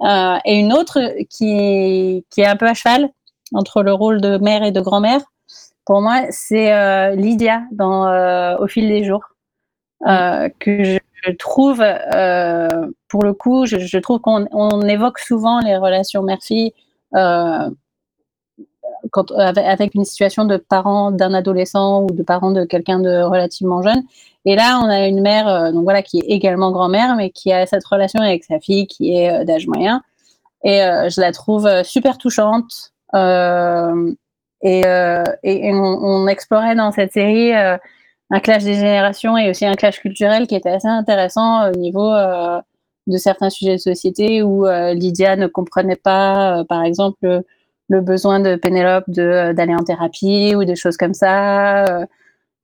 Euh, 0.02 0.38
et 0.44 0.58
une 0.58 0.72
autre 0.72 1.00
qui, 1.28 2.24
qui 2.30 2.40
est 2.40 2.46
un 2.46 2.56
peu 2.56 2.66
à 2.66 2.74
cheval 2.74 3.10
entre 3.54 3.82
le 3.82 3.92
rôle 3.92 4.20
de 4.20 4.38
mère 4.38 4.62
et 4.62 4.72
de 4.72 4.80
grand-mère, 4.80 5.20
pour 5.84 6.00
moi, 6.02 6.22
c'est 6.30 7.16
Lydia 7.16 7.62
dans 7.72 8.56
Au 8.58 8.66
fil 8.68 8.88
des 8.88 9.02
jours, 9.02 9.24
que 10.04 10.98
je 11.24 11.30
trouve, 11.38 11.84
pour 13.08 13.24
le 13.24 13.32
coup, 13.32 13.66
je, 13.66 13.78
je 13.78 13.98
trouve 13.98 14.20
qu'on 14.20 14.46
on 14.52 14.82
évoque 14.82 15.18
souvent 15.18 15.58
les 15.60 15.76
relations 15.76 16.22
mère-fille 16.22 16.72
quand, 19.10 19.30
avec 19.32 19.94
une 19.94 20.04
situation 20.04 20.44
de 20.44 20.56
parent 20.56 21.10
d'un 21.10 21.34
adolescent 21.34 22.02
ou 22.02 22.06
de 22.12 22.22
parent 22.22 22.50
de 22.50 22.64
quelqu'un 22.64 23.00
de 23.00 23.22
relativement 23.22 23.82
jeune. 23.82 24.02
Et 24.44 24.56
là, 24.56 24.80
on 24.82 24.88
a 24.88 25.06
une 25.06 25.20
mère, 25.20 25.48
euh, 25.48 25.72
donc 25.72 25.84
voilà, 25.84 26.02
qui 26.02 26.18
est 26.18 26.26
également 26.28 26.70
grand-mère, 26.72 27.14
mais 27.16 27.30
qui 27.30 27.52
a 27.52 27.66
cette 27.66 27.84
relation 27.84 28.20
avec 28.20 28.44
sa 28.44 28.58
fille 28.58 28.86
qui 28.86 29.14
est 29.14 29.30
euh, 29.30 29.44
d'âge 29.44 29.66
moyen. 29.66 30.02
Et 30.64 30.82
euh, 30.82 31.08
je 31.08 31.20
la 31.20 31.32
trouve 31.32 31.68
super 31.84 32.18
touchante. 32.18 32.92
et, 34.62 34.80
et 35.42 35.72
on, 35.74 36.26
explorait 36.28 36.74
dans 36.74 36.92
cette 36.92 37.12
série 37.12 37.52
un 37.54 38.40
clash 38.40 38.62
des 38.64 38.74
générations 38.74 39.36
et 39.38 39.50
aussi 39.50 39.64
un 39.66 39.74
clash 39.74 40.00
culturel 40.00 40.46
qui 40.46 40.54
était 40.54 40.70
assez 40.70 40.88
intéressant 40.88 41.70
au 41.70 41.72
niveau 41.72 42.12
de 43.06 43.16
certains 43.16 43.48
sujets 43.50 43.76
de 43.76 43.80
société 43.80 44.42
où 44.42 44.66
Lydia 44.66 45.36
ne 45.36 45.46
comprenait 45.46 45.96
pas, 45.96 46.62
par 46.68 46.84
exemple, 46.84 47.42
le 47.90 48.00
besoin 48.00 48.38
de 48.40 48.54
Pénélope 48.54 49.04
euh, 49.18 49.52
d'aller 49.52 49.74
en 49.74 49.82
thérapie 49.82 50.54
ou 50.54 50.64
des 50.64 50.76
choses 50.76 50.96
comme 50.96 51.12
ça, 51.12 51.84
euh, 51.84 52.06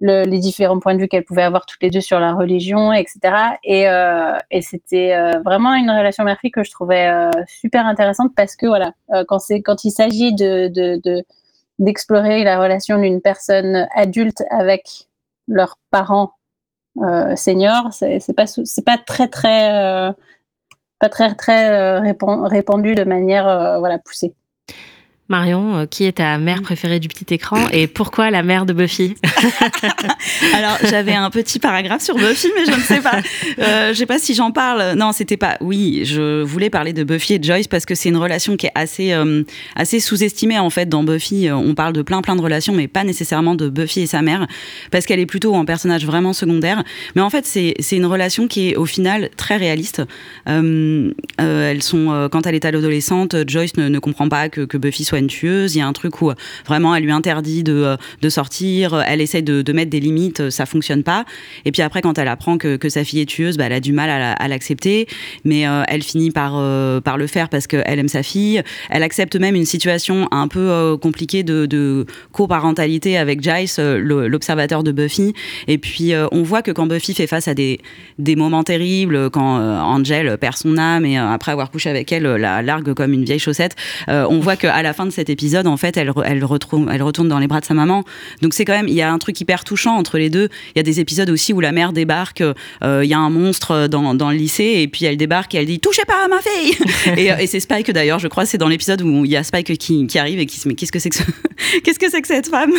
les 0.00 0.38
différents 0.38 0.78
points 0.78 0.94
de 0.94 1.00
vue 1.00 1.08
qu'elles 1.08 1.24
pouvaient 1.24 1.42
avoir 1.42 1.66
toutes 1.66 1.82
les 1.82 1.90
deux 1.90 2.00
sur 2.00 2.20
la 2.20 2.32
religion, 2.32 2.92
etc. 2.92 3.18
Et, 3.64 3.88
euh, 3.88 4.36
et 4.50 4.62
c'était 4.62 5.16
vraiment 5.44 5.74
une 5.74 5.90
relation 5.90 6.22
mère 6.22 6.38
que 6.52 6.62
je 6.62 6.70
trouvais 6.70 7.10
super 7.48 7.86
intéressante 7.86 8.32
parce 8.36 8.56
que 8.56 8.66
voilà, 8.66 8.92
quand 9.26 9.38
quand 9.64 9.84
il 9.84 9.90
s'agit 9.90 10.34
de, 10.34 10.68
de, 10.68 11.24
d'explorer 11.78 12.44
la 12.44 12.60
relation 12.60 13.00
d'une 13.00 13.22
personne 13.22 13.88
adulte 13.94 14.42
avec 14.50 15.08
leurs 15.48 15.78
parents 15.90 16.32
seniors, 17.34 17.88
c'est 17.92 18.36
pas 18.36 18.46
c'est 18.46 18.84
pas 18.84 18.98
très 18.98 19.28
très 19.28 20.12
pas 20.98 21.08
très 21.08 21.34
très 21.34 22.00
répandu 22.00 22.94
de 22.94 23.04
manière 23.04 23.78
voilà 23.78 23.98
poussée. 23.98 24.34
Marion, 25.28 25.76
euh, 25.76 25.86
qui 25.86 26.04
est 26.04 26.12
ta 26.12 26.38
mère 26.38 26.62
préférée 26.62 27.00
du 27.00 27.08
petit 27.08 27.34
écran 27.34 27.58
et 27.72 27.88
pourquoi 27.88 28.30
la 28.30 28.44
mère 28.44 28.64
de 28.64 28.72
Buffy? 28.72 29.16
Alors 30.54 30.78
j'avais 30.88 31.14
un 31.14 31.30
petit 31.30 31.58
paragraphe 31.58 32.02
sur 32.02 32.14
Buffy, 32.14 32.48
mais 32.54 32.64
je 32.64 32.78
ne 32.78 32.82
sais 32.82 33.00
pas. 33.00 33.20
Euh, 33.58 33.92
je 33.92 33.98
sais 33.98 34.06
pas 34.06 34.20
si 34.20 34.34
j'en 34.34 34.52
parle. 34.52 34.94
Non, 34.96 35.10
c'était 35.10 35.36
pas. 35.36 35.56
Oui, 35.60 36.02
je 36.04 36.42
voulais 36.42 36.70
parler 36.70 36.92
de 36.92 37.02
Buffy 37.02 37.34
et 37.34 37.42
Joyce 37.42 37.66
parce 37.66 37.84
que 37.86 37.96
c'est 37.96 38.08
une 38.08 38.16
relation 38.16 38.56
qui 38.56 38.66
est 38.66 38.72
assez 38.76 39.12
euh, 39.12 39.42
assez 39.74 39.98
sous-estimée 39.98 40.60
en 40.60 40.70
fait 40.70 40.88
dans 40.88 41.02
Buffy. 41.02 41.50
On 41.50 41.74
parle 41.74 41.92
de 41.92 42.02
plein 42.02 42.22
plein 42.22 42.36
de 42.36 42.42
relations, 42.42 42.72
mais 42.72 42.86
pas 42.86 43.02
nécessairement 43.02 43.56
de 43.56 43.68
Buffy 43.68 44.02
et 44.02 44.06
sa 44.06 44.22
mère 44.22 44.46
parce 44.92 45.06
qu'elle 45.06 45.20
est 45.20 45.26
plutôt 45.26 45.56
un 45.56 45.64
personnage 45.64 46.06
vraiment 46.06 46.34
secondaire. 46.34 46.84
Mais 47.16 47.22
en 47.22 47.30
fait, 47.30 47.46
c'est 47.46 47.74
c'est 47.80 47.96
une 47.96 48.06
relation 48.06 48.46
qui 48.46 48.70
est 48.70 48.76
au 48.76 48.86
final 48.86 49.30
très 49.36 49.56
réaliste. 49.56 50.02
Euh, 50.48 51.10
elles 51.38 51.82
sont 51.82 52.28
quand 52.30 52.46
elle 52.46 52.54
est 52.54 52.64
adolescente, 52.64 53.34
Joyce 53.48 53.76
ne, 53.76 53.88
ne 53.88 53.98
comprend 53.98 54.28
pas 54.28 54.48
que, 54.48 54.60
que 54.60 54.76
Buffy 54.76 55.04
soit 55.04 55.15
une 55.18 55.28
tueuse. 55.28 55.74
Il 55.74 55.78
y 55.78 55.82
a 55.82 55.86
un 55.86 55.92
truc 55.92 56.20
où 56.22 56.32
vraiment 56.66 56.94
elle 56.94 57.04
lui 57.04 57.12
interdit 57.12 57.62
de, 57.62 57.72
euh, 57.72 57.96
de 58.22 58.28
sortir, 58.28 59.02
elle 59.06 59.20
essaie 59.20 59.42
de, 59.42 59.62
de, 59.62 59.72
mettre 59.72 59.90
des 59.90 60.00
limites, 60.00 60.50
ça 60.50 60.66
fonctionne 60.66 61.02
pas. 61.02 61.24
Et 61.64 61.72
puis 61.72 61.82
après, 61.82 62.02
quand 62.02 62.18
elle 62.18 62.28
apprend 62.28 62.58
que, 62.58 62.76
que 62.76 62.88
sa 62.88 63.04
fille 63.04 63.20
est 63.20 63.26
tueuse, 63.26 63.56
bah, 63.56 63.64
elle 63.66 63.72
a 63.72 63.80
du 63.80 63.92
mal 63.92 64.10
à, 64.10 64.48
l'accepter, 64.48 65.06
mais 65.44 65.66
euh, 65.66 65.82
elle 65.88 66.02
finit 66.02 66.30
par, 66.30 66.54
euh, 66.56 67.00
par 67.00 67.18
le 67.18 67.26
faire 67.26 67.48
parce 67.48 67.66
qu'elle 67.66 67.98
aime 67.98 68.08
sa 68.08 68.22
fille. 68.22 68.62
Elle 68.90 69.02
accepte 69.02 69.36
même 69.36 69.54
une 69.54 69.64
situation 69.64 70.28
un 70.30 70.48
peu 70.48 70.96
compliquée 71.00 71.42
de, 71.42 71.66
de 71.66 72.06
coparentalité 72.32 73.18
avec 73.18 73.42
Giles, 73.42 73.68
l'observateur 73.78 74.82
de 74.82 74.92
Buffy. 74.92 75.34
Et 75.66 75.78
puis 75.78 76.12
on 76.32 76.42
voit 76.42 76.62
que 76.62 76.70
quand 76.70 76.86
Buffy 76.86 77.14
fait 77.14 77.26
face 77.26 77.48
à 77.48 77.54
des, 77.54 77.80
des 78.18 78.36
moments 78.36 78.62
terribles, 78.62 79.30
quand 79.30 79.58
Angel 79.58 80.38
perd 80.38 80.56
son 80.56 80.78
âme 80.78 81.04
et 81.04 81.18
après 81.18 81.52
avoir 81.52 81.70
couché 81.70 81.90
avec 81.90 82.12
elle, 82.12 82.24
la 82.24 82.62
largue 82.62 82.94
comme 82.94 83.12
une 83.12 83.24
vieille 83.24 83.38
chaussette, 83.38 83.76
on 84.08 84.38
voit 84.38 84.56
qu'à 84.56 84.82
la 84.82 84.92
fin 84.92 85.05
de 85.06 85.12
cet 85.12 85.30
épisode, 85.30 85.66
en 85.66 85.76
fait, 85.76 85.96
elle, 85.96 86.12
elle, 86.24 86.44
retrouve, 86.44 86.88
elle 86.92 87.02
retourne 87.02 87.28
dans 87.28 87.38
les 87.38 87.46
bras 87.46 87.60
de 87.60 87.64
sa 87.64 87.74
maman. 87.74 88.04
Donc 88.42 88.54
c'est 88.54 88.64
quand 88.64 88.74
même, 88.74 88.88
il 88.88 88.94
y 88.94 89.02
a 89.02 89.12
un 89.12 89.18
truc 89.18 89.40
hyper 89.40 89.64
touchant 89.64 89.96
entre 89.96 90.18
les 90.18 90.30
deux. 90.30 90.48
Il 90.74 90.78
y 90.78 90.80
a 90.80 90.82
des 90.82 91.00
épisodes 91.00 91.30
aussi 91.30 91.52
où 91.52 91.60
la 91.60 91.72
mère 91.72 91.92
débarque, 91.92 92.42
euh, 92.82 93.02
il 93.04 93.08
y 93.08 93.14
a 93.14 93.18
un 93.18 93.30
monstre 93.30 93.88
dans, 93.88 94.14
dans, 94.14 94.30
le 94.30 94.36
lycée, 94.36 94.74
et 94.78 94.88
puis 94.88 95.04
elle 95.04 95.16
débarque 95.16 95.54
et 95.54 95.58
elle 95.58 95.66
dit 95.66 95.80
touchez 95.80 96.04
pas 96.04 96.24
à 96.24 96.28
ma 96.28 96.40
fille. 96.40 96.76
et, 97.16 97.42
et 97.42 97.46
c'est 97.46 97.60
Spike 97.60 97.90
d'ailleurs, 97.90 98.18
je 98.18 98.28
crois, 98.28 98.46
c'est 98.46 98.58
dans 98.58 98.68
l'épisode 98.68 99.02
où 99.02 99.24
il 99.24 99.30
y 99.30 99.36
a 99.36 99.42
Spike 99.42 99.76
qui, 99.78 100.06
qui, 100.06 100.18
arrive 100.18 100.38
et 100.38 100.46
qui 100.46 100.58
se 100.58 100.68
met 100.68 100.74
qu'est-ce 100.74 100.92
que 100.92 100.98
c'est 100.98 101.10
que 101.10 101.18
qu'est-ce 101.84 101.98
que 101.98 102.10
c'est 102.10 102.20
que 102.20 102.28
cette 102.28 102.48
femme 102.48 102.72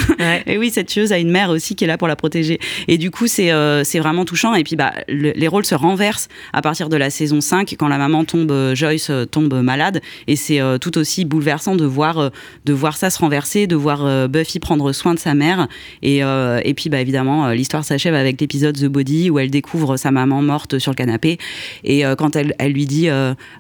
Et 0.45 0.57
oui, 0.57 0.69
cette 0.69 0.87
tueuse 0.87 1.11
a 1.11 1.17
une 1.17 1.31
mère 1.31 1.49
aussi 1.49 1.75
qui 1.75 1.83
est 1.83 1.87
là 1.87 1.97
pour 1.97 2.07
la 2.07 2.15
protéger. 2.15 2.59
Et 2.87 2.97
du 2.97 3.11
coup, 3.11 3.27
c'est 3.27 3.51
euh, 3.51 3.83
c'est 3.83 3.99
vraiment 3.99 4.25
touchant. 4.25 4.53
Et 4.55 4.63
puis 4.63 4.75
bah 4.75 4.93
les 5.07 5.47
rôles 5.47 5.65
se 5.65 5.75
renversent 5.75 6.27
à 6.53 6.61
partir 6.61 6.89
de 6.89 6.97
la 6.97 7.09
saison 7.09 7.41
5 7.41 7.75
quand 7.77 7.87
la 7.87 7.97
maman 7.97 8.25
tombe, 8.25 8.51
euh, 8.51 8.75
Joyce 8.75 9.11
tombe 9.31 9.53
malade, 9.61 10.01
et 10.27 10.35
c'est 10.35 10.59
tout 10.81 10.97
aussi 10.97 11.25
bouleversant 11.25 11.75
de 11.75 11.85
voir 11.85 12.16
de 12.65 12.73
voir 12.73 12.97
ça 12.97 13.09
se 13.09 13.19
renverser, 13.19 13.67
de 13.67 13.75
voir 13.75 14.05
euh, 14.05 14.27
Buffy 14.27 14.59
prendre 14.59 14.91
soin 14.91 15.13
de 15.13 15.19
sa 15.19 15.33
mère. 15.33 15.67
Et, 16.01 16.23
euh, 16.23 16.59
et 16.63 16.73
puis, 16.73 16.89
bah, 16.89 16.99
évidemment, 16.99 17.47
euh, 17.47 17.53
l'histoire 17.53 17.83
s'achève 17.83 18.13
avec 18.13 18.39
l'épisode 18.41 18.77
The 18.77 18.85
Body 18.85 19.29
où 19.29 19.39
elle 19.39 19.49
découvre 19.49 19.97
sa 19.97 20.11
maman 20.11 20.41
morte 20.41 20.79
sur 20.79 20.91
le 20.91 20.95
canapé. 20.95 21.37
Et 21.83 22.03
quand 22.17 22.35
elle, 22.35 22.53
elle 22.59 22.73
lui 22.73 22.85
dit 22.85 23.09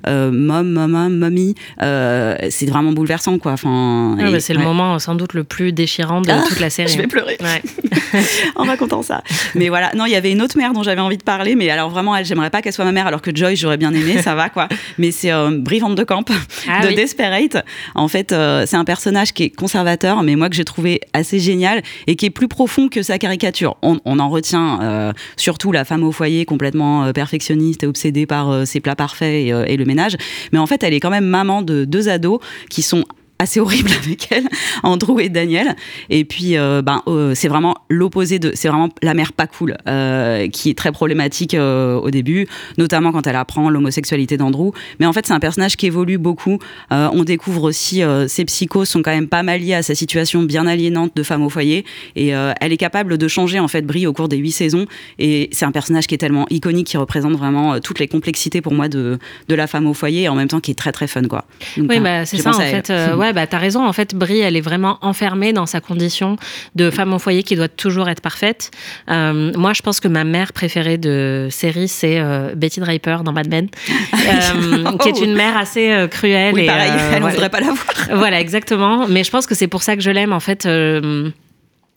Mom, 0.05 0.69
maman, 0.69 1.09
mommy, 1.09 1.55
c'est 1.79 2.65
vraiment 2.67 2.91
bouleversant, 2.91 3.37
quoi. 3.39 3.53
Enfin, 3.53 4.17
bah, 4.19 4.39
c'est 4.39 4.53
le 4.53 4.61
moment 4.61 4.99
sans 4.99 5.15
doute 5.15 5.33
le 5.33 5.43
plus 5.43 5.71
déchirant 5.71 6.21
de 6.21 6.31
ah, 6.31 6.43
toute 6.47 6.59
la 6.59 6.69
série. 6.69 6.91
Je 6.97 6.97
vais 6.97 7.07
pleurer. 7.07 7.37
en 8.55 8.63
racontant 8.63 9.01
ça. 9.01 9.21
Mais 9.55 9.69
voilà, 9.69 9.91
non, 9.95 10.05
il 10.05 10.11
y 10.11 10.15
avait 10.15 10.31
une 10.31 10.41
autre 10.41 10.57
mère 10.57 10.73
dont 10.73 10.83
j'avais 10.83 11.01
envie 11.01 11.17
de 11.17 11.23
parler, 11.23 11.55
mais 11.55 11.69
alors 11.69 11.89
vraiment, 11.89 12.15
elle, 12.15 12.25
j'aimerais 12.25 12.49
pas 12.49 12.61
qu'elle 12.61 12.73
soit 12.73 12.85
ma 12.85 12.91
mère, 12.91 13.07
alors 13.07 13.21
que 13.21 13.35
Joy, 13.35 13.55
j'aurais 13.55 13.77
bien 13.77 13.93
aimé, 13.93 14.21
ça 14.21 14.35
va, 14.35 14.49
quoi. 14.49 14.67
Mais 14.97 15.11
c'est 15.11 15.31
Brivante 15.51 15.95
de 15.95 16.03
Camp 16.03 16.25
ah 16.67 16.85
de 16.85 16.95
Desperate. 16.95 17.57
En 17.95 18.07
fait, 18.07 18.33
c'est 18.65 18.77
un 18.77 18.85
personnage 18.85 19.33
qui 19.33 19.43
est 19.43 19.49
conservateur, 19.49 20.23
mais 20.23 20.35
moi 20.35 20.49
que 20.49 20.55
j'ai 20.55 20.65
trouvé 20.65 21.01
assez 21.13 21.39
génial 21.39 21.81
et 22.07 22.15
qui 22.15 22.25
est 22.25 22.29
plus 22.29 22.47
profond 22.47 22.89
que 22.89 23.01
sa 23.03 23.17
caricature. 23.17 23.77
On, 23.81 24.19
en 24.19 24.29
retient 24.29 24.81
euh, 24.81 25.13
surtout 25.35 25.71
la 25.71 25.85
femme 25.85 26.03
au 26.03 26.11
foyer 26.11 26.45
complètement 26.45 27.05
euh, 27.05 27.13
perfectionniste 27.13 27.83
et 27.83 27.87
obsédée 27.87 28.25
par 28.25 28.49
euh, 28.49 28.65
ses 28.65 28.79
plats 28.79 28.95
parfaits 28.95 29.67
et, 29.67 29.77
le 29.77 29.85
ménage. 29.85 30.17
Mais 30.51 30.59
en 30.59 30.65
fait, 30.65 30.83
elle 30.83 30.93
est 30.93 30.99
quand 30.99 31.09
même 31.09 31.25
maman 31.25 31.61
de 31.61 31.85
deux 31.85 32.09
ados 32.09 32.39
qui 32.69 32.81
sont 32.81 33.05
assez 33.39 33.59
horrible 33.59 33.91
avec 34.03 34.31
elle, 34.31 34.47
Andrew 34.83 35.19
et 35.19 35.29
Daniel. 35.29 35.75
Et 36.09 36.25
puis, 36.25 36.57
euh, 36.57 36.81
ben, 36.81 37.03
euh, 37.07 37.33
c'est 37.35 37.47
vraiment 37.47 37.75
l'opposé 37.89 38.39
de, 38.39 38.51
c'est 38.55 38.67
vraiment 38.67 38.89
la 39.01 39.13
mère 39.13 39.33
pas 39.33 39.47
cool, 39.47 39.77
euh, 39.87 40.47
qui 40.47 40.69
est 40.69 40.77
très 40.77 40.91
problématique 40.91 41.55
au 41.57 42.11
début, 42.11 42.47
notamment 42.77 43.11
quand 43.11 43.27
elle 43.27 43.35
apprend 43.35 43.69
l'homosexualité 43.69 44.37
d'Andrew. 44.37 44.71
Mais 44.99 45.05
en 45.05 45.13
fait, 45.13 45.25
c'est 45.25 45.33
un 45.33 45.39
personnage 45.39 45.77
qui 45.77 45.87
évolue 45.87 46.17
beaucoup. 46.17 46.59
on 46.89 47.23
découvre 47.23 47.63
aussi 47.63 48.01
ses 48.27 48.45
psychos 48.45 48.85
sont 48.85 49.01
quand 49.01 49.11
même 49.11 49.27
pas 49.27 49.43
mal 49.43 49.61
liés 49.61 49.73
à 49.73 49.83
sa 49.83 49.95
situation 49.95 50.43
bien 50.43 50.67
aliénante 50.67 51.15
de 51.15 51.23
femme 51.23 51.43
au 51.43 51.49
foyer, 51.49 51.85
et 52.15 52.29
elle 52.29 52.73
est 52.73 52.77
capable 52.77 53.17
de 53.17 53.27
changer 53.27 53.59
en 53.59 53.67
fait 53.67 53.81
Brie 53.81 54.07
au 54.07 54.13
cours 54.13 54.27
des 54.27 54.37
huit 54.37 54.51
saisons. 54.51 54.85
Et 55.19 55.49
c'est 55.51 55.65
un 55.65 55.71
personnage 55.71 56.07
qui 56.07 56.15
est 56.15 56.19
tellement 56.19 56.45
iconique, 56.49 56.87
qui 56.87 56.97
représente 56.97 57.33
vraiment 57.33 57.79
toutes 57.79 57.99
les 57.99 58.07
complexités 58.07 58.61
pour 58.61 58.73
moi 58.73 58.87
de, 58.89 59.19
de 59.47 59.55
la 59.55 59.67
femme 59.67 59.87
au 59.87 59.93
foyer, 59.93 60.23
et 60.23 60.29
en 60.29 60.35
même 60.35 60.47
temps 60.47 60.59
qui 60.59 60.71
est 60.71 60.75
très 60.75 60.91
très 60.91 61.07
fun 61.07 61.23
quoi. 61.23 61.45
oui, 61.77 61.99
bah, 61.99 62.25
c'est 62.25 62.37
ça 62.37 62.51
en 62.51 62.59
fait. 62.59 62.91
Ouais, 63.15 63.26
Ouais, 63.27 63.33
bah 63.33 63.45
t'as 63.45 63.57
raison. 63.57 63.85
En 63.85 63.91
fait, 63.91 64.15
Brie, 64.15 64.39
elle 64.39 64.55
est 64.55 64.61
vraiment 64.61 64.99
enfermée 65.01 65.51
dans 65.51 65.65
sa 65.65 65.81
condition 65.81 66.37
de 66.75 66.89
femme 66.89 67.13
au 67.13 67.19
foyer 67.19 67.43
qui 67.43 67.57
doit 67.57 67.67
toujours 67.67 68.07
être 68.07 68.21
parfaite. 68.21 68.71
Euh, 69.09 69.51
moi, 69.57 69.73
je 69.73 69.81
pense 69.81 69.99
que 69.99 70.07
ma 70.07 70.23
mère 70.23 70.53
préférée 70.53 70.97
de 70.97 71.49
série, 71.51 71.89
c'est 71.89 72.19
euh, 72.19 72.55
Betty 72.55 72.79
Draper 72.79 73.17
dans 73.25 73.33
Mad 73.33 73.49
Men, 73.49 73.67
euh, 74.13 74.97
qui 74.97 75.09
est 75.09 75.19
une 75.19 75.33
mère 75.33 75.57
assez 75.57 76.07
cruelle. 76.09 76.53
Oui, 76.53 76.61
et, 76.63 76.67
pareil, 76.67 76.89
elle 76.89 77.15
ne 77.15 77.19
voilà. 77.19 77.33
voudrait 77.33 77.49
pas 77.49 77.59
la 77.59 77.71
voir. 77.71 78.17
Voilà, 78.17 78.39
exactement. 78.39 79.07
Mais 79.09 79.25
je 79.25 79.31
pense 79.31 79.45
que 79.45 79.55
c'est 79.55 79.67
pour 79.67 79.83
ça 79.83 79.97
que 79.97 80.01
je 80.01 80.11
l'aime. 80.11 80.31
En 80.31 80.39
fait, 80.39 80.65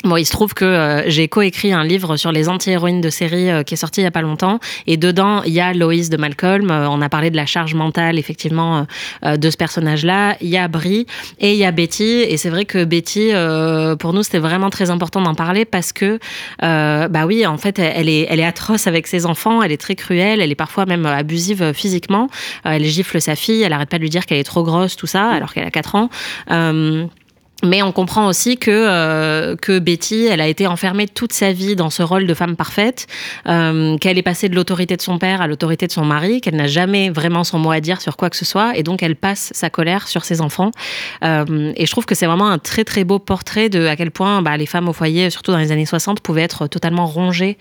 Bon, 0.04 0.16
il 0.16 0.24
se 0.24 0.32
trouve 0.32 0.54
que 0.54 0.64
euh, 0.64 1.10
j'ai 1.10 1.28
coécrit 1.28 1.74
un 1.74 1.84
livre 1.84 2.16
sur 2.16 2.32
les 2.32 2.48
anti-héroïnes 2.48 3.02
de 3.02 3.10
série 3.10 3.50
euh, 3.50 3.62
qui 3.62 3.74
est 3.74 3.76
sorti 3.76 4.00
il 4.00 4.04
y 4.04 4.06
a 4.06 4.10
pas 4.10 4.22
longtemps, 4.22 4.58
et 4.86 4.96
dedans 4.96 5.42
il 5.42 5.52
y 5.52 5.60
a 5.60 5.74
Loïs 5.74 6.08
de 6.08 6.16
Malcolm. 6.16 6.70
Euh, 6.70 6.88
on 6.88 7.02
a 7.02 7.10
parlé 7.10 7.28
de 7.28 7.36
la 7.36 7.44
charge 7.44 7.74
mentale 7.74 8.18
effectivement 8.18 8.86
de 9.22 9.50
ce 9.50 9.56
personnage-là. 9.56 10.36
Il 10.40 10.48
y 10.48 10.56
a 10.56 10.68
Brie 10.68 11.06
et 11.38 11.52
il 11.52 11.58
y 11.58 11.64
a 11.64 11.70
Betty. 11.70 12.04
Et 12.04 12.36
c'est 12.36 12.48
vrai 12.48 12.64
que 12.64 12.84
Betty, 12.84 13.30
pour 13.98 14.12
nous, 14.12 14.22
c'était 14.22 14.38
vraiment 14.38 14.70
très 14.70 14.90
important 14.90 15.20
d'en 15.20 15.34
parler 15.34 15.64
parce 15.64 15.92
que, 15.92 16.18
bah 16.60 17.26
oui, 17.26 17.46
en 17.46 17.58
fait, 17.58 17.78
elle 17.78 18.08
est, 18.08 18.26
elle 18.28 18.40
est 18.40 18.44
atroce 18.44 18.86
avec 18.86 19.06
ses 19.06 19.26
enfants. 19.26 19.62
Elle 19.62 19.72
est 19.72 19.80
très 19.80 19.96
cruelle. 19.96 20.40
Elle 20.40 20.50
est 20.50 20.56
parfois 20.56 20.86
même 20.86 21.06
abusive 21.06 21.72
physiquement. 21.72 22.28
Elle 22.64 22.84
gifle 22.84 23.20
sa 23.20 23.36
fille. 23.36 23.62
Elle 23.62 23.72
arrête 23.72 23.90
pas 23.90 23.98
de 23.98 24.02
lui 24.02 24.10
dire 24.10 24.26
qu'elle 24.26 24.38
est 24.38 24.44
trop 24.44 24.62
grosse, 24.62 24.96
tout 24.96 25.06
ça, 25.06 25.28
alors 25.28 25.52
qu'elle 25.52 25.66
a 25.66 25.70
4 25.70 25.94
ans. 25.94 26.10
Mais 27.62 27.82
on 27.82 27.92
comprend 27.92 28.26
aussi 28.26 28.56
que 28.56 28.70
euh, 28.70 29.56
que 29.56 29.78
Betty, 29.78 30.26
elle 30.26 30.40
a 30.40 30.48
été 30.48 30.66
enfermée 30.66 31.06
toute 31.06 31.32
sa 31.32 31.52
vie 31.52 31.76
dans 31.76 31.90
ce 31.90 32.02
rôle 32.02 32.26
de 32.26 32.34
femme 32.34 32.56
parfaite, 32.56 33.06
euh, 33.46 33.98
qu'elle 33.98 34.18
est 34.18 34.22
passée 34.22 34.48
de 34.48 34.54
l'autorité 34.54 34.96
de 34.96 35.02
son 35.02 35.18
père 35.18 35.42
à 35.42 35.46
l'autorité 35.46 35.86
de 35.86 35.92
son 35.92 36.04
mari, 36.04 36.40
qu'elle 36.40 36.56
n'a 36.56 36.66
jamais 36.66 37.10
vraiment 37.10 37.44
son 37.44 37.58
mot 37.58 37.70
à 37.70 37.80
dire 37.80 38.00
sur 38.00 38.16
quoi 38.16 38.30
que 38.30 38.36
ce 38.36 38.44
soit, 38.44 38.76
et 38.76 38.82
donc 38.82 39.02
elle 39.02 39.16
passe 39.16 39.50
sa 39.54 39.68
colère 39.68 40.08
sur 40.08 40.24
ses 40.24 40.40
enfants. 40.40 40.70
Euh, 41.22 41.72
et 41.76 41.86
je 41.86 41.90
trouve 41.90 42.06
que 42.06 42.14
c'est 42.14 42.26
vraiment 42.26 42.48
un 42.48 42.58
très 42.58 42.84
très 42.84 43.04
beau 43.04 43.18
portrait 43.18 43.68
de 43.68 43.86
à 43.86 43.96
quel 43.96 44.10
point 44.10 44.42
bah, 44.42 44.56
les 44.56 44.66
femmes 44.66 44.88
au 44.88 44.92
foyer, 44.92 45.28
surtout 45.30 45.52
dans 45.52 45.58
les 45.58 45.72
années 45.72 45.86
60, 45.86 46.20
pouvaient 46.20 46.42
être 46.42 46.66
totalement 46.66 47.06
rongées 47.06 47.58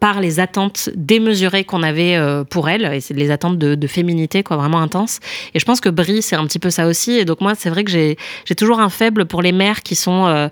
par 0.00 0.20
les 0.20 0.40
attentes 0.40 0.90
démesurées 0.94 1.64
qu'on 1.64 1.82
avait 1.82 2.18
pour 2.50 2.68
elles, 2.68 2.84
et 2.92 3.00
c'est 3.00 3.14
les 3.14 3.30
attentes 3.30 3.58
de, 3.58 3.74
de 3.74 3.86
féminité 3.86 4.42
quoi, 4.42 4.56
vraiment 4.56 4.80
intenses. 4.80 5.20
Et 5.54 5.60
je 5.60 5.64
pense 5.64 5.80
que 5.80 5.88
Brie, 5.88 6.22
c'est 6.22 6.36
un 6.36 6.46
petit 6.46 6.58
peu 6.58 6.70
ça 6.70 6.86
aussi. 6.86 7.12
Et 7.12 7.24
donc 7.24 7.40
moi, 7.40 7.54
c'est 7.54 7.70
vrai 7.70 7.84
que 7.84 7.90
j'ai 7.90 8.16
j'ai 8.44 8.54
toujours 8.54 8.80
un 8.80 8.88
faible 8.96 9.26
pour 9.26 9.42
les 9.42 9.52
mères 9.52 9.82
qui 9.82 9.94
sont 9.94 10.26
euh, 10.26 10.48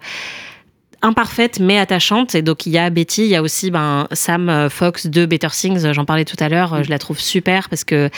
imparfaites 1.05 1.61
mais 1.61 1.79
attachantes. 1.79 2.35
Et 2.35 2.43
donc 2.43 2.67
il 2.67 2.73
y 2.73 2.79
a 2.79 2.89
Betty, 2.91 3.23
il 3.23 3.29
y 3.29 3.37
a 3.37 3.43
aussi 3.43 3.71
ben, 3.71 4.09
Sam 4.13 4.49
euh, 4.49 4.71
Fox 4.71 5.07
de 5.07 5.27
Better 5.27 5.49
Things, 5.53 5.93
j'en 5.93 6.05
parlais 6.05 6.25
tout 6.25 6.37
à 6.41 6.49
l'heure, 6.49 6.83
je 6.83 6.91
la 6.91 6.99
trouve 6.99 7.21
super 7.21 7.69
parce 7.69 7.85
que 7.85 8.11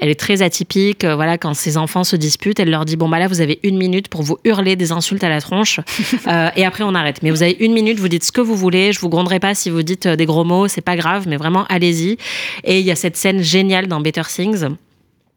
elle 0.00 0.08
est 0.08 0.18
très 0.18 0.42
atypique. 0.42 1.02
Euh, 1.04 1.16
Voilà, 1.16 1.36
quand 1.36 1.52
ses 1.54 1.76
enfants 1.76 2.04
se 2.04 2.14
disputent, 2.16 2.60
elle 2.60 2.70
leur 2.70 2.84
dit 2.84 2.96
bon 2.96 3.08
bah 3.08 3.18
là 3.18 3.26
vous 3.26 3.40
avez 3.40 3.58
une 3.64 3.76
minute 3.76 4.08
pour 4.08 4.22
vous 4.22 4.38
hurler 4.44 4.76
des 4.76 4.92
insultes 4.92 5.24
à 5.24 5.28
la 5.28 5.40
tronche 5.40 5.80
Euh, 6.26 6.50
et 6.56 6.64
après 6.64 6.84
on 6.84 6.94
arrête. 6.94 7.22
Mais 7.22 7.30
vous 7.30 7.42
avez 7.42 7.56
une 7.60 7.72
minute, 7.72 7.98
vous 7.98 8.08
dites 8.08 8.24
ce 8.24 8.32
que 8.32 8.40
vous 8.40 8.54
voulez, 8.56 8.92
je 8.92 9.00
vous 9.00 9.08
gronderai 9.08 9.40
pas 9.40 9.54
si 9.54 9.70
vous 9.70 9.82
dites 9.82 10.06
euh, 10.06 10.16
des 10.16 10.26
gros 10.26 10.44
mots, 10.44 10.68
c'est 10.68 10.82
pas 10.82 10.96
grave, 10.96 11.26
mais 11.26 11.36
vraiment 11.36 11.64
allez-y. 11.68 12.18
Et 12.64 12.80
il 12.80 12.84
y 12.84 12.90
a 12.90 12.96
cette 12.96 13.16
scène 13.16 13.42
géniale 13.42 13.86
dans 13.86 14.00
Better 14.00 14.22
Things 14.28 14.66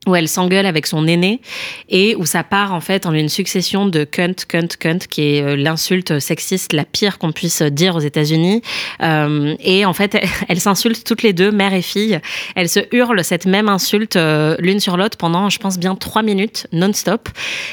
où 0.08 0.16
elle 0.16 0.28
s'engueule 0.28 0.66
avec 0.66 0.88
son 0.88 1.06
aîné 1.06 1.42
et 1.88 2.16
où 2.16 2.26
ça 2.26 2.44
part 2.44 2.74
en 2.74 2.82
fait 2.82 3.06
en 3.06 3.14
une 3.14 3.30
succession 3.30 3.86
de 3.86 4.04
cunt, 4.04 4.34
cunt, 4.48 4.68
cunt, 4.80 4.98
qui 4.98 5.36
est 5.36 5.44
euh, 5.44 5.56
l'insulte 5.56 6.18
sexiste 6.18 6.74
la 6.74 6.86
pire 6.86 7.20
qu'on 7.20 7.32
puisse 7.32 7.62
dire 7.62 7.96
aux 7.96 8.00
États-Unis. 8.00 8.64
Euh, 9.04 9.56
et 9.60 9.86
en 9.86 9.94
fait, 9.94 10.18
elles 10.48 10.60
s'insultent 10.60 11.04
toutes 11.04 11.22
les 11.22 11.34
deux, 11.34 11.52
mère 11.52 11.76
et 11.76 11.84
fille. 11.84 12.20
Elles 12.56 12.70
se 12.70 12.80
hurlent 12.92 13.24
cette 13.24 13.46
même 13.46 13.70
insulte 13.70 14.16
euh, 14.16 14.56
l'une 14.58 14.80
sur 14.80 14.98
l'autre 14.98 15.18
pendant, 15.18 15.52
je 15.52 15.60
pense, 15.60 15.78
bien 15.78 15.94
trois 15.94 16.24
minutes 16.24 16.66
non-stop. 16.72 17.30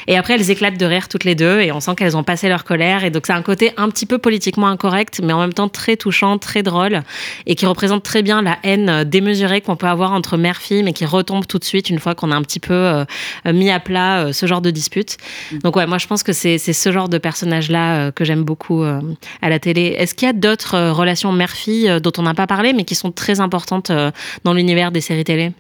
Et 0.07 0.19
après, 0.19 0.35
elles 0.35 0.51
éclatent 0.51 0.79
de 0.79 0.87
rire 0.87 1.09
toutes 1.09 1.25
les 1.25 1.35
deux 1.35 1.61
et 1.61 1.73
on 1.73 1.81
sent 1.81 1.95
qu'elles 1.97 2.17
ont 2.17 2.25
passé 2.25 2.51
leur 2.51 2.65
colère. 2.65 3.05
Et 3.05 3.11
donc, 3.11 3.27
c'est 3.27 3.33
un 3.33 3.43
côté 3.43 3.73
un 3.79 3.89
petit 3.89 4.05
peu 4.05 4.19
politiquement 4.19 4.67
incorrect, 4.67 5.23
mais 5.25 5.33
en 5.33 5.41
même 5.41 5.55
temps 5.55 5.71
très 5.71 5.97
touchant, 5.97 6.37
très 6.37 6.63
drôle 6.63 7.03
et 7.47 7.55
qui 7.55 7.65
représente 7.65 8.03
très 8.03 8.23
bien 8.23 8.43
la 8.43 8.59
haine 8.65 9.05
démesurée 9.05 9.63
qu'on 9.63 9.77
peut 9.77 9.87
avoir 9.87 10.13
entre 10.13 10.37
mère-fille, 10.37 10.83
mais 10.83 10.93
qui 10.93 11.07
retombe 11.07 11.47
tout 11.47 11.59
de 11.59 11.65
suite 11.65 11.89
une 11.89 11.99
fois 11.99 12.15
qu'on 12.19 12.31
a 12.33 12.37
un 12.37 12.43
petit 12.43 12.61
peu 12.61 12.75
euh, 12.75 13.05
mis 13.47 13.71
à 13.71 13.81
plat 13.81 14.27
euh, 14.27 14.33
ce 14.33 14.45
genre 14.47 14.61
de 14.61 14.71
dispute. 14.71 15.17
Donc 15.63 15.77
ouais, 15.77 15.87
moi 15.87 15.99
je 15.99 16.07
pense 16.07 16.23
que 16.23 16.33
c'est 16.33 16.59
c'est 16.59 16.73
ce 16.73 16.93
genre 16.93 17.09
de 17.09 17.19
personnage-là 17.19 18.09
euh, 18.09 18.11
que 18.11 18.25
j'aime 18.25 18.43
beaucoup 18.45 18.83
euh, 18.83 19.01
à 19.41 19.49
la 19.49 19.59
télé. 19.59 19.95
Est-ce 19.99 20.15
qu'il 20.15 20.27
y 20.27 20.31
a 20.31 20.35
d'autres 20.35 20.75
euh, 20.75 20.93
relations 20.93 21.33
mère-fille 21.33 21.89
euh, 21.89 22.01
dont 22.01 22.13
on 22.19 22.23
n'a 22.23 22.35
pas 22.35 22.47
parlé, 22.47 22.73
mais 22.73 22.85
qui 22.85 22.95
sont 22.95 23.13
très 23.13 23.41
importantes 23.41 23.91
euh, 23.91 24.11
dans 24.45 24.53
l'univers 24.53 24.91
des 24.93 25.01
séries 25.01 25.25
télé? 25.25 25.53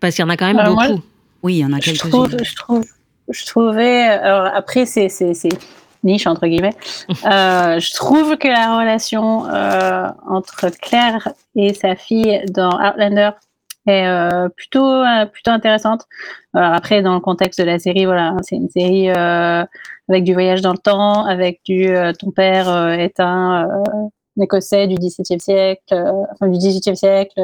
Parce 0.00 0.14
qu'il 0.14 0.24
y 0.24 0.26
en 0.26 0.30
a 0.30 0.36
quand 0.36 0.46
même 0.46 0.58
Alors, 0.58 0.74
moi, 0.74 0.88
beaucoup. 0.88 1.02
Oui, 1.42 1.54
il 1.54 1.58
y 1.58 1.64
en 1.64 1.72
a 1.72 1.80
je 1.80 1.86
quelques-unes. 1.86 2.10
trouve, 2.10 2.36
je 2.42 2.54
trouve, 2.54 2.84
je 3.30 3.46
trouvais. 3.46 4.02
Alors 4.02 4.50
après, 4.54 4.86
c'est 4.86 5.08
niche 6.02 6.26
entre 6.26 6.46
guillemets. 6.46 6.74
Euh, 7.24 7.78
je 7.78 7.92
trouve 7.94 8.38
que 8.38 8.48
la 8.48 8.78
relation 8.78 9.46
euh, 9.46 10.08
entre 10.26 10.70
Claire 10.80 11.28
et 11.54 11.74
sa 11.74 11.94
fille 11.96 12.40
dans 12.48 12.70
Outlander 12.80 13.30
euh, 13.90 14.48
plutôt 14.48 14.86
euh, 14.86 15.26
plutôt 15.26 15.50
intéressante. 15.50 16.06
Alors 16.54 16.74
après, 16.74 17.02
dans 17.02 17.14
le 17.14 17.20
contexte 17.20 17.60
de 17.60 17.64
la 17.64 17.78
série, 17.78 18.04
voilà, 18.04 18.34
c'est 18.42 18.56
une 18.56 18.68
série 18.68 19.10
euh, 19.10 19.64
avec 20.08 20.24
du 20.24 20.32
voyage 20.32 20.60
dans 20.62 20.72
le 20.72 20.78
temps, 20.78 21.24
avec 21.26 21.60
du 21.64 21.92
ton 22.18 22.30
père 22.30 22.68
est 22.92 23.20
un 23.20 23.68
écossais 24.40 24.86
du 24.86 24.94
XVIIe 24.94 25.38
siècle, 25.38 25.94
enfin 26.32 26.48
du 26.48 26.58
XVIIIe 26.58 26.96
siècle, 26.96 27.40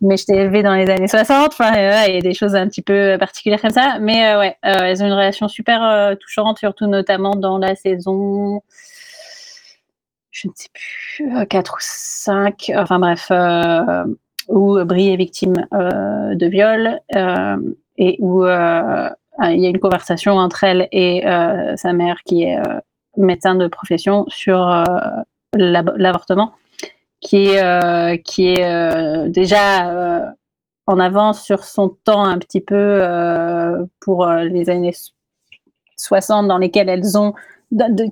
mais 0.00 0.16
je 0.16 0.24
t'ai 0.24 0.36
élevé 0.36 0.62
dans 0.62 0.74
les 0.74 0.88
années 0.90 1.08
60. 1.08 1.48
Enfin, 1.52 1.72
il 2.08 2.14
y 2.14 2.18
a 2.18 2.20
des 2.20 2.34
choses 2.34 2.54
un 2.56 2.66
petit 2.68 2.82
peu 2.82 3.16
particulières 3.18 3.60
comme 3.60 3.70
ça. 3.70 3.98
Mais 4.00 4.34
ouais, 4.36 4.56
elles 4.62 5.02
ont 5.02 5.06
une 5.06 5.12
relation 5.12 5.46
super 5.46 6.16
touchante, 6.18 6.58
surtout 6.58 6.86
notamment 6.86 7.36
dans 7.36 7.58
la 7.58 7.76
saison, 7.76 8.60
je 10.32 10.48
ne 10.48 10.52
sais 10.56 10.70
plus, 10.72 11.46
4 11.48 11.74
ou 11.74 11.78
5, 11.80 12.72
enfin 12.74 12.98
bref, 12.98 13.30
où 14.48 14.82
Brie 14.84 15.10
est 15.10 15.16
victime 15.16 15.66
euh, 15.72 16.34
de 16.34 16.46
viol 16.46 17.00
euh, 17.14 17.56
et 17.96 18.16
où 18.20 18.44
euh, 18.44 19.08
il 19.42 19.60
y 19.60 19.66
a 19.66 19.68
une 19.68 19.80
conversation 19.80 20.34
entre 20.34 20.64
elle 20.64 20.88
et 20.92 21.22
sa 21.76 21.92
mère 21.92 22.18
qui 22.24 22.44
est 22.44 22.56
médecin 23.16 23.56
de 23.56 23.66
profession 23.66 24.26
sur 24.28 24.84
l'avortement, 25.52 26.52
qui 27.20 27.48
est, 27.48 28.22
qui 28.22 28.50
est 28.50 29.28
déjà 29.28 30.32
en 30.86 31.00
avance 31.00 31.42
sur 31.42 31.64
son 31.64 31.88
temps 32.04 32.24
un 32.24 32.38
petit 32.38 32.60
peu 32.60 33.02
pour 34.00 34.24
les 34.24 34.70
années 34.70 34.94
60 35.96 36.46
dans 36.46 36.58
lesquelles 36.58 36.88
elles 36.88 37.18
ont, 37.18 37.34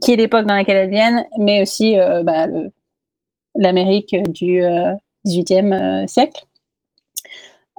qui 0.00 0.14
est 0.14 0.16
l'époque 0.16 0.46
dans 0.46 0.56
laquelle 0.56 0.76
elles 0.76 0.90
viennent, 0.90 1.24
mais 1.38 1.62
aussi 1.62 1.96
bah, 2.24 2.48
l'Amérique 3.54 4.16
du 4.32 4.60
18e 5.26 5.72
euh, 5.72 6.06
siècle. 6.06 6.44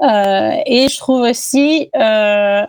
Euh, 0.02 0.52
et 0.66 0.88
je 0.90 0.98
trouve 0.98 1.22
aussi 1.22 1.90
euh, 1.96 2.66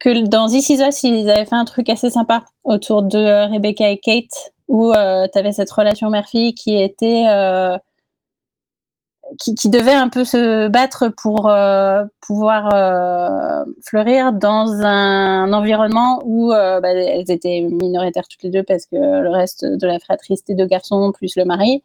que 0.00 0.26
dans 0.26 0.48
This 0.48 0.70
Is 0.70 0.82
Us, 0.82 1.02
ils 1.02 1.28
avaient 1.28 1.44
fait 1.44 1.54
un 1.54 1.64
truc 1.64 1.88
assez 1.88 2.10
sympa 2.10 2.44
autour 2.62 3.02
de 3.02 3.50
Rebecca 3.50 3.88
et 3.88 3.98
Kate, 3.98 4.52
où 4.68 4.92
tu 4.92 5.38
avais 5.38 5.52
cette 5.52 5.70
relation 5.70 6.10
mère-fille 6.10 6.54
qui 6.54 6.80
était. 6.80 7.26
qui, 9.38 9.68
devait 9.68 9.92
un 9.92 10.08
peu 10.08 10.24
se 10.24 10.68
battre 10.68 11.08
pour 11.08 11.52
pouvoir 12.20 13.66
fleurir 13.84 14.32
dans 14.32 14.72
un 14.82 15.52
environnement 15.52 16.22
où 16.24 16.50
bah, 16.50 16.92
elles 16.92 17.30
étaient 17.30 17.60
minoritaires 17.60 18.28
toutes 18.28 18.44
les 18.44 18.50
deux 18.50 18.62
parce 18.62 18.86
que 18.86 18.96
le 18.96 19.30
reste 19.30 19.64
de 19.64 19.86
la 19.86 19.98
fratrie 19.98 20.36
c'était 20.36 20.54
deux 20.54 20.66
garçons 20.66 21.12
plus 21.12 21.36
le 21.36 21.44
mari. 21.44 21.82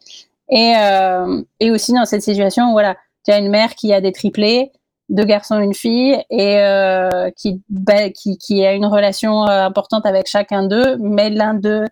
Et, 0.50 0.74
euh, 0.76 1.42
et 1.60 1.70
aussi 1.70 1.92
dans 1.92 2.04
cette 2.04 2.22
situation 2.22 2.68
où 2.68 2.72
voilà, 2.72 2.96
tu 3.24 3.30
as 3.30 3.38
une 3.38 3.50
mère 3.50 3.74
qui 3.74 3.92
a 3.92 4.00
des 4.00 4.12
triplés, 4.12 4.72
deux 5.08 5.24
garçons, 5.24 5.58
une 5.60 5.74
fille, 5.74 6.22
et 6.30 6.58
euh, 6.58 7.30
qui, 7.36 7.62
bah, 7.68 8.10
qui, 8.10 8.36
qui 8.38 8.64
a 8.66 8.72
une 8.72 8.86
relation 8.86 9.44
euh, 9.48 9.64
importante 9.64 10.06
avec 10.06 10.26
chacun 10.26 10.66
d'eux, 10.66 10.96
mais 10.98 11.30
l'un 11.30 11.54
d'eux 11.54 11.84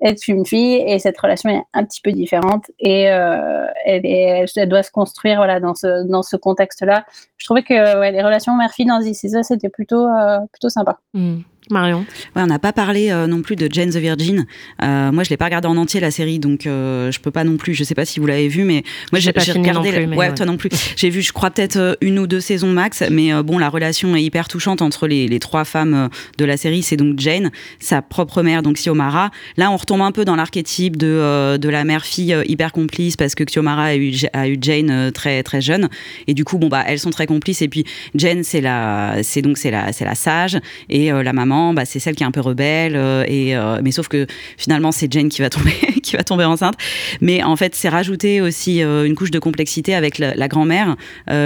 est 0.00 0.26
une 0.26 0.44
fille 0.44 0.82
et 0.86 0.98
cette 0.98 1.18
relation 1.18 1.48
est 1.48 1.62
un 1.74 1.84
petit 1.84 2.00
peu 2.00 2.10
différente 2.10 2.64
et 2.80 3.02
elle, 3.02 4.68
doit 4.68 4.82
se 4.82 4.90
construire 4.90 5.36
voilà, 5.36 5.60
dans 5.60 5.76
ce, 5.76 6.04
dans 6.08 6.24
ce 6.24 6.36
contexte-là. 6.36 7.04
Je 7.36 7.46
trouvais 7.46 7.62
que 7.62 8.10
les 8.10 8.22
relations 8.22 8.56
mère-fille 8.56 8.86
dans 8.86 8.98
This 8.98 9.24
c'était 9.42 9.68
plutôt, 9.68 10.08
plutôt 10.50 10.70
sympa. 10.70 10.98
Hmm. 11.14 11.42
Marion 11.70 12.04
Ouais, 12.34 12.42
on 12.42 12.46
n'a 12.46 12.58
pas 12.58 12.72
parlé 12.72 13.10
euh, 13.10 13.26
non 13.26 13.40
plus 13.40 13.54
de 13.54 13.68
Jane 13.70 13.90
the 13.90 13.96
Virgin. 13.96 14.46
Euh, 14.82 15.12
moi, 15.12 15.22
je 15.22 15.30
l'ai 15.30 15.36
pas 15.36 15.44
regardé 15.44 15.68
en 15.68 15.76
entier 15.76 16.00
la 16.00 16.10
série, 16.10 16.38
donc 16.38 16.66
euh, 16.66 17.12
je 17.12 17.20
peux 17.20 17.30
pas 17.30 17.44
non 17.44 17.56
plus. 17.56 17.74
Je 17.74 17.84
sais 17.84 17.94
pas 17.94 18.04
si 18.04 18.18
vous 18.18 18.26
l'avez 18.26 18.48
vu, 18.48 18.64
mais 18.64 18.82
moi 19.12 19.20
J'ai 19.20 19.30
regardé. 19.30 19.92
plus, 19.92 20.06
mais 20.06 20.16
ouais, 20.16 20.28
ouais. 20.28 20.34
toi 20.34 20.44
non 20.44 20.56
plus. 20.56 20.70
J'ai 20.96 21.08
vu, 21.08 21.22
je 21.22 21.32
crois 21.32 21.50
peut-être 21.50 21.96
une 22.00 22.18
ou 22.18 22.26
deux 22.26 22.40
saisons 22.40 22.72
max, 22.72 23.04
mais 23.10 23.30
bon, 23.42 23.58
la 23.58 23.68
relation 23.68 24.16
est 24.16 24.22
hyper 24.22 24.48
touchante 24.48 24.82
entre 24.82 25.06
les, 25.06 25.28
les 25.28 25.38
trois 25.38 25.64
femmes 25.64 26.08
de 26.36 26.44
la 26.44 26.56
série. 26.56 26.82
C'est 26.82 26.96
donc 26.96 27.18
Jane, 27.18 27.50
sa 27.78 28.02
propre 28.02 28.42
mère, 28.42 28.62
donc 28.62 28.76
Xiomara. 28.76 29.30
Là, 29.56 29.70
on 29.70 29.76
retombe 29.76 30.02
un 30.02 30.12
peu 30.12 30.24
dans 30.24 30.36
l'archétype 30.36 30.96
de 30.96 31.56
de 31.56 31.68
la 31.68 31.84
mère-fille 31.84 32.36
hyper 32.46 32.72
complice 32.72 33.16
parce 33.16 33.34
que 33.34 33.44
Xiomara 33.44 33.84
a 33.84 33.96
eu, 33.96 34.12
a 34.32 34.48
eu 34.48 34.58
Jane 34.60 35.12
très 35.12 35.42
très 35.42 35.60
jeune, 35.60 35.88
et 36.26 36.34
du 36.34 36.44
coup, 36.44 36.58
bon 36.58 36.68
bah, 36.68 36.82
elles 36.86 36.98
sont 36.98 37.10
très 37.10 37.26
complices. 37.26 37.62
Et 37.62 37.68
puis 37.68 37.84
Jane, 38.14 38.42
c'est 38.42 38.60
la, 38.60 39.22
c'est 39.22 39.42
donc 39.42 39.58
c'est 39.58 39.70
la, 39.70 39.90
la 40.00 40.14
sage, 40.14 40.58
et 40.88 41.10
la 41.10 41.32
maman, 41.32 41.51
bah, 41.74 41.84
c'est 41.84 41.98
celle 41.98 42.14
qui 42.14 42.22
est 42.22 42.26
un 42.26 42.30
peu 42.30 42.40
rebelle. 42.40 42.96
euh, 42.96 43.24
et 43.28 43.56
euh, 43.56 43.80
mais 43.82 43.90
sauf 43.90 44.08
que 44.08 44.26
finalement, 44.56 44.92
c'est 44.92 45.12
Jane 45.12 45.28
qui 45.28 45.42
va 45.42 45.50
tomber, 45.50 45.72
qui 46.02 46.16
va 46.16 46.24
tomber 46.24 46.44
enceinte. 46.44 46.74
Mais 47.20 47.42
en 47.42 47.56
fait, 47.56 47.74
c'est 47.74 47.88
rajouté 47.88 48.40
aussi 48.40 48.82
euh, 48.82 49.04
une 49.04 49.14
couche 49.14 49.30
de 49.30 49.38
complexité 49.38 49.94
avec 49.94 50.18
la, 50.18 50.48
grand-mère 50.48 50.96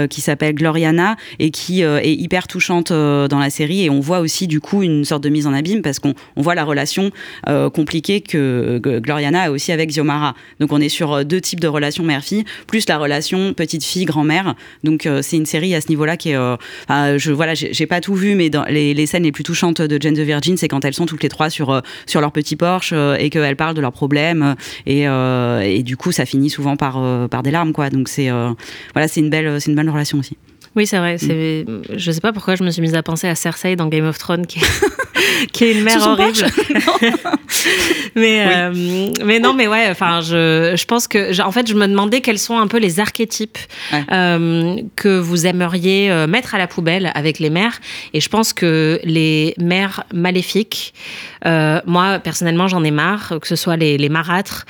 qui 0.09 0.21
s'appelle 0.21 0.55
Gloriana 0.55 1.15
et 1.39 1.51
qui 1.51 1.81
est 1.81 2.13
hyper 2.13 2.47
touchante 2.47 2.91
dans 2.91 3.39
la 3.39 3.49
série. 3.49 3.85
Et 3.85 3.89
on 3.89 3.99
voit 3.99 4.19
aussi 4.19 4.47
du 4.47 4.59
coup 4.59 4.83
une 4.83 5.05
sorte 5.05 5.23
de 5.23 5.29
mise 5.29 5.47
en 5.47 5.53
abîme 5.53 5.81
parce 5.81 5.99
qu'on 5.99 6.13
on 6.35 6.41
voit 6.41 6.55
la 6.55 6.65
relation 6.65 7.11
compliquée 7.73 8.21
que, 8.21 8.79
Gloriana 8.83 9.43
a 9.43 9.51
aussi 9.51 9.71
avec 9.71 9.89
Xiomara. 9.89 10.35
Donc 10.59 10.73
on 10.73 10.81
est 10.81 10.89
sur 10.89 11.23
deux 11.23 11.39
types 11.39 11.59
de 11.59 11.67
relations 11.67 12.03
mère-fille, 12.03 12.43
plus 12.65 12.89
la 12.89 12.97
relation 12.97 13.53
petite-fille 13.53 14.05
grand-mère. 14.05 14.55
Donc 14.83 15.07
c'est 15.21 15.37
une 15.37 15.45
série 15.45 15.73
à 15.73 15.79
ce 15.79 15.87
niveau-là 15.89 16.17
qui 16.17 16.31
est, 16.31 16.37
enfin, 16.37 17.17
je 17.17 17.31
voilà, 17.31 17.53
j'ai 17.53 17.87
pas 17.87 18.01
tout 18.01 18.15
vu, 18.15 18.35
mais 18.35 18.49
dans 18.49 18.65
les, 18.65 18.93
les 18.93 19.05
scènes 19.05 19.23
les 19.23 19.31
plus 19.31 19.43
touchantes 19.43 19.81
de 19.81 19.96
Jane 19.99 20.13
the 20.15 20.19
Virgin, 20.19 20.57
c'est 20.57 20.67
quand 20.67 20.83
elles 20.85 20.93
sont 20.93 21.05
toutes 21.05 21.23
les 21.23 21.29
trois 21.29 21.49
sur 21.49 21.69
euh, 21.69 21.81
sur 22.05 22.21
leur 22.21 22.31
petit 22.31 22.55
Porsche 22.55 22.93
euh, 22.93 23.15
et 23.17 23.29
qu'elles 23.29 23.55
parlent 23.55 23.75
de 23.75 23.81
leurs 23.81 23.91
problèmes 23.91 24.41
euh, 24.43 24.53
et, 24.85 25.07
euh, 25.07 25.61
et 25.61 25.83
du 25.83 25.97
coup 25.97 26.11
ça 26.11 26.25
finit 26.25 26.49
souvent 26.49 26.75
par 26.75 26.97
euh, 26.97 27.27
par 27.27 27.43
des 27.43 27.51
larmes 27.51 27.73
quoi. 27.73 27.89
Donc 27.89 28.09
c'est 28.09 28.29
euh, 28.29 28.51
voilà, 28.93 29.07
c'est 29.07 29.19
une 29.19 29.29
belle 29.29 29.59
c'est 29.61 29.69
une 29.69 29.75
belle 29.75 29.89
relation 29.89 30.19
aussi. 30.19 30.37
Oui, 30.75 30.85
c'est 30.85 30.99
vrai. 30.99 31.17
C'est... 31.17 31.65
Je 31.95 32.11
sais 32.11 32.21
pas 32.21 32.31
pourquoi 32.31 32.53
je 32.53 32.63
me 32.63 32.69
suis 32.69 32.83
mise 32.83 32.93
à 32.93 33.01
penser 33.01 33.27
à 33.27 33.33
Cersei 33.33 33.75
dans 33.75 33.87
Game 33.87 34.05
of 34.05 34.19
Thrones, 34.19 34.45
qui 34.45 34.59
est, 34.59 34.67
qui 35.51 35.65
est 35.65 35.71
une 35.73 35.83
mère 35.83 36.01
horrible. 36.07 36.45
mais, 38.15 38.45
euh, 38.47 39.09
mais 39.25 39.39
non, 39.39 39.53
mais 39.53 39.67
ouais, 39.67 39.87
enfin, 39.89 40.21
je, 40.21 40.73
je 40.75 40.85
pense 40.85 41.07
que, 41.07 41.39
en 41.41 41.51
fait, 41.51 41.67
je 41.67 41.73
me 41.73 41.87
demandais 41.87 42.21
quels 42.21 42.39
sont 42.39 42.57
un 42.57 42.67
peu 42.67 42.77
les 42.77 42.99
archétypes 42.99 43.57
Ouais. 43.93 44.03
euh, 44.11 44.75
que 44.95 45.19
vous 45.19 45.45
aimeriez 45.45 46.11
euh, 46.11 46.27
mettre 46.27 46.55
à 46.55 46.57
la 46.57 46.67
poubelle 46.67 47.11
avec 47.15 47.39
les 47.39 47.49
mères. 47.49 47.79
Et 48.13 48.19
je 48.21 48.29
pense 48.29 48.53
que 48.53 48.99
les 49.03 49.53
mères 49.59 50.03
maléfiques, 50.13 50.93
euh, 51.45 51.79
moi, 51.85 52.19
personnellement, 52.19 52.67
j'en 52.67 52.83
ai 52.83 52.91
marre, 52.91 53.35
que 53.41 53.47
ce 53.47 53.55
soit 53.55 53.77
les, 53.77 53.97
les 53.97 54.09
marâtres 54.09 54.65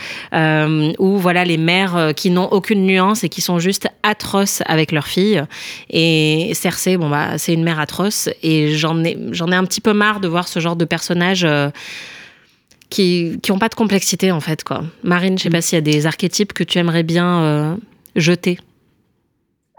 ou 0.99 1.17
voilà 1.17 1.43
les 1.45 1.57
mères 1.57 2.11
qui 2.15 2.29
n'ont 2.29 2.47
aucune 2.51 2.85
nuance 2.85 3.23
et 3.23 3.29
qui 3.29 3.41
sont 3.41 3.59
juste 3.59 3.87
atroces 4.03 4.61
avec 4.65 4.91
leurs 4.91 5.07
filles. 5.07 5.43
Et 5.89 6.51
Cersei, 6.53 6.97
bon 6.97 7.09
bah, 7.09 7.37
c'est 7.37 7.53
une 7.53 7.63
mère 7.63 7.79
atroce 7.79 8.29
et 8.43 8.75
j'en 8.75 9.03
ai, 9.03 9.17
j'en 9.31 9.51
ai 9.51 9.55
un 9.55 9.63
petit 9.65 9.81
peu 9.81 9.93
marre 9.93 10.19
de 10.19 10.27
voir 10.27 10.36
ce 10.45 10.59
genre 10.59 10.75
de 10.75 10.85
personnages. 10.85 11.45
euh, 11.45 11.69
qui 12.89 13.39
qui 13.41 13.51
ont 13.51 13.59
pas 13.59 13.69
de 13.69 13.75
complexité 13.75 14.31
en 14.31 14.39
fait 14.39 14.63
quoi. 14.63 14.81
Marine, 15.03 15.37
je 15.37 15.43
sais 15.43 15.49
pas 15.49 15.61
s'il 15.61 15.75
y 15.75 15.79
a 15.79 15.81
des 15.81 16.05
archétypes 16.05 16.53
que 16.53 16.63
tu 16.63 16.79
aimerais 16.79 17.03
bien 17.03 17.41
euh, 17.41 17.75
jeter. 18.15 18.59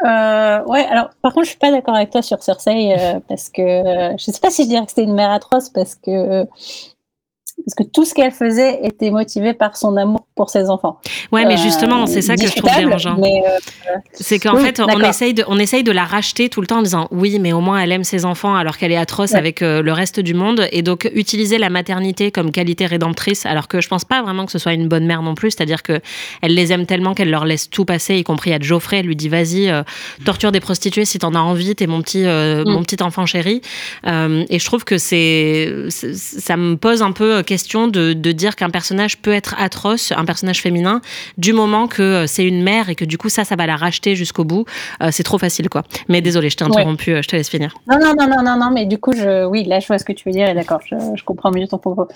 Euh, 0.05 0.65
ouais, 0.65 0.85
alors 0.87 1.11
par 1.23 1.33
contre, 1.33 1.47
je 1.47 1.51
suis 1.51 1.59
pas 1.59 1.73
d'accord 1.73 1.95
avec 1.95 2.11
toi 2.11 2.23
sur 2.23 2.43
Cersei 2.43 2.95
euh, 2.97 3.19
parce 3.29 3.49
que 3.49 3.63
euh, 3.63 4.17
je 4.17 4.31
sais 4.31 4.41
pas 4.41 4.51
si 4.51 4.65
je 4.65 4.69
dirais 4.69 4.85
que 4.85 4.91
c'était 4.91 5.05
une 5.05 5.15
mère 5.15 5.31
atroce 5.31 5.71
parce 5.71 5.97
que 5.97 6.45
parce 7.65 7.75
que 7.75 7.83
tout 7.93 8.05
ce 8.05 8.15
qu'elle 8.15 8.31
faisait 8.33 8.81
était 8.85 9.11
motivé 9.11 9.53
par 9.53 9.77
son 9.77 9.97
amour 9.97 10.27
pour 10.35 10.49
ses 10.51 10.71
enfants. 10.71 11.01
Ouais, 11.33 11.45
mais 11.45 11.55
Euh, 11.55 11.63
justement, 11.63 12.07
c'est 12.07 12.23
ça 12.23 12.37
que 12.37 12.47
je 12.47 12.55
trouve 12.55 12.71
dérangeant. 12.75 13.19
Euh, 13.23 13.29
C'est 14.13 14.39
qu'en 14.39 14.57
Oui, 14.57 14.63
fait, 14.63 14.81
on 14.81 15.01
essaye, 15.03 15.35
de, 15.35 15.45
on 15.49 15.59
essaye 15.59 15.83
de 15.83 15.93
la 15.93 16.05
racheter 16.05 16.49
tout 16.49 16.61
le 16.61 16.67
temps 16.67 16.79
en 16.79 16.83
disant 16.83 17.09
oui, 17.11 17.39
mais 17.41 17.53
au 17.53 17.61
moins 17.61 17.81
elle 17.81 17.93
aime 17.93 18.05
ses 18.05 18.25
enfants 18.25 18.55
alors 18.55 18.79
qu'elle 18.79 18.93
est 18.93 18.97
atroce 18.97 19.33
Ouais. 19.33 19.39
avec 19.39 19.63
euh, 19.63 19.83
le 19.83 19.93
reste 19.93 20.21
du 20.21 20.35
monde. 20.35 20.67
Et 20.73 20.83
donc, 20.83 21.11
utiliser 21.15 21.59
la 21.59 21.69
maternité 21.69 22.31
comme 22.31 22.53
qualité 22.53 22.87
rédemptrice, 22.87 23.45
alors 23.45 23.69
que 23.69 23.81
je 23.81 23.89
pense 23.89 24.05
pas 24.05 24.23
vraiment 24.23 24.47
que 24.47 24.53
ce 24.53 24.59
soit 24.59 24.73
une 24.73 24.89
bonne 24.89 25.05
mère 25.07 25.23
non 25.23 25.35
plus. 25.35 25.51
C'est-à-dire 25.51 25.83
que 25.83 26.01
elle 26.43 26.55
les 26.55 26.73
aime 26.73 26.87
tellement 26.87 27.15
qu'elle 27.15 27.31
leur 27.31 27.45
laisse 27.45 27.69
tout 27.69 27.85
passer, 27.85 28.17
y 28.17 28.25
compris 28.25 28.53
à 28.55 28.59
Geoffrey. 28.61 28.99
Elle 28.99 29.07
lui 29.07 29.17
dit 29.17 29.29
vas-y, 29.29 29.71
torture 30.25 30.53
des 30.53 30.61
prostituées 30.61 31.05
si 31.05 31.19
t'en 31.19 31.35
as 31.35 31.41
envie, 31.41 31.75
t'es 31.75 31.87
mon 31.87 32.01
petit, 32.03 32.25
euh, 32.25 32.65
Mm. 32.65 32.71
mon 32.71 32.83
petit 32.83 33.03
enfant 33.03 33.27
chéri. 33.27 33.61
Et 34.07 34.59
je 34.59 34.65
trouve 34.65 34.85
que 34.85 34.97
c'est- 34.99 35.91
ça 35.91 36.57
me 36.57 36.77
pose 36.77 37.03
un 37.03 37.13
peu 37.13 37.43
question 37.49 37.89
de, 37.89 38.13
de 38.13 38.33
dire 38.33 38.55
qu'un 38.55 38.71
personnage 38.71 39.19
peut 39.19 39.33
être 39.33 39.55
atroce, 39.59 40.13
un 40.13 40.25
personnage 40.25 40.61
féminin, 40.61 41.01
du 41.39 41.53
moment 41.53 41.89
que 41.89 42.03
euh, 42.03 42.27
c'est 42.27 42.45
une 42.45 42.63
mère 42.63 42.89
et 42.91 42.95
que 42.95 43.05
du 43.07 43.17
coup 43.19 43.29
ça, 43.31 43.45
ça 43.45 43.57
va 43.57 43.67
la 43.67 43.77
racheter 43.77 44.15
jusqu'au 44.15 44.45
bout. 44.45 44.65
Euh, 45.03 45.09
c'est 45.11 45.23
trop 45.25 45.39
facile, 45.39 45.69
quoi. 45.69 45.83
Mais 46.09 46.21
désolé, 46.21 46.51
je 46.51 46.57
t'ai 46.57 46.65
Ouais. 46.65 46.71
interrompu, 46.71 47.11
euh, 47.15 47.23
je 47.23 47.29
te 47.29 47.37
laisse 47.37 47.49
finir. 47.49 47.75
Non, 47.91 47.99
non, 47.99 48.13
non, 48.19 48.29
non, 48.29 48.43
non, 48.43 48.57
non, 48.63 48.71
mais 48.71 48.85
du 48.87 48.99
coup, 48.99 49.13
je, 49.13 49.47
oui, 49.47 49.65
là, 49.65 49.81
je 49.81 49.87
vois 49.89 49.99
ce 49.99 50.05
que 50.05 50.13
tu 50.13 50.29
veux 50.29 50.33
dire 50.33 50.49
et 50.49 50.55
d'accord, 50.55 50.81
je, 50.85 50.95
je 51.17 51.25
comprends 51.25 51.51
mieux 51.51 51.67
ton 51.67 51.79
propos. 51.79 52.07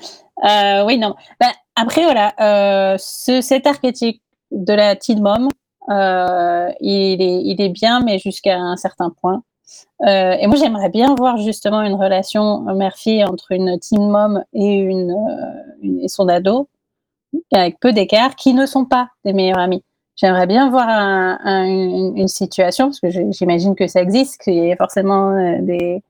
Euh, 0.48 0.84
oui, 0.84 0.98
non. 0.98 1.14
Ben, 1.40 1.50
après, 1.76 2.04
voilà, 2.04 2.34
euh, 2.40 2.96
ce, 2.98 3.40
cet 3.40 3.66
archétype 3.66 4.20
de 4.50 4.74
la 4.74 4.94
teen 4.96 5.20
mom, 5.22 5.48
il, 5.88 7.16
est, 7.22 7.40
il 7.44 7.56
est 7.60 7.68
bien, 7.70 8.00
mais 8.04 8.18
jusqu'à 8.18 8.56
un 8.56 8.76
certain 8.76 9.10
point. 9.20 9.42
Euh, 10.06 10.32
et 10.38 10.46
moi, 10.46 10.56
j'aimerais 10.56 10.88
bien 10.88 11.14
voir 11.14 11.36
justement 11.36 11.82
une 11.82 11.94
relation 11.94 12.60
mère-fille 12.74 13.24
entre 13.24 13.52
une 13.52 13.78
teen 13.78 14.08
mom 14.10 14.42
et, 14.52 14.74
une, 14.76 15.12
euh, 15.12 16.08
son 16.08 16.28
ado, 16.28 16.68
avec 17.52 17.78
peu 17.80 17.92
d'écart, 17.92 18.34
qui 18.36 18.54
ne 18.54 18.66
sont 18.66 18.84
pas 18.84 19.08
des 19.24 19.32
meilleurs 19.32 19.58
amis. 19.58 19.82
J'aimerais 20.16 20.46
bien 20.46 20.70
voir 20.70 20.88
un- 20.88 21.38
un- 21.44 21.64
une, 22.16 22.28
situation, 22.28 22.86
parce 22.88 23.00
que 23.00 23.10
j'imagine 23.32 23.74
que 23.74 23.86
ça 23.86 24.02
existe, 24.02 24.40
qu'il 24.42 24.54
y 24.54 24.70
ait 24.70 24.76
forcément 24.76 25.30
euh, 25.30 25.58
des, 25.60 26.02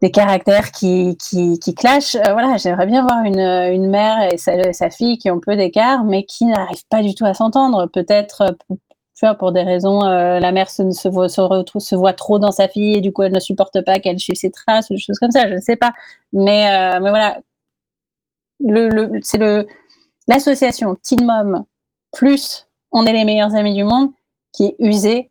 des 0.00 0.10
caractères 0.10 0.70
qui, 0.72 1.16
qui, 1.18 1.58
qui 1.58 1.74
clashent. 1.74 2.16
Voilà, 2.16 2.56
j'aimerais 2.56 2.86
bien 2.86 3.02
voir 3.02 3.24
une, 3.24 3.38
une 3.40 3.90
mère 3.90 4.32
et 4.32 4.38
sa, 4.38 4.72
sa 4.72 4.90
fille 4.90 5.18
qui 5.18 5.30
ont 5.30 5.40
peu 5.40 5.56
d'écart, 5.56 6.04
mais 6.04 6.24
qui 6.24 6.46
n'arrivent 6.46 6.86
pas 6.88 7.02
du 7.02 7.14
tout 7.14 7.26
à 7.26 7.34
s'entendre. 7.34 7.86
Peut-être 7.86 8.56
pour 9.38 9.52
des 9.52 9.62
raisons, 9.62 10.04
euh, 10.04 10.38
la 10.38 10.52
mère 10.52 10.68
se, 10.70 11.08
voit, 11.08 12.12
trop 12.12 12.38
dans 12.38 12.52
sa 12.52 12.68
fille 12.68 12.96
et 12.96 13.00
du 13.00 13.12
coup 13.12 13.22
elle 13.22 13.32
ne 13.32 13.40
supporte 13.40 13.82
pas 13.82 13.98
qu'elle 13.98 14.18
suive 14.18 14.36
ses 14.36 14.50
traces 14.50 14.90
ou 14.90 14.94
des 14.94 15.00
choses 15.00 15.18
comme 15.18 15.30
ça, 15.30 15.48
je 15.48 15.54
ne 15.54 15.60
sais 15.60 15.76
pas. 15.76 15.92
Mais, 16.32 16.68
euh, 16.70 16.98
voilà, 17.00 17.38
c'est 19.22 19.38
l'association 20.28 20.96
Teen 21.02 21.24
Mom 21.24 21.64
plus 22.12 22.66
on 22.92 23.04
est 23.06 23.12
les 23.12 23.24
meilleurs 23.24 23.54
amis 23.54 23.74
du 23.74 23.84
monde 23.84 24.10
qui 24.52 24.66
est 24.66 24.76
usée 24.78 25.30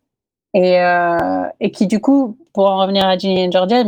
et, 0.54 0.80
euh, 0.80 1.44
qui 1.72 1.86
du 1.86 2.00
coup 2.00 2.36
pour 2.54 2.66
en 2.66 2.78
revenir 2.78 3.06
à 3.06 3.18
Ginny 3.18 3.46
and 3.46 3.50
Georgia 3.50 3.82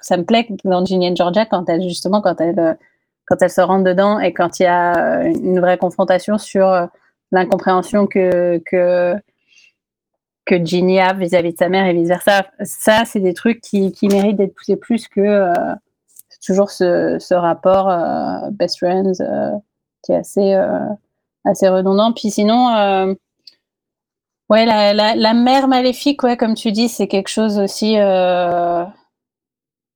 ça 0.00 0.16
me 0.16 0.24
plaît 0.24 0.48
dans 0.64 0.84
Ginny 0.84 1.10
and 1.10 1.16
Georgia 1.16 1.46
quand 1.46 1.68
elle 1.68 2.78
quand 3.26 3.36
elle 3.40 3.50
se 3.50 3.60
rentre 3.60 3.84
dedans 3.84 4.18
et 4.18 4.32
quand 4.32 4.58
il 4.58 4.62
y 4.62 4.66
a 4.66 5.24
une 5.24 5.60
vraie 5.60 5.78
confrontation 5.78 6.38
sur 6.38 6.88
l'incompréhension 7.32 8.06
que 8.06 8.58
que 8.66 9.14
que 10.44 10.64
Ginny 10.64 10.98
a 10.98 11.12
vis-à-vis 11.12 11.52
de 11.52 11.58
sa 11.58 11.68
mère 11.68 11.86
et 11.86 11.92
vice 11.92 12.08
versa 12.08 12.46
ça 12.62 13.04
c'est 13.04 13.20
des 13.20 13.34
trucs 13.34 13.60
qui, 13.60 13.92
qui 13.92 14.08
méritent 14.08 14.36
d'être 14.36 14.54
poussés 14.54 14.76
plus 14.76 15.08
que 15.08 15.20
euh, 15.20 15.74
toujours 16.44 16.70
ce, 16.70 17.18
ce 17.20 17.34
rapport 17.34 17.88
euh, 17.90 18.50
best 18.52 18.78
friends 18.78 19.20
euh, 19.20 19.50
qui 20.02 20.12
est 20.12 20.16
assez 20.16 20.54
assez 21.44 21.68
redondant. 21.68 22.12
Puis 22.12 22.30
sinon 22.30 23.16
Ouais, 24.50 24.64
la, 24.64 24.94
la, 24.94 25.34
mère 25.34 25.68
maléfique, 25.68 26.22
ouais, 26.22 26.38
comme 26.38 26.54
tu 26.54 26.72
dis, 26.72 26.88
c'est 26.88 27.06
quelque 27.06 27.28
chose 27.28 27.58
aussi 27.58 27.96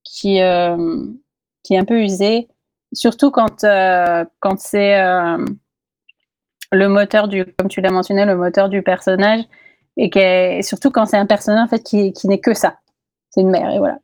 qui, 0.03 0.39
qui 1.63 1.73
est 1.73 1.77
un 1.77 1.85
peu 1.85 1.99
usé, 2.03 2.47
surtout 2.93 3.31
quand, 3.31 3.65
quand 4.39 4.59
c'est 4.59 4.95
le 6.73 6.89
moteur 6.89 7.27
du, 7.27 7.45
comme 7.57 7.69
tu 7.69 7.81
l'as 7.81 7.91
mentionné, 7.91 8.25
le 8.25 8.35
moteur 8.35 8.69
du 8.69 8.81
personnage, 8.83 9.41
et, 9.97 10.09
qu'elle- 10.09 10.59
et 10.59 10.61
surtout 10.63 10.91
quand 10.91 11.05
c'est 11.05 11.17
un 11.17 11.25
personnage 11.27 11.65
en 11.65 11.69
fait 11.69 11.83
qui, 11.83 12.13
qui 12.13 12.27
n'est 12.27 12.39
que 12.41 12.53
ça, 12.53 12.77
c'est 13.31 13.41
une 13.41 13.51
mère, 13.51 13.71
et 13.71 13.79
voilà. 13.79 13.99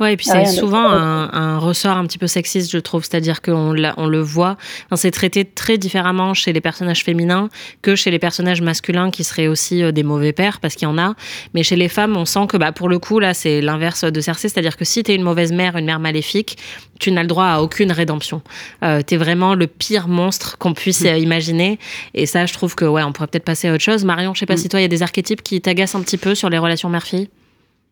Ouais, 0.00 0.12
et 0.12 0.16
puis 0.18 0.30
Rien 0.30 0.44
c'est 0.44 0.58
souvent 0.58 0.86
un, 0.90 1.32
un 1.32 1.58
ressort 1.58 1.96
un 1.96 2.06
petit 2.06 2.18
peu 2.18 2.26
sexiste, 2.26 2.70
je 2.70 2.78
trouve. 2.78 3.04
C'est-à-dire 3.04 3.40
qu'on 3.40 3.74
on 3.96 4.06
le 4.06 4.20
voit, 4.20 4.56
enfin, 4.86 4.96
c'est 4.96 5.10
traité 5.10 5.46
très 5.46 5.78
différemment 5.78 6.34
chez 6.34 6.52
les 6.52 6.60
personnages 6.60 7.04
féminins 7.04 7.48
que 7.80 7.96
chez 7.96 8.10
les 8.10 8.18
personnages 8.18 8.60
masculins 8.60 9.10
qui 9.10 9.24
seraient 9.24 9.48
aussi 9.48 9.82
euh, 9.82 9.90
des 9.92 10.02
mauvais 10.02 10.32
pères, 10.32 10.60
parce 10.60 10.74
qu'il 10.74 10.86
y 10.86 10.90
en 10.90 10.98
a. 10.98 11.14
Mais 11.54 11.62
chez 11.62 11.76
les 11.76 11.88
femmes, 11.88 12.16
on 12.18 12.26
sent 12.26 12.46
que 12.48 12.58
bah, 12.58 12.72
pour 12.72 12.88
le 12.90 12.98
coup, 12.98 13.18
là, 13.18 13.32
c'est 13.32 13.62
l'inverse 13.62 14.04
de 14.04 14.20
Cersei. 14.20 14.48
C'est-à-dire 14.50 14.76
que 14.76 14.84
si 14.84 15.02
t'es 15.02 15.14
une 15.14 15.22
mauvaise 15.22 15.52
mère, 15.52 15.76
une 15.76 15.86
mère 15.86 16.00
maléfique, 16.00 16.58
tu 17.00 17.10
n'as 17.10 17.22
le 17.22 17.28
droit 17.28 17.46
à 17.46 17.60
aucune 17.60 17.92
rédemption. 17.92 18.42
Euh, 18.84 19.00
t'es 19.00 19.16
vraiment 19.16 19.54
le 19.54 19.66
pire 19.66 20.06
monstre 20.06 20.58
qu'on 20.58 20.74
puisse 20.74 21.02
euh, 21.06 21.16
imaginer. 21.16 21.78
Et 22.12 22.26
ça, 22.26 22.44
je 22.44 22.52
trouve 22.52 22.74
que, 22.74 22.84
ouais, 22.84 23.02
on 23.04 23.12
pourrait 23.12 23.28
peut-être 23.28 23.44
passer 23.44 23.68
à 23.68 23.72
autre 23.72 23.82
chose. 23.82 24.04
Marion, 24.04 24.34
je 24.34 24.40
sais 24.40 24.46
pas 24.46 24.54
Mm. 24.54 24.58
si 24.58 24.68
toi, 24.68 24.80
il 24.80 24.82
y 24.82 24.86
a 24.86 24.88
des 24.88 25.02
archétypes 25.02 25.42
qui 25.42 25.60
t'agacent 25.62 25.94
un 25.94 26.02
petit 26.02 26.18
peu 26.18 26.34
sur 26.34 26.50
les 26.50 26.58
relations 26.58 26.90
mère-fille? 26.90 27.28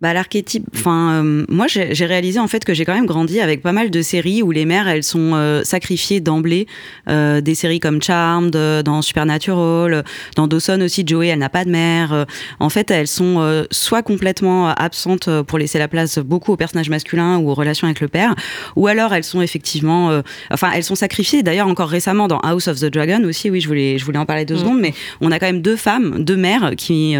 Bah, 0.00 0.14
l'archétype. 0.14 0.64
Enfin, 0.74 1.22
euh, 1.22 1.44
moi, 1.48 1.66
j'ai 1.68 2.06
réalisé 2.06 2.38
en 2.40 2.48
fait 2.48 2.64
que 2.64 2.72
j'ai 2.72 2.84
quand 2.84 2.94
même 2.94 3.06
grandi 3.06 3.40
avec 3.40 3.62
pas 3.62 3.72
mal 3.72 3.90
de 3.90 4.02
séries 4.02 4.42
où 4.42 4.50
les 4.50 4.64
mères, 4.64 4.88
elles 4.88 5.02
sont 5.02 5.32
euh, 5.34 5.62
sacrifiées 5.62 6.20
d'emblée. 6.20 6.66
Euh, 7.08 7.40
des 7.40 7.54
séries 7.54 7.80
comme 7.80 8.00
Charmed, 8.00 8.50
dans 8.50 9.02
Supernatural, 9.02 10.04
dans 10.36 10.46
Dawson 10.46 10.80
aussi, 10.80 11.04
Joey, 11.06 11.28
elle 11.28 11.38
n'a 11.38 11.48
pas 11.48 11.64
de 11.64 11.70
mère. 11.70 12.26
en 12.60 12.68
fait, 12.68 12.90
elles 12.90 13.06
sont 13.06 13.64
soit 13.70 14.02
complètement 14.02 14.68
absentes 14.68 15.28
pour 15.42 15.58
laisser 15.58 15.78
la 15.78 15.88
place 15.88 16.18
beaucoup 16.18 16.52
aux 16.52 16.56
personnages 16.56 16.90
masculins 16.90 17.38
ou 17.38 17.50
aux 17.50 17.54
relations 17.54 17.86
avec 17.86 18.00
le 18.00 18.08
père, 18.08 18.34
ou 18.76 18.86
alors 18.86 19.12
elles 19.12 19.24
sont 19.24 19.40
effectivement, 19.40 20.22
enfin, 20.50 20.70
elles 20.74 20.84
sont 20.84 20.94
sacrifiées. 20.94 21.42
D'ailleurs, 21.42 21.68
encore 21.68 21.88
récemment 21.88 22.28
dans 22.28 22.38
House 22.40 22.68
of 22.68 22.80
the 22.80 22.86
Dragon 22.86 23.22
aussi, 23.24 23.50
oui, 23.50 23.60
je 23.60 23.68
voulais, 23.68 23.98
je 23.98 24.04
voulais 24.04 24.18
en 24.18 24.26
parler 24.26 24.44
deux 24.44 24.56
mm. 24.56 24.60
secondes, 24.60 24.80
mais 24.80 24.94
on 25.20 25.30
a 25.32 25.38
quand 25.38 25.46
même 25.46 25.62
deux 25.62 25.76
femmes, 25.76 26.22
deux 26.24 26.36
mères 26.36 26.72
qui 26.76 27.16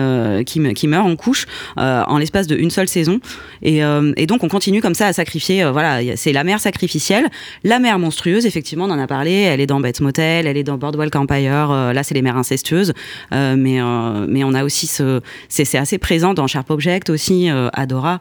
qui, 0.47 0.75
qui 0.75 0.89
meurent 0.89 1.07
en 1.07 1.17
couche 1.17 1.47
en 1.77 2.19
l'espace 2.19 2.47
de 2.47 2.57
une 2.57 2.70
seule 2.71 2.89
saison. 2.89 3.21
Euh, 3.67 4.13
et, 4.17 4.27
donc 4.27 4.43
on 4.45 4.49
continue 4.49 4.81
comme 4.81 4.95
ça 4.95 5.07
à 5.07 5.13
sacrifier. 5.13 5.63
Euh, 5.63 5.73
voilà, 5.73 6.17
c'est 6.17 6.33
la 6.33 6.45
mère 6.45 6.61
sacrificielle, 6.61 7.29
la 7.65 7.79
mère 7.79 7.99
monstrueuse. 7.99 8.47
Effectivement, 8.47 8.85
on 8.87 8.91
en 8.91 8.99
a 8.99 9.07
parlé. 9.07 9.33
Elle 9.33 9.61
est 9.61 9.67
dans 9.67 9.81
Bates 9.81 10.01
Motel, 10.01 10.47
elle 10.47 10.57
est 10.57 10.65
dans 10.65 10.79
Boardwalk 10.79 11.15
Empire. 11.17 11.71
Euh, 11.71 11.93
là, 11.93 12.03
c'est 12.03 12.15
les 12.15 12.23
mères 12.23 12.37
incestueuses. 12.37 12.93
mais 13.31 13.81
mais 14.29 14.45
on 14.45 14.55
a 14.55 14.65
aussi 14.65 14.87
ce, 14.87 15.21
c'est 15.49 15.79
assez 15.79 15.99
présent 15.99 16.35
dans 16.35 16.47
Sharp 16.47 16.71
Object 16.71 17.11
aussi. 17.11 17.49
Adora. 17.73 18.19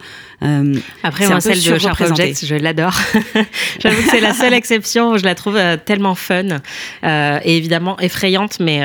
Après 1.04 1.28
moi, 1.28 1.42
celle 1.42 1.62
de 1.62 1.78
Sharp 1.78 2.02
Object, 2.02 2.46
je 2.46 2.56
l'adore. 2.56 2.96
J'avoue 3.80 4.02
que 4.02 4.10
c'est 4.10 4.20
la 4.20 4.34
seule 4.34 4.54
exception. 4.54 5.18
Je 5.18 5.24
la 5.24 5.36
trouve 5.36 5.60
tellement 5.86 6.16
fun 6.16 6.60
et 7.04 7.58
évidemment 7.58 8.00
effrayante, 8.00 8.60
mais 8.60 8.82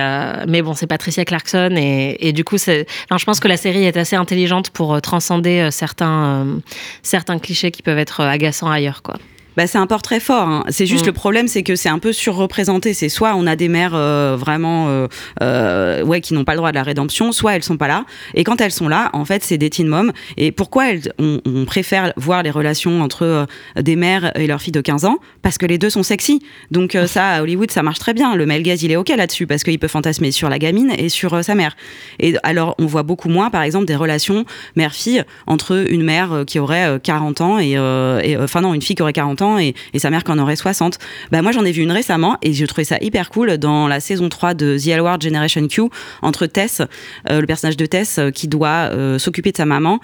mais 0.46 0.62
bon, 0.62 0.74
c'est 0.74 0.86
Patricia 0.86 1.24
Clarkson 1.24 1.74
et, 1.76 2.28
et 2.28 2.32
du 2.32 2.44
coup. 2.44 2.56
Je 2.58 3.24
pense 3.24 3.40
que 3.40 3.48
la 3.48 3.56
série 3.56 3.84
est 3.84 3.96
assez 3.96 4.16
intelligente 4.16 4.70
pour 4.70 5.00
transcender 5.00 5.53
certains, 5.70 6.44
euh, 6.44 6.58
certains 7.02 7.38
clichés 7.38 7.70
qui 7.70 7.82
peuvent 7.82 7.98
être 7.98 8.20
agaçants 8.20 8.70
ailleurs, 8.70 9.02
quoi 9.02 9.16
bah, 9.56 9.66
c'est 9.66 9.78
un 9.78 9.86
portrait 9.86 10.20
fort. 10.20 10.48
Hein. 10.48 10.64
C'est 10.68 10.86
juste 10.86 11.04
mm. 11.04 11.08
le 11.08 11.12
problème, 11.12 11.48
c'est 11.48 11.62
que 11.62 11.76
c'est 11.76 11.88
un 11.88 11.98
peu 11.98 12.12
surreprésenté. 12.12 12.94
C'est 12.94 13.08
soit 13.08 13.34
on 13.36 13.46
a 13.46 13.56
des 13.56 13.68
mères 13.68 13.94
euh, 13.94 14.36
vraiment 14.38 14.88
euh, 14.88 15.06
euh, 15.42 16.04
ouais 16.04 16.20
qui 16.20 16.34
n'ont 16.34 16.44
pas 16.44 16.52
le 16.52 16.58
droit 16.58 16.70
de 16.70 16.76
la 16.76 16.82
rédemption, 16.82 17.32
soit 17.32 17.54
elles 17.54 17.62
sont 17.62 17.76
pas 17.76 17.88
là. 17.88 18.04
Et 18.34 18.44
quand 18.44 18.60
elles 18.60 18.72
sont 18.72 18.88
là, 18.88 19.10
en 19.12 19.24
fait, 19.24 19.42
c'est 19.44 19.58
des 19.58 19.70
teen 19.70 19.86
moms. 19.86 20.12
Et 20.36 20.52
pourquoi 20.52 20.90
elles, 20.90 21.12
on, 21.18 21.40
on, 21.44 21.64
préfère 21.64 22.12
voir 22.16 22.42
les 22.42 22.50
relations 22.50 23.02
entre 23.02 23.22
euh, 23.22 23.46
des 23.80 23.96
mères 23.96 24.36
et 24.38 24.46
leurs 24.46 24.60
filles 24.60 24.72
de 24.72 24.80
15 24.80 25.04
ans? 25.04 25.18
Parce 25.42 25.58
que 25.58 25.66
les 25.66 25.78
deux 25.78 25.90
sont 25.90 26.02
sexy. 26.02 26.42
Donc 26.70 26.96
ça, 27.06 27.28
à 27.28 27.42
Hollywood, 27.42 27.70
ça 27.70 27.82
marche 27.82 27.98
très 27.98 28.14
bien. 28.14 28.34
Le 28.34 28.46
male 28.46 28.62
gaze, 28.62 28.82
il 28.82 28.90
est 28.90 28.96
ok 28.96 29.10
là-dessus 29.10 29.46
parce 29.46 29.62
qu'il 29.62 29.78
peut 29.78 29.88
fantasmer 29.88 30.32
sur 30.32 30.48
la 30.48 30.58
gamine 30.58 30.92
et 30.96 31.08
sur 31.08 31.44
sa 31.44 31.54
mère. 31.54 31.76
Et 32.18 32.34
alors, 32.42 32.74
on 32.78 32.86
voit 32.86 33.02
beaucoup 33.02 33.28
moins, 33.28 33.50
par 33.50 33.62
exemple, 33.62 33.84
des 33.84 33.96
relations 33.96 34.44
mère-fille 34.76 35.22
entre 35.46 35.86
une 35.90 36.02
mère 36.02 36.44
qui 36.46 36.58
aurait 36.58 36.98
40 37.02 37.40
ans 37.40 37.58
et, 37.58 37.72
et 37.72 38.36
enfin 38.38 38.60
non, 38.62 38.74
une 38.74 38.82
fille 38.82 38.96
qui 38.96 39.02
aurait 39.02 39.12
40 39.12 39.42
ans 39.42 39.43
et, 39.58 39.74
sa 39.96 40.10
mère 40.10 40.24
qui 40.24 40.32
en 40.32 40.38
aurait 40.38 40.56
60. 40.56 40.98
Bah, 41.30 41.40
moi, 41.40 41.52
j'en 41.52 41.64
ai 41.64 41.72
vu 41.72 41.82
une 41.82 41.92
récemment 41.92 42.36
et 42.42 42.52
je 42.52 42.66
trouvais 42.66 42.84
ça 42.84 42.98
hyper 43.00 43.30
cool 43.30 43.58
dans 43.58 43.88
la 43.88 44.00
saison 44.00 44.28
3 44.28 44.54
de 44.54 44.76
The 44.76 44.88
L 44.88 45.02
Generation 45.20 45.66
Q 45.68 45.82
entre 46.22 46.46
Tess, 46.46 46.82
euh, 47.30 47.40
le 47.40 47.46
personnage 47.46 47.76
de 47.76 47.86
Tess 47.86 48.18
euh, 48.18 48.30
qui 48.30 48.48
doit 48.48 48.90
euh, 48.92 49.18
s'occuper 49.18 49.52
de 49.52 49.56
sa 49.56 49.66
maman 49.66 50.00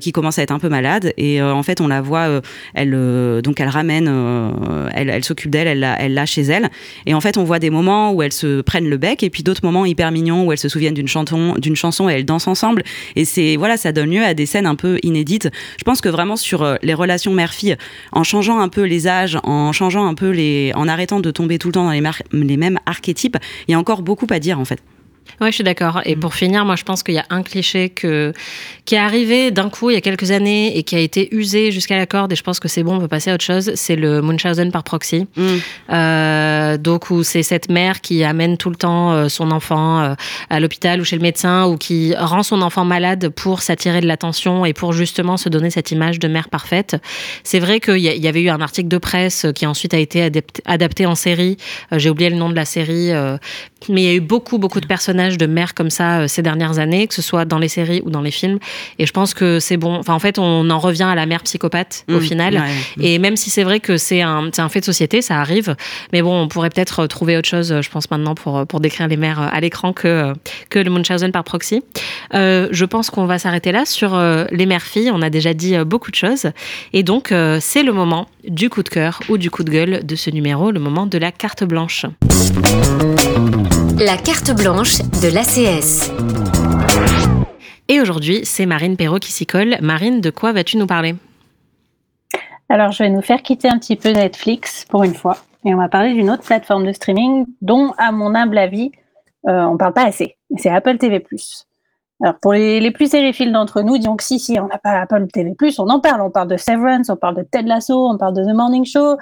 qui 0.00 0.12
commence 0.12 0.38
à 0.38 0.42
être 0.42 0.50
un 0.50 0.58
peu 0.58 0.68
malade 0.68 1.12
et 1.16 1.42
en 1.42 1.62
fait 1.62 1.80
on 1.80 1.88
la 1.88 2.00
voit 2.00 2.40
elle 2.74 2.90
donc 3.42 3.60
elle 3.60 3.68
ramène 3.68 4.08
elle, 4.92 5.24
s'occupe 5.24 5.50
d'elle 5.50 5.66
elle 5.66 5.80
l'a 5.80 6.00
elle 6.00 6.26
chez 6.26 6.42
elle 6.42 6.70
et 7.06 7.14
en 7.14 7.20
fait 7.20 7.38
on 7.38 7.44
voit 7.44 7.58
des 7.58 7.70
moments 7.70 8.12
où 8.12 8.22
elles 8.22 8.32
se 8.32 8.60
prennent 8.60 8.88
le 8.88 8.96
bec 8.96 9.22
et 9.22 9.30
puis 9.30 9.42
d'autres 9.42 9.64
moments 9.64 9.86
hyper 9.86 10.10
mignons 10.10 10.44
où 10.44 10.52
elles 10.52 10.58
se 10.58 10.68
souviennent 10.68 10.94
d'une 10.94 11.08
chanson 11.08 11.54
d'une 11.58 11.76
chanson 11.76 12.08
et 12.08 12.14
elles 12.14 12.24
dansent 12.24 12.48
ensemble 12.48 12.82
et 13.16 13.24
c'est 13.24 13.56
voilà 13.56 13.76
ça 13.76 13.92
donne 13.92 14.10
lieu 14.10 14.22
à 14.22 14.34
des 14.34 14.46
scènes 14.46 14.66
un 14.66 14.76
peu 14.76 14.98
inédites 15.02 15.48
je 15.78 15.84
pense 15.84 16.00
que 16.00 16.08
vraiment 16.08 16.36
sur 16.36 16.78
les 16.82 16.94
relations 16.94 17.32
mère-fille 17.32 17.76
en 18.12 18.24
changeant 18.24 18.60
un 18.60 18.68
peu 18.68 18.79
les 18.82 19.06
âges, 19.06 19.38
en 19.42 19.72
changeant 19.72 20.06
un 20.06 20.14
peu 20.14 20.30
les, 20.30 20.72
en 20.74 20.88
arrêtant 20.88 21.20
de 21.20 21.30
tomber 21.30 21.58
tout 21.58 21.68
le 21.68 21.72
temps 21.72 21.84
dans 21.84 21.90
les, 21.90 22.56
mêmes 22.56 22.78
archétypes, 22.86 23.36
il 23.68 23.72
y 23.72 23.74
a 23.74 23.78
encore 23.78 24.02
beaucoup 24.02 24.26
à 24.30 24.38
dire 24.38 24.58
en 24.58 24.64
fait. 24.64 24.82
Oui, 25.40 25.48
je 25.48 25.54
suis 25.54 25.64
d'accord. 25.64 26.00
Et 26.04 26.16
pour 26.16 26.34
finir, 26.34 26.64
moi, 26.64 26.76
je 26.76 26.84
pense 26.84 27.02
qu'il 27.02 27.14
y 27.14 27.18
a 27.18 27.26
un 27.30 27.42
cliché 27.42 27.88
que, 27.88 28.32
qui 28.84 28.94
est 28.94 28.98
arrivé 28.98 29.50
d'un 29.50 29.70
coup 29.70 29.90
il 29.90 29.94
y 29.94 29.96
a 29.96 30.00
quelques 30.00 30.30
années 30.30 30.76
et 30.76 30.82
qui 30.82 30.96
a 30.96 30.98
été 30.98 31.34
usé 31.34 31.70
jusqu'à 31.70 31.96
la 31.96 32.06
corde. 32.06 32.32
Et 32.32 32.36
je 32.36 32.42
pense 32.42 32.60
que 32.60 32.68
c'est 32.68 32.82
bon, 32.82 32.96
on 32.96 33.00
peut 33.00 33.08
passer 33.08 33.30
à 33.30 33.34
autre 33.34 33.44
chose. 33.44 33.72
C'est 33.74 33.96
le 33.96 34.22
Munchausen 34.22 34.72
par 34.72 34.84
proxy. 34.84 35.26
Mm. 35.36 35.46
Euh, 35.90 36.78
donc, 36.78 37.10
où 37.10 37.22
c'est 37.22 37.42
cette 37.42 37.70
mère 37.70 38.00
qui 38.00 38.24
amène 38.24 38.56
tout 38.56 38.70
le 38.70 38.76
temps 38.76 39.12
euh, 39.12 39.28
son 39.28 39.50
enfant 39.50 40.00
euh, 40.00 40.14
à 40.48 40.60
l'hôpital 40.60 41.00
ou 41.00 41.04
chez 41.04 41.16
le 41.16 41.22
médecin 41.22 41.66
ou 41.66 41.76
qui 41.76 42.14
rend 42.16 42.42
son 42.42 42.62
enfant 42.62 42.84
malade 42.84 43.28
pour 43.28 43.62
s'attirer 43.62 44.00
de 44.00 44.06
l'attention 44.06 44.64
et 44.64 44.72
pour 44.72 44.92
justement 44.92 45.36
se 45.36 45.48
donner 45.48 45.70
cette 45.70 45.90
image 45.90 46.18
de 46.18 46.28
mère 46.28 46.48
parfaite. 46.48 46.96
C'est 47.44 47.60
vrai 47.60 47.80
qu'il 47.80 47.98
y, 47.98 48.28
avait 48.28 48.42
eu 48.42 48.48
un 48.48 48.60
article 48.60 48.88
de 48.88 48.98
presse 48.98 49.46
qui 49.54 49.66
ensuite 49.66 49.94
a 49.94 49.98
été 49.98 50.30
adapté 50.64 51.06
en 51.06 51.14
série. 51.14 51.56
J'ai 51.92 52.10
oublié 52.10 52.30
le 52.30 52.36
nom 52.36 52.48
de 52.48 52.54
la 52.54 52.64
série, 52.64 53.10
mais 53.88 54.02
il 54.02 54.04
y 54.04 54.10
a 54.10 54.14
eu 54.14 54.20
beaucoup, 54.20 54.58
beaucoup 54.58 54.80
de 54.80 54.86
personnages 54.86 55.19
de 55.28 55.46
mères 55.46 55.74
comme 55.74 55.90
ça 55.90 56.20
euh, 56.20 56.28
ces 56.28 56.42
dernières 56.42 56.78
années, 56.78 57.06
que 57.06 57.14
ce 57.14 57.22
soit 57.22 57.44
dans 57.44 57.58
les 57.58 57.68
séries 57.68 58.02
ou 58.04 58.10
dans 58.10 58.22
les 58.22 58.30
films. 58.30 58.58
Et 58.98 59.06
je 59.06 59.12
pense 59.12 59.34
que 59.34 59.60
c'est 59.60 59.76
bon. 59.76 59.96
Enfin, 59.96 60.14
en 60.14 60.18
fait, 60.18 60.38
on 60.38 60.68
en 60.70 60.78
revient 60.78 61.04
à 61.04 61.14
la 61.14 61.26
mère 61.26 61.42
psychopathe 61.42 62.04
au 62.08 62.18
mmh. 62.18 62.20
final. 62.20 62.62
Et 63.00 63.18
même 63.18 63.36
si 63.36 63.50
c'est 63.50 63.62
vrai 63.62 63.80
que 63.80 63.96
c'est 63.96 64.22
un, 64.22 64.50
un 64.56 64.68
fait 64.68 64.80
de 64.80 64.84
société, 64.84 65.22
ça 65.22 65.40
arrive. 65.40 65.76
Mais 66.12 66.22
bon, 66.22 66.42
on 66.42 66.48
pourrait 66.48 66.70
peut-être 66.70 67.06
trouver 67.06 67.36
autre 67.36 67.48
chose, 67.48 67.80
je 67.80 67.90
pense 67.90 68.10
maintenant, 68.10 68.34
pour, 68.34 68.66
pour 68.66 68.80
décrire 68.80 69.08
les 69.08 69.16
mères 69.16 69.40
à 69.40 69.60
l'écran 69.60 69.92
que, 69.92 70.32
que 70.68 70.78
le 70.78 70.90
Munchausen 70.90 71.32
par 71.32 71.44
proxy. 71.44 71.82
Euh, 72.34 72.68
je 72.70 72.84
pense 72.84 73.10
qu'on 73.10 73.26
va 73.26 73.38
s'arrêter 73.38 73.72
là 73.72 73.84
sur 73.84 74.14
euh, 74.14 74.44
les 74.50 74.66
mères-filles. 74.66 75.10
On 75.12 75.22
a 75.22 75.30
déjà 75.30 75.54
dit 75.54 75.76
beaucoup 75.84 76.10
de 76.10 76.16
choses. 76.16 76.50
Et 76.92 77.02
donc, 77.02 77.32
c'est 77.60 77.82
le 77.82 77.92
moment 77.92 78.26
du 78.48 78.70
coup 78.70 78.82
de 78.82 78.88
cœur 78.88 79.20
ou 79.28 79.38
du 79.38 79.50
coup 79.50 79.64
de 79.64 79.70
gueule 79.70 80.04
de 80.04 80.16
ce 80.16 80.30
numéro, 80.30 80.70
le 80.70 80.80
moment 80.80 81.06
de 81.06 81.18
la 81.18 81.32
carte 81.32 81.64
blanche. 81.64 82.06
La 84.02 84.16
carte 84.16 84.56
blanche 84.56 85.00
de 85.20 85.28
l'ACS. 85.28 86.10
Et 87.88 88.00
aujourd'hui, 88.00 88.46
c'est 88.46 88.64
Marine 88.64 88.96
Perrault 88.96 89.18
qui 89.18 89.30
s'y 89.30 89.44
colle. 89.44 89.76
Marine, 89.82 90.22
de 90.22 90.30
quoi 90.30 90.52
vas-tu 90.52 90.78
nous 90.78 90.86
parler? 90.86 91.16
Alors, 92.70 92.92
je 92.92 93.02
vais 93.02 93.10
nous 93.10 93.20
faire 93.20 93.42
quitter 93.42 93.68
un 93.68 93.78
petit 93.78 93.96
peu 93.96 94.08
Netflix 94.12 94.86
pour 94.88 95.04
une 95.04 95.12
fois. 95.12 95.36
Et 95.66 95.74
on 95.74 95.76
va 95.76 95.90
parler 95.90 96.14
d'une 96.14 96.30
autre 96.30 96.44
plateforme 96.44 96.86
de 96.86 96.92
streaming 96.92 97.44
dont, 97.60 97.92
à 97.98 98.10
mon 98.10 98.34
humble 98.34 98.56
avis, 98.56 98.90
euh, 99.46 99.64
on 99.64 99.72
ne 99.72 99.78
parle 99.78 99.92
pas 99.92 100.06
assez. 100.06 100.38
C'est 100.56 100.70
Apple 100.70 100.96
TV+. 100.96 101.22
Alors, 102.22 102.36
pour 102.40 102.54
les, 102.54 102.90
plus 102.92 103.10
sériphiles 103.10 103.52
d'entre 103.52 103.82
nous, 103.82 103.98
disons 103.98 104.16
que 104.16 104.24
si, 104.24 104.38
si, 104.38 104.58
on 104.58 104.68
n'a 104.68 104.78
pas 104.78 104.92
Apple 104.92 105.26
TV+, 105.26 105.54
on 105.78 105.90
en 105.90 106.00
parle. 106.00 106.22
On 106.22 106.30
parle 106.30 106.48
de 106.48 106.56
Severance, 106.56 107.10
on 107.10 107.16
parle 107.16 107.36
de 107.36 107.42
Ted 107.42 107.68
Lasso, 107.68 108.08
on 108.08 108.16
parle 108.16 108.34
de 108.34 108.44
The 108.44 108.54
Morning 108.54 108.86
Show. 108.86 109.18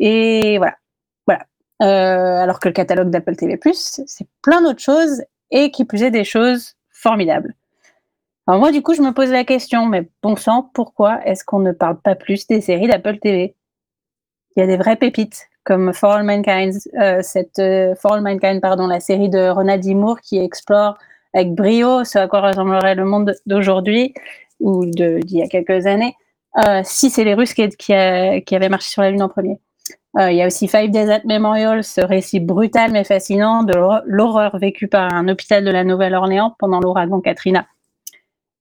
Et 0.00 0.58
voilà. 0.58 0.74
Euh, 1.80 1.86
alors 2.42 2.58
que 2.58 2.68
le 2.68 2.72
catalogue 2.72 3.10
d'Apple 3.10 3.36
TV+, 3.36 3.58
c'est 3.72 4.26
plein 4.42 4.62
d'autres 4.62 4.82
choses, 4.82 5.22
et 5.50 5.70
qui 5.70 5.84
plus 5.84 6.02
est 6.02 6.10
des 6.10 6.24
choses 6.24 6.74
formidables. 6.90 7.54
Alors 8.46 8.60
moi, 8.60 8.72
du 8.72 8.82
coup, 8.82 8.94
je 8.94 9.02
me 9.02 9.12
pose 9.12 9.30
la 9.30 9.44
question, 9.44 9.86
mais 9.86 10.08
bon 10.22 10.36
sang, 10.36 10.70
pourquoi 10.74 11.20
est-ce 11.24 11.44
qu'on 11.44 11.60
ne 11.60 11.72
parle 11.72 12.00
pas 12.00 12.14
plus 12.14 12.46
des 12.46 12.60
séries 12.60 12.88
d'Apple 12.88 13.18
TV 13.18 13.54
Il 14.56 14.60
y 14.60 14.62
a 14.62 14.66
des 14.66 14.76
vraies 14.76 14.96
pépites, 14.96 15.48
comme 15.64 15.92
For 15.92 16.12
All 16.12 16.24
Mankind, 16.24 16.74
euh, 17.00 17.20
cette, 17.22 17.58
euh, 17.58 17.94
For 17.94 18.14
All 18.14 18.22
Mankind, 18.22 18.60
pardon, 18.60 18.86
la 18.86 19.00
série 19.00 19.28
de 19.28 19.48
Ronald 19.48 19.82
D. 19.82 19.94
Moore 19.94 20.20
qui 20.20 20.38
explore 20.38 20.98
avec 21.34 21.54
brio 21.54 22.04
ce 22.04 22.18
à 22.18 22.26
quoi 22.26 22.40
ressemblerait 22.40 22.94
le 22.94 23.04
monde 23.04 23.34
d'aujourd'hui, 23.46 24.14
ou 24.60 24.86
d'il 24.86 25.22
y 25.30 25.42
a 25.42 25.46
quelques 25.46 25.86
années, 25.86 26.16
si 26.82 27.10
c'est 27.10 27.22
les 27.22 27.34
Russes 27.34 27.54
qui, 27.54 27.68
qui 27.68 27.92
avaient 27.92 28.68
marché 28.68 28.90
sur 28.90 29.02
la 29.02 29.10
Lune 29.10 29.22
en 29.22 29.28
premier. 29.28 29.60
Euh, 30.16 30.30
il 30.30 30.36
y 30.38 30.42
a 30.42 30.46
aussi 30.46 30.68
Five 30.68 30.90
Days 30.90 31.10
at 31.10 31.20
Memorial, 31.24 31.84
ce 31.84 32.00
récit 32.00 32.40
brutal 32.40 32.92
mais 32.92 33.04
fascinant 33.04 33.62
de 33.62 33.74
l'horreur 34.06 34.56
vécue 34.58 34.88
par 34.88 35.12
un 35.12 35.28
hôpital 35.28 35.64
de 35.64 35.70
la 35.70 35.84
Nouvelle-Orléans 35.84 36.56
pendant 36.58 36.80
l'ouragan 36.80 37.20
Katrina. 37.20 37.66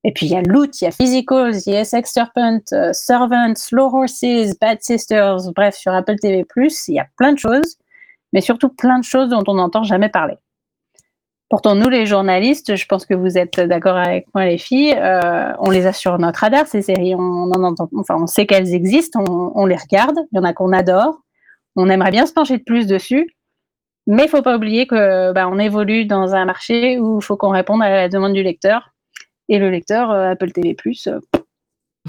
Et 0.03 0.11
puis 0.11 0.27
il 0.27 0.31
y 0.31 0.35
a 0.35 0.41
Loot, 0.41 0.81
il 0.81 0.85
y 0.85 0.87
a 0.87 0.91
Physicals, 0.91 1.55
il 1.65 1.73
y 1.73 1.77
a 1.77 1.85
Sex 1.85 2.11
Serpent, 2.11 2.61
euh, 2.73 2.91
Servants, 2.93 3.55
Slow 3.55 3.93
Horses, 3.93 4.57
Bad 4.59 4.81
Sisters, 4.81 5.51
bref, 5.55 5.75
sur 5.75 5.93
Apple 5.93 6.17
TV+, 6.17 6.45
il 6.87 6.93
y 6.93 6.99
a 6.99 7.07
plein 7.17 7.33
de 7.33 7.39
choses, 7.39 7.77
mais 8.33 8.41
surtout 8.41 8.69
plein 8.69 8.99
de 8.99 9.03
choses 9.03 9.29
dont 9.29 9.43
on 9.47 9.55
n'entend 9.55 9.83
jamais 9.83 10.09
parler. 10.09 10.35
Pourtant, 11.49 11.75
nous, 11.75 11.87
les 11.87 12.05
journalistes, 12.05 12.75
je 12.75 12.85
pense 12.85 13.05
que 13.05 13.13
vous 13.13 13.37
êtes 13.37 13.57
d'accord 13.57 13.95
avec 13.95 14.27
moi, 14.35 14.45
les 14.45 14.57
filles, 14.57 14.93
euh, 14.97 15.53
on 15.59 15.69
les 15.69 15.85
a 15.85 15.93
sur 15.93 16.19
notre 16.19 16.41
radar, 16.41 16.67
ces 16.67 16.81
séries. 16.81 17.15
On, 17.15 17.21
en 17.21 17.63
entend, 17.63 17.89
enfin, 17.95 18.15
on 18.19 18.27
sait 18.27 18.45
qu'elles 18.45 18.73
existent, 18.73 19.23
on, 19.29 19.53
on, 19.55 19.65
les 19.65 19.77
regarde. 19.77 20.17
Il 20.33 20.37
y 20.37 20.39
en 20.39 20.43
a 20.43 20.51
qu'on 20.51 20.73
adore, 20.73 21.21
on 21.77 21.89
aimerait 21.89 22.11
bien 22.11 22.25
se 22.25 22.33
pencher 22.33 22.57
de 22.57 22.63
plus 22.63 22.87
dessus, 22.87 23.37
mais 24.07 24.23
il 24.23 24.29
faut 24.29 24.41
pas 24.41 24.55
oublier 24.55 24.87
que 24.87 25.31
bah, 25.33 25.47
on 25.47 25.59
évolue 25.59 26.05
dans 26.05 26.33
un 26.33 26.45
marché 26.45 26.97
où 26.99 27.19
il 27.19 27.23
faut 27.23 27.37
qu'on 27.37 27.49
réponde 27.49 27.83
à 27.83 27.89
la 27.89 28.09
demande 28.09 28.33
du 28.33 28.41
lecteur. 28.41 28.93
Et 29.49 29.59
le 29.59 29.69
lecteur, 29.69 30.11
euh, 30.11 30.31
Apple 30.31 30.51
TV+, 30.51 30.75
euh, 31.07 31.19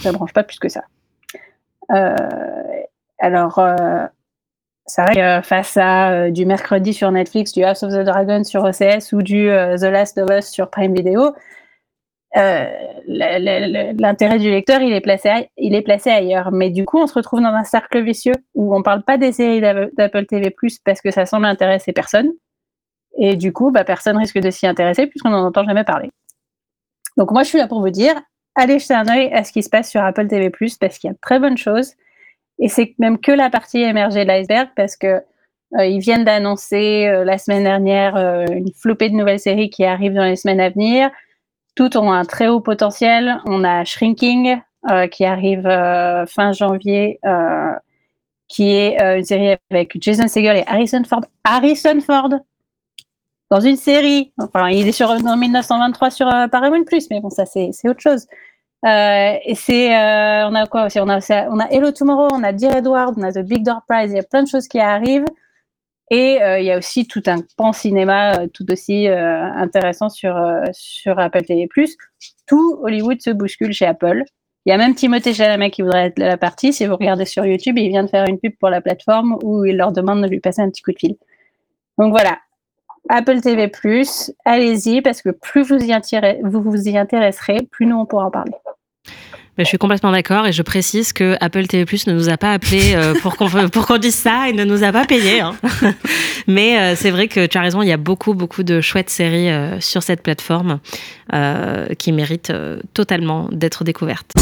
ça 0.00 0.10
ne 0.10 0.12
branche 0.12 0.32
pas 0.32 0.42
plus 0.42 0.58
que 0.58 0.68
ça. 0.68 0.82
Euh, 1.92 2.16
alors, 3.18 3.60
c'est 4.86 5.02
vrai 5.02 5.14
que 5.14 5.46
face 5.46 5.76
à 5.76 6.30
du 6.30 6.46
mercredi 6.46 6.94
sur 6.94 7.10
Netflix, 7.10 7.52
du 7.52 7.64
House 7.64 7.82
of 7.82 7.92
the 7.92 8.04
Dragon 8.04 8.44
sur 8.44 8.62
OCS 8.62 9.12
ou 9.12 9.22
du 9.22 9.46
The 9.46 9.82
Last 9.82 10.18
of 10.18 10.30
Us 10.30 10.46
sur 10.50 10.70
Prime 10.70 10.94
Video, 10.94 11.34
l'intérêt 12.34 14.38
du 14.38 14.50
lecteur, 14.50 14.82
il 14.82 14.92
est, 14.92 15.00
placé, 15.00 15.50
il 15.56 15.74
est 15.74 15.82
placé 15.82 16.10
ailleurs. 16.10 16.52
Mais 16.52 16.70
du 16.70 16.84
coup, 16.84 16.98
on 16.98 17.06
se 17.06 17.14
retrouve 17.14 17.40
dans 17.40 17.48
un 17.48 17.64
cercle 17.64 18.02
vicieux 18.02 18.34
où 18.54 18.74
on 18.74 18.78
ne 18.78 18.84
parle 18.84 19.02
pas 19.02 19.18
des 19.18 19.32
séries 19.32 19.60
d'Apple 19.60 20.26
TV 20.26 20.54
parce 20.84 21.00
que 21.00 21.10
ça 21.10 21.26
semble 21.26 21.46
intéresser 21.46 21.92
personne. 21.92 22.30
Et 23.16 23.36
du 23.36 23.52
coup, 23.52 23.70
bah, 23.70 23.84
personne 23.84 24.16
risque 24.16 24.38
de 24.38 24.50
s'y 24.50 24.66
intéresser 24.66 25.06
puisqu'on 25.06 25.30
n'en 25.30 25.46
entend 25.46 25.64
jamais 25.64 25.84
parler. 25.84 26.10
Donc 27.16 27.32
moi, 27.32 27.42
je 27.42 27.48
suis 27.48 27.58
là 27.58 27.66
pour 27.66 27.80
vous 27.80 27.90
dire, 27.90 28.14
allez 28.54 28.78
jeter 28.78 28.94
un 28.94 29.08
œil 29.08 29.32
à 29.32 29.42
ce 29.42 29.52
qui 29.52 29.62
se 29.62 29.70
passe 29.70 29.90
sur 29.90 30.02
Apple 30.02 30.28
TV 30.28 30.52
parce 30.80 30.98
qu'il 30.98 31.08
y 31.08 31.10
a 31.10 31.14
de 31.14 31.18
très 31.20 31.40
bonnes 31.40 31.58
choses. 31.58 31.94
Et 32.60 32.68
c'est 32.68 32.94
même 32.98 33.18
que 33.18 33.32
la 33.32 33.50
partie 33.50 33.80
émergée 33.80 34.24
de 34.24 34.28
l'iceberg 34.28 34.68
parce 34.76 34.96
que 34.96 35.22
euh, 35.78 35.84
ils 35.84 36.00
viennent 36.00 36.24
d'annoncer 36.24 37.06
euh, 37.08 37.24
la 37.24 37.38
semaine 37.38 37.64
dernière 37.64 38.16
une 38.50 38.72
flopée 38.72 39.10
de 39.10 39.14
nouvelles 39.14 39.40
séries 39.40 39.70
qui 39.70 39.84
arrivent 39.84 40.14
dans 40.14 40.24
les 40.24 40.36
semaines 40.36 40.60
à 40.60 40.70
venir. 40.70 41.10
Toutes 41.78 41.94
ont 41.94 42.10
un 42.10 42.24
très 42.24 42.48
haut 42.48 42.58
potentiel. 42.58 43.40
On 43.44 43.62
a 43.62 43.84
Shrinking 43.84 44.60
euh, 44.90 45.06
qui 45.06 45.24
arrive 45.24 45.64
euh, 45.64 46.26
fin 46.26 46.50
janvier, 46.50 47.20
euh, 47.24 47.70
qui 48.48 48.70
est 48.74 48.96
une 49.16 49.22
série 49.22 49.54
avec 49.70 49.96
Jason 50.00 50.26
Segel 50.26 50.56
et 50.56 50.64
Harrison 50.66 51.04
Ford. 51.04 51.20
Harrison 51.44 52.00
Ford 52.00 52.30
dans 53.52 53.60
une 53.60 53.76
série. 53.76 54.32
Enfin, 54.38 54.70
il 54.70 54.88
est 54.88 54.92
sur 54.92 55.08
en 55.08 55.36
1923 55.36 56.10
sur 56.10 56.26
Paramount 56.50 56.82
Plus, 56.82 57.08
mais 57.12 57.20
bon, 57.20 57.30
ça 57.30 57.46
c'est 57.46 57.70
autre 57.84 58.00
chose. 58.00 58.26
et 58.84 59.54
c'est 59.54 59.90
on 60.46 60.56
a 60.56 60.66
quoi 60.66 60.86
aussi? 60.86 60.98
On 60.98 61.08
a 61.08 61.20
on 61.48 61.60
a 61.60 61.66
Hello 61.70 61.92
Tomorrow, 61.92 62.26
on 62.32 62.42
a 62.42 62.52
Dear 62.52 62.78
Edward, 62.78 63.14
on 63.16 63.22
a 63.22 63.30
The 63.30 63.46
Big 63.46 63.62
Door 63.62 63.82
Prize. 63.88 64.10
Il 64.10 64.16
y 64.16 64.18
a 64.18 64.24
plein 64.24 64.42
de 64.42 64.48
choses 64.48 64.66
qui 64.66 64.80
arrivent. 64.80 65.26
Et 66.10 66.42
euh, 66.42 66.58
il 66.58 66.64
y 66.64 66.72
a 66.72 66.78
aussi 66.78 67.06
tout 67.06 67.22
un 67.26 67.38
pan 67.56 67.72
cinéma 67.72 68.40
euh, 68.40 68.46
tout 68.52 68.70
aussi 68.72 69.08
euh, 69.08 69.42
intéressant 69.42 70.08
sur, 70.08 70.34
sur 70.72 71.18
Apple 71.18 71.42
TV+. 71.42 71.68
Tout 72.46 72.78
Hollywood 72.82 73.20
se 73.20 73.30
bouscule 73.30 73.72
chez 73.72 73.86
Apple. 73.86 74.24
Il 74.64 74.70
y 74.70 74.72
a 74.72 74.78
même 74.78 74.94
Timothée 74.94 75.34
Chalamet 75.34 75.70
qui 75.70 75.82
voudrait 75.82 76.06
être 76.06 76.18
la 76.18 76.36
partie. 76.36 76.72
Si 76.72 76.86
vous 76.86 76.96
regardez 76.96 77.24
sur 77.24 77.44
YouTube, 77.44 77.78
il 77.78 77.88
vient 77.88 78.04
de 78.04 78.08
faire 78.08 78.26
une 78.28 78.38
pub 78.38 78.52
pour 78.58 78.70
la 78.70 78.80
plateforme 78.80 79.38
où 79.42 79.64
il 79.64 79.76
leur 79.76 79.92
demande 79.92 80.22
de 80.22 80.28
lui 80.28 80.40
passer 80.40 80.62
un 80.62 80.70
petit 80.70 80.82
coup 80.82 80.92
de 80.92 80.98
fil. 80.98 81.16
Donc 81.98 82.10
voilà, 82.10 82.38
Apple 83.08 83.40
TV+, 83.40 83.70
allez-y 84.44 85.00
parce 85.02 85.22
que 85.22 85.30
plus 85.30 85.62
vous 85.62 85.78
vous 85.78 86.88
y 86.88 86.98
intéresserez, 86.98 87.62
plus 87.70 87.86
nous 87.86 87.96
on 87.96 88.06
pourra 88.06 88.26
en 88.26 88.30
parler 88.30 88.52
je 89.64 89.64
suis 89.64 89.78
complètement 89.78 90.12
d'accord 90.12 90.46
et 90.46 90.52
je 90.52 90.62
précise 90.62 91.12
que 91.12 91.36
Apple 91.40 91.66
TV 91.66 91.84
Plus 91.84 92.06
ne 92.06 92.12
nous 92.12 92.28
a 92.28 92.36
pas 92.36 92.52
appelé 92.52 92.94
euh, 92.94 93.14
pour 93.20 93.36
qu'on 93.36 93.48
pour 93.68 93.86
qu'on 93.86 93.98
dise 93.98 94.14
ça 94.14 94.48
et 94.48 94.52
ne 94.52 94.64
nous 94.64 94.84
a 94.84 94.92
pas 94.92 95.04
payé. 95.04 95.40
Hein. 95.40 95.54
Mais 96.46 96.78
euh, 96.78 96.94
c'est 96.96 97.10
vrai 97.10 97.28
que 97.28 97.46
tu 97.46 97.58
as 97.58 97.60
raison, 97.60 97.82
il 97.82 97.88
y 97.88 97.92
a 97.92 97.96
beaucoup 97.96 98.34
beaucoup 98.34 98.62
de 98.62 98.80
chouettes 98.80 99.10
séries 99.10 99.50
euh, 99.50 99.80
sur 99.80 100.02
cette 100.02 100.22
plateforme 100.22 100.80
qui 101.98 102.12
méritent 102.12 102.54
totalement 102.94 103.50
d'être 103.52 103.84
découvertes. 103.84 104.32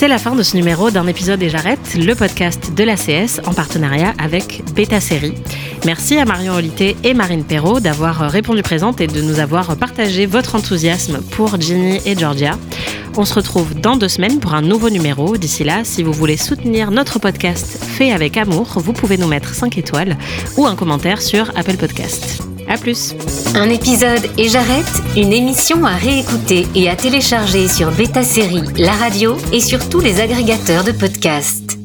C'est 0.00 0.08
la 0.08 0.16
fin 0.16 0.34
de 0.34 0.42
ce 0.42 0.56
numéro 0.56 0.90
d'un 0.90 1.06
épisode 1.06 1.42
et 1.42 1.50
j'arrête, 1.50 1.94
le 1.94 2.14
podcast 2.14 2.72
de 2.74 2.84
l'ACS 2.84 3.38
en 3.46 3.52
partenariat 3.52 4.14
avec 4.16 4.62
Beta 4.74 4.98
Série. 4.98 5.34
Merci 5.84 6.16
à 6.16 6.24
Marion 6.24 6.54
Olité 6.54 6.96
et 7.04 7.12
Marine 7.12 7.44
Perrault 7.44 7.80
d'avoir 7.80 8.18
répondu 8.30 8.62
présente 8.62 9.02
et 9.02 9.06
de 9.06 9.20
nous 9.20 9.40
avoir 9.40 9.76
partagé 9.76 10.24
votre 10.24 10.54
enthousiasme 10.54 11.20
pour 11.32 11.60
Ginny 11.60 12.00
et 12.06 12.16
Georgia. 12.16 12.56
On 13.18 13.26
se 13.26 13.34
retrouve 13.34 13.74
dans 13.74 13.96
deux 13.96 14.08
semaines 14.08 14.40
pour 14.40 14.54
un 14.54 14.62
nouveau 14.62 14.88
numéro. 14.88 15.36
D'ici 15.36 15.64
là, 15.64 15.84
si 15.84 16.02
vous 16.02 16.14
voulez 16.14 16.38
soutenir 16.38 16.90
notre 16.90 17.18
podcast 17.18 17.84
fait 17.84 18.10
avec 18.10 18.38
amour, 18.38 18.78
vous 18.78 18.94
pouvez 18.94 19.18
nous 19.18 19.28
mettre 19.28 19.52
5 19.52 19.76
étoiles 19.76 20.16
ou 20.56 20.64
un 20.64 20.76
commentaire 20.76 21.20
sur 21.20 21.50
Apple 21.56 21.76
Podcast. 21.76 22.42
À 22.70 22.78
plus. 22.78 23.16
Un 23.56 23.68
épisode 23.68 24.30
et 24.38 24.48
j'arrête, 24.48 24.86
une 25.16 25.32
émission 25.32 25.84
à 25.84 25.96
réécouter 25.96 26.66
et 26.76 26.88
à 26.88 26.94
télécharger 26.94 27.66
sur 27.66 27.90
Beta 27.90 28.22
Série, 28.22 28.62
la 28.78 28.92
radio 28.92 29.36
et 29.52 29.60
sur 29.60 29.88
tous 29.88 29.98
les 29.98 30.20
agrégateurs 30.20 30.84
de 30.84 30.92
podcasts. 30.92 31.79